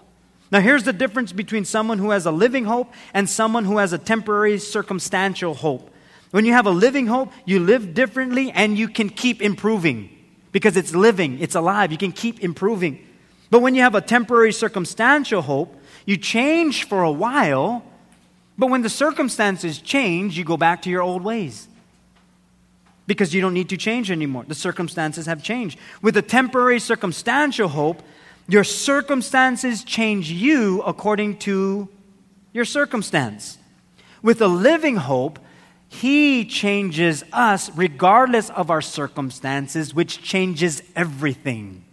Now, 0.51 0.61
here's 0.61 0.85
the 0.85 0.93
difference 0.93 1.33
between 1.33 1.65
someone 1.65 1.99
who 1.99 2.11
has 2.11 2.27
a 2.27 2.31
living 2.31 2.65
hope 2.65 2.93
and 3.15 3.29
someone 3.29 3.65
who 3.65 3.79
has 3.79 3.93
a 3.93 3.99
temporary 3.99 4.59
circumstantial 4.59 5.55
hope. 5.55 5.91
When 6.33 6.47
you 6.47 6.55
have 6.55 6.67
a 6.67 6.71
living 6.71 7.07
hope, 7.07 7.31
you 7.45 7.61
live 7.61 7.95
differently 7.95 8.51
and 8.51 8.77
you 8.77 8.89
can 8.89 9.11
keep 9.11 9.41
improving 9.43 10.09
because 10.51 10.77
it's 10.77 10.95
living, 10.95 11.39
it's 11.41 11.55
alive. 11.55 11.93
You 11.93 11.99
can 11.99 12.13
keep 12.13 12.41
improving. 12.41 13.07
But 13.51 13.61
when 13.61 13.75
you 13.75 13.83
have 13.83 13.95
a 13.95 14.01
temporary 14.01 14.53
circumstantial 14.53 15.43
hope, 15.43 15.77
you 16.07 16.17
change 16.17 16.85
for 16.85 17.03
a 17.03 17.13
while, 17.13 17.85
but 18.57 18.71
when 18.71 18.81
the 18.81 18.89
circumstances 18.89 19.79
change, 19.79 20.39
you 20.39 20.45
go 20.45 20.57
back 20.57 20.83
to 20.83 20.91
your 20.91 21.03
old 21.03 21.23
ways 21.23 21.69
because 23.07 23.35
you 23.35 23.43
don't 23.43 23.53
need 23.53 23.69
to 23.69 23.77
change 23.77 24.11
anymore. 24.11 24.45
The 24.49 24.55
circumstances 24.55 25.27
have 25.27 25.43
changed. 25.43 25.79
With 26.01 26.17
a 26.17 26.23
temporary 26.23 26.81
circumstantial 26.81 27.69
hope, 27.69 28.03
your 28.49 28.65
circumstances 28.65 29.85
change 29.85 30.31
you 30.31 30.81
according 30.83 31.39
to 31.41 31.89
your 32.55 32.65
circumstance. 32.65 33.59
With 34.23 34.41
a 34.41 34.49
living 34.49 34.97
hope, 34.97 35.39
he 35.93 36.47
changes 36.47 37.23
us 37.35 37.71
regardless 37.77 38.49
of 38.49 38.71
our 38.71 38.81
circumstances, 38.81 39.95
which 39.95 40.23
changes 40.23 40.83
everything. 40.97 41.85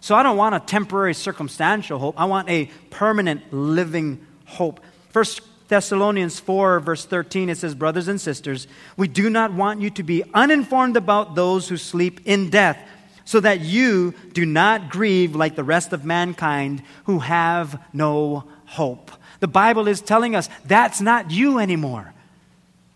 So 0.00 0.14
I 0.14 0.22
don't 0.22 0.38
want 0.38 0.54
a 0.54 0.60
temporary 0.60 1.12
circumstantial 1.12 1.98
hope. 1.98 2.18
I 2.18 2.24
want 2.24 2.48
a 2.48 2.70
permanent 2.88 3.52
living 3.52 4.26
hope. 4.46 4.80
First 5.10 5.42
Thessalonians 5.68 6.40
4, 6.40 6.80
verse 6.80 7.04
13, 7.04 7.50
it 7.50 7.58
says, 7.58 7.74
Brothers 7.74 8.08
and 8.08 8.18
sisters, 8.18 8.66
we 8.96 9.06
do 9.06 9.28
not 9.28 9.52
want 9.52 9.82
you 9.82 9.90
to 9.90 10.02
be 10.02 10.24
uninformed 10.32 10.96
about 10.96 11.34
those 11.34 11.68
who 11.68 11.76
sleep 11.76 12.22
in 12.24 12.48
death, 12.48 12.78
so 13.26 13.40
that 13.40 13.60
you 13.60 14.14
do 14.32 14.46
not 14.46 14.88
grieve 14.88 15.36
like 15.36 15.54
the 15.54 15.62
rest 15.62 15.92
of 15.92 16.06
mankind 16.06 16.82
who 17.04 17.18
have 17.18 17.78
no 17.92 18.44
hope. 18.64 19.10
The 19.40 19.48
Bible 19.48 19.88
is 19.88 20.00
telling 20.00 20.36
us 20.36 20.48
that's 20.64 21.00
not 21.00 21.30
you 21.30 21.58
anymore. 21.58 22.12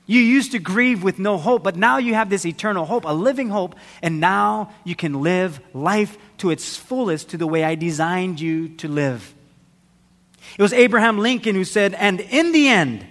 You 0.07 0.21
used 0.21 0.53
to 0.53 0.59
grieve 0.59 1.03
with 1.03 1.19
no 1.19 1.39
hope, 1.39 1.63
but 1.63 1.77
now 1.77 1.97
you 1.97 2.13
have 2.13 2.29
this 2.29 2.45
eternal 2.45 2.85
hope, 2.85 3.05
a 3.07 3.15
living 3.15 3.49
hope, 3.49 3.75
and 4.03 4.21
now 4.21 4.71
you 4.85 4.95
can 4.95 5.23
live 5.23 5.61
life 5.73 6.19
to 6.39 6.51
its 6.51 6.77
fullest 6.77 7.31
to 7.31 7.39
the 7.39 7.47
way 7.47 7.65
I 7.65 7.75
designed 7.75 8.39
you 8.39 8.69
to 8.77 8.89
live. 8.89 9.35
It 10.59 10.63
was 10.63 10.75
Abraham 10.75 11.19
Lincoln 11.19 11.55
who 11.55 11.65
said, 11.65 11.95
And 11.95 12.21
in 12.21 12.53
the 12.53 12.69
end, 12.69 13.07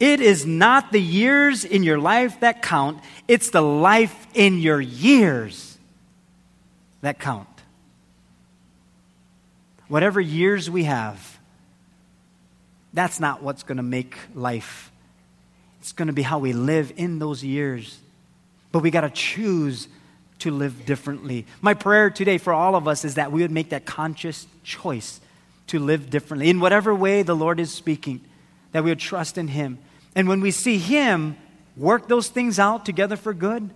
it 0.00 0.20
is 0.20 0.46
not 0.46 0.90
the 0.90 1.00
years 1.00 1.66
in 1.66 1.82
your 1.82 1.98
life 1.98 2.40
that 2.40 2.62
count, 2.62 3.00
it's 3.28 3.50
the 3.50 3.60
life 3.60 4.26
in 4.34 4.58
your 4.58 4.80
years 4.80 5.78
that 7.02 7.18
count. 7.18 7.46
Whatever 9.88 10.20
years 10.20 10.70
we 10.70 10.84
have, 10.84 11.31
that's 12.92 13.20
not 13.20 13.42
what's 13.42 13.62
going 13.62 13.76
to 13.76 13.82
make 13.82 14.16
life. 14.34 14.90
It's 15.80 15.92
going 15.92 16.06
to 16.06 16.12
be 16.12 16.22
how 16.22 16.38
we 16.38 16.52
live 16.52 16.92
in 16.96 17.18
those 17.18 17.42
years. 17.42 17.98
But 18.70 18.80
we 18.80 18.90
got 18.90 19.02
to 19.02 19.10
choose 19.10 19.88
to 20.40 20.50
live 20.50 20.86
differently. 20.86 21.46
My 21.60 21.74
prayer 21.74 22.10
today 22.10 22.38
for 22.38 22.52
all 22.52 22.74
of 22.74 22.88
us 22.88 23.04
is 23.04 23.14
that 23.14 23.32
we 23.32 23.42
would 23.42 23.50
make 23.50 23.70
that 23.70 23.84
conscious 23.84 24.46
choice 24.64 25.20
to 25.68 25.78
live 25.78 26.10
differently 26.10 26.50
in 26.50 26.60
whatever 26.60 26.94
way 26.94 27.22
the 27.22 27.36
Lord 27.36 27.60
is 27.60 27.70
speaking, 27.70 28.20
that 28.72 28.84
we 28.84 28.90
would 28.90 28.98
trust 28.98 29.38
in 29.38 29.48
Him. 29.48 29.78
And 30.14 30.28
when 30.28 30.40
we 30.40 30.50
see 30.50 30.78
Him 30.78 31.36
work 31.76 32.08
those 32.08 32.28
things 32.28 32.58
out 32.58 32.84
together 32.84 33.16
for 33.16 33.32
good, 33.32 33.70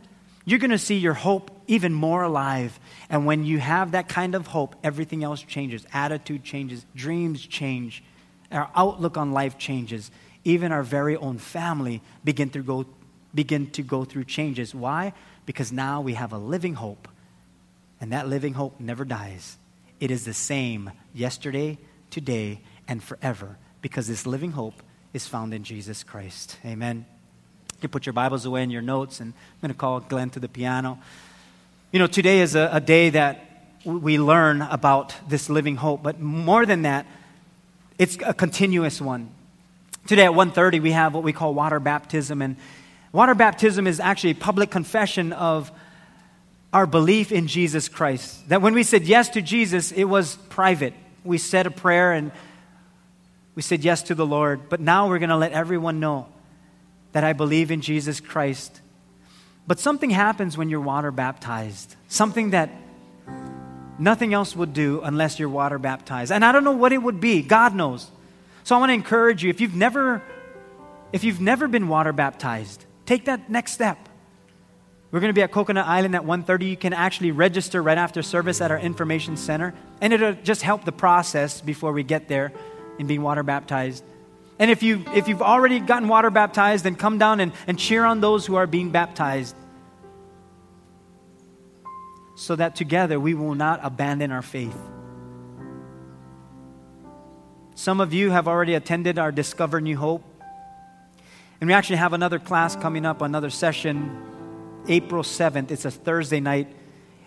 you're 0.44 0.58
going 0.58 0.70
to 0.70 0.78
see 0.78 0.96
your 0.96 1.14
hope 1.14 1.50
even 1.66 1.92
more 1.92 2.22
alive. 2.22 2.78
And 3.08 3.26
when 3.26 3.44
you 3.44 3.58
have 3.58 3.92
that 3.92 4.08
kind 4.08 4.34
of 4.34 4.48
hope, 4.48 4.76
everything 4.84 5.24
else 5.24 5.42
changes. 5.42 5.86
Attitude 5.92 6.44
changes, 6.44 6.84
dreams 6.94 7.44
change 7.44 8.02
our 8.50 8.70
outlook 8.74 9.16
on 9.16 9.32
life 9.32 9.58
changes. 9.58 10.10
Even 10.44 10.72
our 10.72 10.82
very 10.82 11.16
own 11.16 11.38
family 11.38 12.02
begin 12.24 12.50
to 12.50 12.62
go, 12.62 12.86
begin 13.34 13.70
to 13.72 13.82
go 13.82 14.04
through 14.04 14.24
changes. 14.24 14.74
Why? 14.74 15.12
Because 15.44 15.72
now 15.72 16.00
we 16.00 16.14
have 16.14 16.32
a 16.32 16.38
living 16.38 16.74
hope, 16.74 17.08
and 18.00 18.12
that 18.12 18.28
living 18.28 18.54
hope 18.54 18.78
never 18.78 19.04
dies. 19.04 19.56
It 19.98 20.10
is 20.10 20.24
the 20.24 20.34
same 20.34 20.90
yesterday, 21.14 21.78
today, 22.10 22.60
and 22.86 23.02
forever, 23.02 23.56
because 23.82 24.06
this 24.06 24.26
living 24.26 24.52
hope 24.52 24.82
is 25.12 25.26
found 25.26 25.54
in 25.54 25.64
Jesus 25.64 26.04
Christ. 26.04 26.58
Amen. 26.64 27.06
You 27.74 27.80
can 27.80 27.90
put 27.90 28.06
your 28.06 28.12
Bibles 28.12 28.44
away 28.44 28.62
in 28.62 28.70
your 28.70 28.82
notes, 28.82 29.20
and 29.20 29.32
I'm 29.32 29.60
going 29.60 29.72
to 29.72 29.78
call 29.78 30.00
Glenn 30.00 30.30
to 30.30 30.40
the 30.40 30.48
piano. 30.48 30.98
You 31.92 31.98
know, 31.98 32.06
today 32.06 32.40
is 32.40 32.54
a, 32.54 32.70
a 32.72 32.80
day 32.80 33.10
that 33.10 33.42
we 33.84 34.18
learn 34.18 34.62
about 34.62 35.14
this 35.28 35.48
living 35.48 35.76
hope, 35.76 36.02
but 36.02 36.20
more 36.20 36.66
than 36.66 36.82
that, 36.82 37.06
it's 37.98 38.18
a 38.24 38.34
continuous 38.34 39.00
one. 39.00 39.30
Today 40.06 40.24
at 40.24 40.32
1:30 40.32 40.80
we 40.80 40.92
have 40.92 41.14
what 41.14 41.22
we 41.22 41.32
call 41.32 41.54
water 41.54 41.80
baptism 41.80 42.42
and 42.42 42.56
water 43.12 43.34
baptism 43.34 43.86
is 43.86 44.00
actually 44.00 44.30
a 44.30 44.34
public 44.34 44.70
confession 44.70 45.32
of 45.32 45.72
our 46.72 46.86
belief 46.86 47.32
in 47.32 47.46
Jesus 47.46 47.88
Christ. 47.88 48.48
That 48.48 48.60
when 48.60 48.74
we 48.74 48.82
said 48.82 49.04
yes 49.04 49.30
to 49.30 49.42
Jesus, 49.42 49.92
it 49.92 50.04
was 50.04 50.36
private. 50.50 50.92
We 51.24 51.38
said 51.38 51.66
a 51.66 51.70
prayer 51.70 52.12
and 52.12 52.32
we 53.54 53.62
said 53.62 53.82
yes 53.82 54.02
to 54.04 54.14
the 54.14 54.26
Lord, 54.26 54.68
but 54.68 54.80
now 54.80 55.08
we're 55.08 55.18
going 55.18 55.30
to 55.30 55.36
let 55.36 55.52
everyone 55.52 56.00
know 56.00 56.26
that 57.12 57.24
I 57.24 57.32
believe 57.32 57.70
in 57.70 57.80
Jesus 57.80 58.20
Christ. 58.20 58.82
But 59.66 59.80
something 59.80 60.10
happens 60.10 60.58
when 60.58 60.68
you're 60.68 60.80
water 60.80 61.10
baptized. 61.10 61.96
Something 62.08 62.50
that 62.50 62.70
Nothing 63.98 64.34
else 64.34 64.54
would 64.54 64.72
do 64.72 65.00
unless 65.02 65.38
you're 65.38 65.48
water 65.48 65.78
baptized. 65.78 66.30
And 66.30 66.44
I 66.44 66.52
don't 66.52 66.64
know 66.64 66.72
what 66.72 66.92
it 66.92 66.98
would 66.98 67.20
be. 67.20 67.42
God 67.42 67.74
knows. 67.74 68.10
So 68.64 68.76
I 68.76 68.78
want 68.78 68.90
to 68.90 68.94
encourage 68.94 69.42
you 69.42 69.50
if 69.50 69.60
you've 69.60 69.74
never 69.74 70.22
if 71.12 71.24
you've 71.24 71.40
never 71.40 71.68
been 71.68 71.88
water 71.88 72.12
baptized, 72.12 72.84
take 73.06 73.26
that 73.26 73.48
next 73.48 73.72
step. 73.72 74.08
We're 75.10 75.20
going 75.20 75.30
to 75.30 75.34
be 75.34 75.42
at 75.42 75.52
Coconut 75.52 75.86
Island 75.86 76.14
at 76.16 76.22
1:30. 76.22 76.70
You 76.70 76.76
can 76.76 76.92
actually 76.92 77.30
register 77.30 77.82
right 77.82 77.96
after 77.96 78.22
service 78.22 78.60
at 78.60 78.70
our 78.70 78.78
information 78.78 79.36
center, 79.36 79.72
and 80.00 80.12
it'll 80.12 80.34
just 80.34 80.62
help 80.62 80.84
the 80.84 80.92
process 80.92 81.60
before 81.60 81.92
we 81.92 82.02
get 82.02 82.28
there 82.28 82.52
in 82.98 83.06
being 83.06 83.22
water 83.22 83.42
baptized. 83.42 84.04
And 84.58 84.70
if 84.70 84.82
you 84.82 85.04
if 85.14 85.28
you've 85.28 85.42
already 85.42 85.80
gotten 85.80 86.08
water 86.08 86.30
baptized, 86.30 86.84
then 86.84 86.96
come 86.96 87.18
down 87.18 87.40
and, 87.40 87.52
and 87.66 87.78
cheer 87.78 88.04
on 88.04 88.20
those 88.20 88.44
who 88.44 88.56
are 88.56 88.66
being 88.66 88.90
baptized 88.90 89.54
so 92.36 92.54
that 92.54 92.76
together 92.76 93.18
we 93.18 93.34
will 93.34 93.54
not 93.54 93.80
abandon 93.82 94.30
our 94.30 94.42
faith. 94.42 94.76
Some 97.74 98.00
of 98.00 98.12
you 98.14 98.30
have 98.30 98.46
already 98.46 98.74
attended 98.74 99.18
our 99.18 99.32
Discover 99.32 99.80
New 99.80 99.96
Hope. 99.96 100.22
And 101.60 101.68
we 101.68 101.74
actually 101.74 101.96
have 101.96 102.12
another 102.12 102.38
class 102.38 102.76
coming 102.76 103.04
up, 103.04 103.22
another 103.22 103.50
session 103.50 104.22
April 104.88 105.22
7th. 105.22 105.70
It's 105.70 105.84
a 105.84 105.90
Thursday 105.90 106.40
night. 106.40 106.68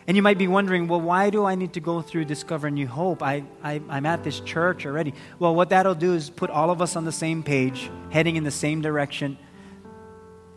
And 0.07 0.15
you 0.15 0.23
might 0.23 0.37
be 0.37 0.47
wondering, 0.47 0.87
well, 0.87 1.01
why 1.01 1.29
do 1.29 1.45
I 1.45 1.55
need 1.55 1.73
to 1.73 1.79
go 1.79 2.01
through 2.01 2.25
Discover 2.25 2.71
New 2.71 2.87
Hope? 2.87 3.21
I, 3.21 3.43
I, 3.63 3.81
I'm 3.89 4.05
at 4.05 4.23
this 4.23 4.39
church 4.39 4.85
already. 4.85 5.13
Well, 5.37 5.53
what 5.53 5.69
that'll 5.69 5.95
do 5.95 6.13
is 6.13 6.29
put 6.29 6.49
all 6.49 6.71
of 6.71 6.81
us 6.81 6.95
on 6.95 7.05
the 7.05 7.11
same 7.11 7.43
page, 7.43 7.89
heading 8.09 8.35
in 8.35 8.43
the 8.43 8.51
same 8.51 8.81
direction. 8.81 9.37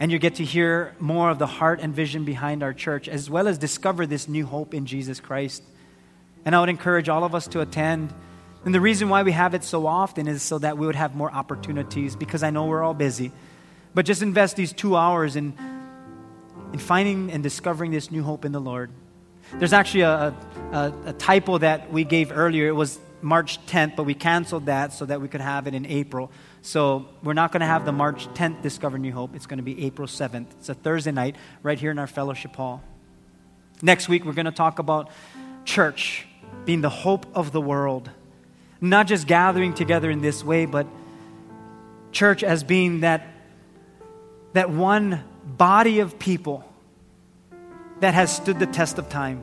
And 0.03 0.11
you 0.11 0.19
get 0.19 0.35
to 0.35 0.45
hear 0.45 0.97
more 0.99 1.31
of 1.31 1.39
the 1.39 1.47
heart 1.47 1.79
and 1.79 1.95
vision 1.95 2.25
behind 2.25 2.65
our 2.65 2.73
church, 2.73 3.09
as 3.09 3.31
well 3.31 3.47
as 3.47 3.57
discover 3.57 4.05
this 4.05 4.27
new 4.27 4.45
hope 4.45 4.75
in 4.75 4.85
Jesus 4.85 5.21
Christ. 5.21 5.63
And 6.45 6.57
I 6.57 6.59
would 6.59 6.69
encourage 6.69 7.09
all 7.09 7.23
of 7.23 7.37
us 7.37 7.47
to 7.47 7.61
attend. 7.61 8.13
And 8.65 8.75
the 8.75 8.81
reason 8.81 9.11
why 9.11 9.23
we 9.23 9.31
have 9.31 9.55
it 9.55 9.63
so 9.63 9.87
often 9.87 10.27
is 10.27 10.43
so 10.43 10.59
that 10.59 10.77
we 10.77 10.89
would 10.89 10.97
have 10.97 11.15
more 11.15 11.31
opportunities, 11.31 12.17
because 12.17 12.43
I 12.43 12.51
know 12.51 12.67
we're 12.67 12.83
all 12.83 12.95
busy. 12.95 13.31
But 13.95 14.05
just 14.05 14.23
invest 14.23 14.57
these 14.57 14.73
two 14.73 14.97
hours 14.97 15.37
in, 15.37 15.57
in 16.73 16.81
finding 16.81 17.31
and 17.31 17.41
discovering 17.41 17.93
this 17.93 18.11
new 18.11 18.25
hope 18.25 18.45
in 18.45 18.51
the 18.51 18.61
Lord. 18.61 18.91
There's 19.55 19.73
actually 19.73 20.01
a, 20.01 20.35
a, 20.73 20.93
a 21.07 21.13
typo 21.13 21.59
that 21.59 21.93
we 21.93 22.03
gave 22.03 22.33
earlier. 22.33 22.67
It 22.67 22.75
was 22.75 22.99
March 23.21 23.65
10th, 23.67 23.95
but 23.95 24.03
we 24.03 24.15
canceled 24.15 24.67
that 24.67 24.93
so 24.93 25.07
that 25.07 25.21
we 25.21 25.29
could 25.29 25.41
have 25.41 25.69
it 25.69 25.75
in 25.75 25.87
April. 25.87 26.33
So 26.63 27.07
we're 27.25 27.33
not 27.33 27.51
going 27.51 27.61
to 27.61 27.67
have 27.67 27.85
the 27.85 27.93
March 27.93 28.29
10th 28.35 28.63
Discover 28.63 28.99
New 28.99 29.13
Hope. 29.13 29.35
It's 29.35 29.47
going 29.47 29.59
to 29.59 29.65
be 29.65 29.85
April 29.85 30.07
7th. 30.07 30.47
It's 30.53 30.69
a 30.69 30.75
Thursday 30.75 31.11
night 31.11 31.35
right 31.65 31.79
here 31.79 31.91
in 31.91 31.99
our 31.99 32.07
fellowship 32.07 32.55
hall. 32.55 32.85
Next 33.83 34.09
week, 34.09 34.25
we're 34.25 34.33
going 34.33 34.47
to 34.47 34.53
talk 34.53 34.79
about 34.79 35.11
church 35.65 36.25
being 36.65 36.81
the 36.81 36.89
hope 36.89 37.27
of 37.35 37.51
the 37.51 37.61
world. 37.61 38.11
Not 38.81 39.09
just 39.09 39.27
gathering 39.27 39.75
together 39.75 40.09
in 40.09 40.21
this 40.21 40.45
way, 40.45 40.67
but 40.67 40.87
church 42.13 42.45
as 42.45 42.63
being 42.63 43.01
that, 43.01 43.27
that 44.53 44.71
one 44.71 45.25
body 45.45 45.99
of 45.99 46.17
people 46.21 46.65
that 47.99 48.15
has 48.15 48.35
stood 48.35 48.61
the 48.61 48.67
test 48.67 48.99
of 48.99 49.09
time. 49.09 49.43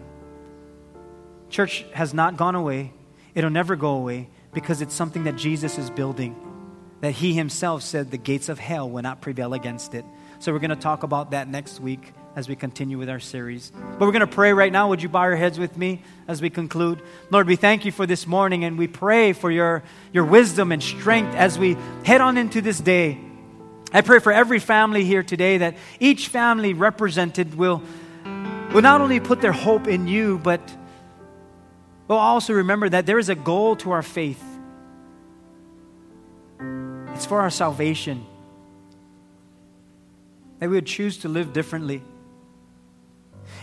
Church 1.49 1.85
has 1.93 2.13
not 2.13 2.37
gone 2.37 2.55
away, 2.55 2.93
it'll 3.35 3.49
never 3.49 3.75
go 3.75 3.91
away 3.91 4.29
because 4.53 4.81
it's 4.81 4.93
something 4.93 5.25
that 5.25 5.35
Jesus 5.35 5.77
is 5.77 5.89
building. 5.89 6.48
That 7.01 7.11
he 7.11 7.33
himself 7.33 7.81
said 7.81 8.11
the 8.11 8.17
gates 8.17 8.49
of 8.49 8.59
hell 8.59 8.89
will 8.89 9.01
not 9.01 9.21
prevail 9.21 9.53
against 9.53 9.93
it. 9.93 10.05
So 10.39 10.51
we're 10.53 10.59
going 10.59 10.69
to 10.69 10.75
talk 10.75 11.03
about 11.03 11.31
that 11.31 11.47
next 11.47 11.79
week 11.79 12.13
as 12.35 12.47
we 12.47 12.55
continue 12.55 12.97
with 12.97 13.09
our 13.09 13.19
series. 13.19 13.71
But 13.71 14.01
we're 14.01 14.11
going 14.11 14.21
to 14.21 14.27
pray 14.27 14.53
right 14.53 14.71
now. 14.71 14.89
Would 14.89 15.01
you 15.01 15.09
bow 15.09 15.25
your 15.25 15.35
heads 15.35 15.57
with 15.57 15.77
me 15.77 16.01
as 16.27 16.41
we 16.41 16.49
conclude? 16.49 17.01
Lord, 17.31 17.47
we 17.47 17.55
thank 17.55 17.85
you 17.85 17.91
for 17.91 18.05
this 18.05 18.27
morning 18.27 18.63
and 18.63 18.77
we 18.77 18.87
pray 18.87 19.33
for 19.33 19.51
your, 19.51 19.83
your 20.13 20.25
wisdom 20.25 20.71
and 20.71 20.81
strength 20.81 21.35
as 21.35 21.57
we 21.57 21.77
head 22.05 22.21
on 22.21 22.37
into 22.37 22.61
this 22.61 22.79
day. 22.79 23.17
I 23.91 24.01
pray 24.01 24.19
for 24.19 24.31
every 24.31 24.59
family 24.59 25.03
here 25.03 25.23
today 25.23 25.57
that 25.59 25.75
each 25.99 26.27
family 26.27 26.73
represented 26.73 27.55
will 27.55 27.81
will 28.73 28.81
not 28.81 29.01
only 29.01 29.19
put 29.19 29.41
their 29.41 29.51
hope 29.51 29.87
in 29.87 30.07
you, 30.07 30.37
but 30.37 30.61
will 32.07 32.17
also 32.17 32.53
remember 32.53 32.89
that 32.89 33.05
there 33.05 33.19
is 33.19 33.29
a 33.29 33.35
goal 33.35 33.75
to 33.77 33.91
our 33.91 34.03
faith. 34.03 34.43
It's 37.19 37.25
for 37.25 37.41
our 37.41 37.49
salvation. 37.49 38.25
That 40.59 40.69
we 40.69 40.77
would 40.77 40.85
choose 40.85 41.17
to 41.17 41.27
live 41.27 41.51
differently. 41.51 42.01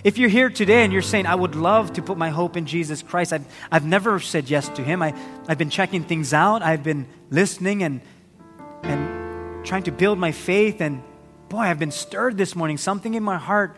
If 0.05 0.19
you're 0.19 0.29
here 0.29 0.51
today 0.51 0.85
and 0.85 0.93
you're 0.93 1.01
saying, 1.01 1.25
I 1.25 1.37
would 1.37 1.55
love 1.55 1.95
to 1.95 2.03
put 2.03 2.19
my 2.19 2.29
hope 2.29 2.59
in 2.59 2.67
Jesus 2.67 3.01
Christ, 3.01 3.33
I've, 3.33 3.47
I've 3.73 3.87
never 3.87 4.21
said 4.21 4.51
yes 4.51 4.69
to 4.69 4.83
Him. 4.83 5.01
I, 5.01 5.15
I've 5.49 5.57
been 5.57 5.71
checking 5.71 6.05
things 6.05 6.35
out, 6.35 6.61
I've 6.61 6.83
been 6.83 7.07
listening 7.31 7.83
and, 7.83 8.03
and 8.83 9.65
trying 9.65 9.85
to 9.85 9.91
build 9.91 10.19
my 10.19 10.33
faith. 10.33 10.83
And 10.83 11.03
boy, 11.49 11.61
I've 11.61 11.79
been 11.79 11.93
stirred 11.93 12.37
this 12.37 12.55
morning. 12.55 12.77
Something 12.77 13.15
in 13.15 13.23
my 13.23 13.39
heart 13.39 13.75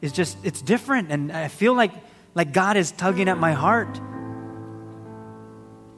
is 0.00 0.12
just, 0.12 0.38
it's 0.42 0.62
different. 0.62 1.12
And 1.12 1.30
I 1.30 1.48
feel 1.48 1.74
like, 1.74 1.92
like 2.34 2.54
God 2.54 2.78
is 2.78 2.92
tugging 2.92 3.28
at 3.28 3.36
my 3.36 3.52
heart. 3.52 4.00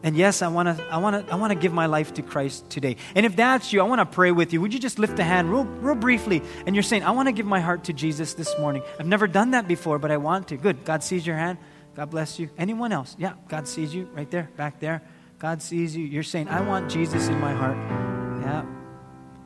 And 0.02 0.16
yes, 0.16 0.40
I 0.40 0.48
want 0.48 0.78
to 0.78 0.84
I 0.90 0.96
want 0.96 1.26
to 1.26 1.32
I 1.32 1.36
want 1.36 1.52
to 1.52 1.58
give 1.58 1.72
my 1.72 1.86
life 1.86 2.14
to 2.14 2.22
Christ 2.22 2.68
today. 2.70 2.96
And 3.14 3.26
if 3.26 3.36
that's 3.36 3.72
you, 3.72 3.80
I 3.80 3.84
want 3.84 4.00
to 4.00 4.06
pray 4.06 4.32
with 4.32 4.52
you. 4.52 4.60
Would 4.62 4.72
you 4.72 4.80
just 4.80 4.98
lift 4.98 5.18
a 5.18 5.24
hand 5.24 5.50
real, 5.50 5.64
real 5.64 5.94
briefly 5.94 6.42
and 6.66 6.74
you're 6.74 6.82
saying, 6.82 7.04
"I 7.04 7.10
want 7.10 7.28
to 7.28 7.32
give 7.32 7.46
my 7.46 7.60
heart 7.60 7.84
to 7.84 7.92
Jesus 7.92 8.34
this 8.34 8.58
morning." 8.58 8.82
I've 8.98 9.06
never 9.06 9.26
done 9.26 9.50
that 9.50 9.68
before, 9.68 9.98
but 9.98 10.10
I 10.10 10.16
want 10.16 10.48
to. 10.48 10.56
Good. 10.56 10.84
God 10.84 11.02
sees 11.02 11.26
your 11.26 11.36
hand. 11.36 11.58
God 11.94 12.10
bless 12.10 12.38
you. 12.38 12.48
Anyone 12.56 12.92
else? 12.92 13.14
Yeah, 13.18 13.34
God 13.48 13.68
sees 13.68 13.94
you 13.94 14.08
right 14.14 14.30
there, 14.30 14.48
back 14.56 14.80
there. 14.80 15.02
God 15.38 15.60
sees 15.60 15.94
you. 15.94 16.04
You're 16.04 16.22
saying, 16.22 16.48
"I 16.48 16.62
want 16.62 16.90
Jesus 16.90 17.28
in 17.28 17.38
my 17.38 17.52
heart." 17.52 17.76
Yeah. 18.42 18.64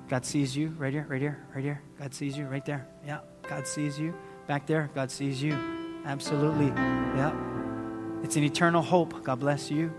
God 0.09 0.25
sees 0.25 0.57
you 0.57 0.69
right 0.79 0.93
here, 0.93 1.07
right 1.09 1.21
here, 1.21 1.39
right 1.55 1.65
here. 1.65 1.83
God 1.99 2.15
sees 2.15 2.37
you 2.37 2.47
right 2.47 2.65
there. 2.65 2.87
Yeah. 3.05 3.21
God 3.49 3.67
sees 3.67 3.99
you. 3.99 4.15
Back 4.47 4.67
there, 4.67 4.91
God 4.95 5.11
sees 5.11 5.43
you. 5.43 5.59
Absolutely. 6.05 6.67
Yeah. 6.67 7.33
It's 8.23 8.37
an 8.37 8.45
eternal 8.45 8.83
hope. 8.83 9.25
God 9.25 9.41
bless 9.41 9.71
you. 9.71 9.91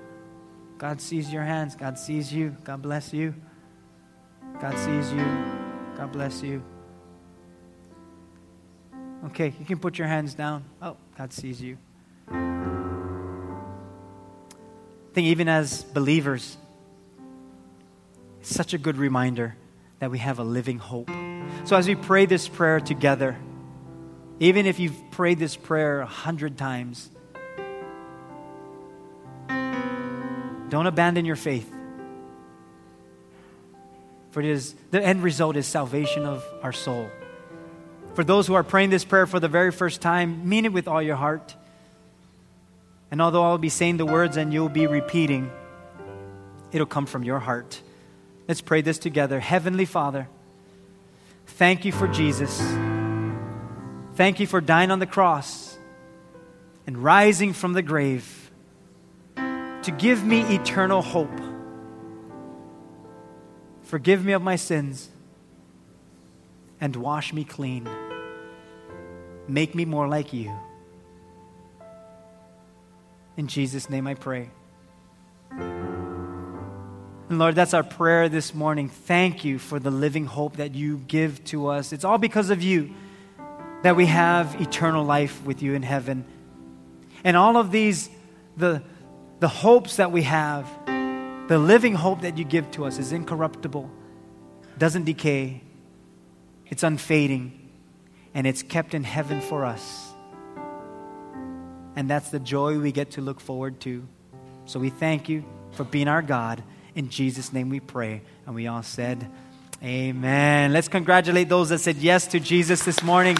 God 0.85 1.01
sees 1.01 1.33
your 1.33 1.41
hands. 1.41 1.75
God 1.75 1.97
sees 1.97 2.31
you. 2.31 2.55
God 2.63 2.83
bless 2.83 3.11
you. 3.11 3.33
God 4.61 4.77
sees 4.77 5.11
you. 5.11 5.25
God 5.97 6.11
bless 6.11 6.43
you. 6.43 6.63
Okay, 9.25 9.51
you 9.59 9.65
can 9.65 9.79
put 9.79 9.97
your 9.97 10.07
hands 10.07 10.35
down. 10.35 10.63
Oh, 10.83 10.95
God 11.17 11.33
sees 11.33 11.59
you. 11.59 11.79
I 12.27 12.35
think 15.15 15.25
even 15.25 15.47
as 15.49 15.81
believers, 15.85 16.55
it's 18.41 18.53
such 18.53 18.75
a 18.75 18.77
good 18.77 18.97
reminder 18.97 19.55
that 19.97 20.11
we 20.11 20.19
have 20.19 20.37
a 20.37 20.43
living 20.43 20.77
hope. 20.77 21.09
So 21.63 21.75
as 21.75 21.87
we 21.87 21.95
pray 21.95 22.27
this 22.27 22.47
prayer 22.47 22.79
together, 22.79 23.35
even 24.39 24.67
if 24.67 24.77
you've 24.77 25.09
prayed 25.09 25.39
this 25.39 25.55
prayer 25.55 26.01
a 26.01 26.05
hundred 26.05 26.59
times, 26.59 27.09
don't 30.69 30.87
abandon 30.87 31.25
your 31.25 31.35
faith. 31.35 31.71
For 34.31 34.41
it 34.41 34.47
is 34.47 34.75
the 34.91 35.01
end 35.01 35.23
result 35.23 35.55
is 35.55 35.65
salvation 35.65 36.25
of 36.25 36.43
our 36.61 36.73
soul. 36.73 37.09
For 38.15 38.23
those 38.23 38.47
who 38.47 38.53
are 38.53 38.63
praying 38.63 38.89
this 38.89 39.05
prayer 39.05 39.25
for 39.25 39.39
the 39.39 39.47
very 39.47 39.71
first 39.71 40.01
time, 40.01 40.47
mean 40.47 40.65
it 40.65 40.73
with 40.73 40.87
all 40.87 41.01
your 41.01 41.15
heart. 41.15 41.55
And 43.11 43.21
although 43.21 43.43
I'll 43.43 43.57
be 43.57 43.69
saying 43.69 43.97
the 43.97 44.05
words 44.05 44.37
and 44.37 44.53
you'll 44.53 44.69
be 44.69 44.87
repeating, 44.87 45.51
it'll 46.71 46.87
come 46.87 47.05
from 47.05 47.23
your 47.23 47.39
heart. 47.39 47.81
Let's 48.47 48.61
pray 48.61 48.81
this 48.81 48.97
together. 48.97 49.39
Heavenly 49.39 49.85
Father, 49.85 50.27
thank 51.47 51.85
you 51.85 51.91
for 51.91 52.07
Jesus. 52.07 52.59
Thank 54.15 54.39
you 54.39 54.47
for 54.47 54.61
dying 54.61 54.91
on 54.91 54.99
the 54.99 55.05
cross 55.05 55.77
and 56.87 56.97
rising 56.97 57.53
from 57.53 57.73
the 57.73 57.81
grave 57.81 58.44
to 59.85 59.91
give 59.91 60.25
me 60.25 60.41
eternal 60.55 61.03
hope. 61.03 61.39
Forgive 63.83 64.25
me 64.25 64.33
of 64.33 64.41
my 64.41 64.55
sins 64.55 65.09
and 66.81 66.95
wash 66.95 67.31
me 67.31 67.43
clean. 67.43 67.87
Make 69.47 69.75
me 69.75 69.85
more 69.85 70.07
like 70.07 70.33
you. 70.33 70.51
In 73.37 73.45
Jesus' 73.45 73.87
name 73.87 74.07
I 74.07 74.15
pray. 74.15 74.49
And 75.51 77.37
Lord, 77.37 77.53
that's 77.53 77.75
our 77.75 77.83
prayer 77.83 78.27
this 78.27 78.55
morning. 78.55 78.89
Thank 78.89 79.45
you 79.45 79.59
for 79.59 79.77
the 79.77 79.91
living 79.91 80.25
hope 80.25 80.57
that 80.57 80.73
you 80.73 80.97
give 81.07 81.43
to 81.45 81.67
us. 81.67 81.93
It's 81.93 82.03
all 82.03 82.17
because 82.17 82.49
of 82.49 82.63
you 82.63 82.91
that 83.83 83.95
we 83.95 84.07
have 84.07 84.59
eternal 84.59 85.03
life 85.05 85.45
with 85.45 85.61
you 85.61 85.75
in 85.75 85.83
heaven. 85.83 86.25
And 87.23 87.37
all 87.37 87.55
of 87.55 87.69
these, 87.69 88.09
the, 88.57 88.81
the 89.45 89.49
hopes 89.49 89.97
that 89.97 90.11
we 90.11 90.23
have, 90.23 90.67
the 91.47 91.59
living 91.59 91.93
hope 91.93 92.21
that 92.21 92.35
you 92.35 92.43
give 92.43 92.71
to 92.71 92.83
us 92.83 92.97
is 92.97 93.11
incorruptible, 93.11 93.87
doesn't 94.79 95.03
decay, 95.03 95.61
it's 96.65 96.81
unfading, 96.81 97.69
and 98.33 98.47
it's 98.47 98.63
kept 98.63 98.95
in 98.95 99.03
heaven 99.03 99.39
for 99.39 99.63
us. 99.63 100.09
And 101.95 102.09
that's 102.09 102.31
the 102.31 102.39
joy 102.39 102.79
we 102.79 102.91
get 102.91 103.11
to 103.11 103.21
look 103.21 103.39
forward 103.39 103.79
to. 103.81 104.07
So 104.65 104.79
we 104.79 104.89
thank 104.89 105.29
you 105.29 105.45
for 105.73 105.83
being 105.83 106.07
our 106.07 106.23
God. 106.23 106.63
In 106.95 107.09
Jesus' 107.09 107.53
name 107.53 107.69
we 107.69 107.79
pray. 107.79 108.23
And 108.47 108.55
we 108.55 108.65
all 108.65 108.81
said, 108.81 109.29
Amen. 109.83 110.73
Let's 110.73 110.87
congratulate 110.87 111.49
those 111.49 111.69
that 111.69 111.81
said 111.81 111.97
yes 111.97 112.25
to 112.29 112.39
Jesus 112.39 112.83
this 112.83 113.03
morning. 113.03 113.37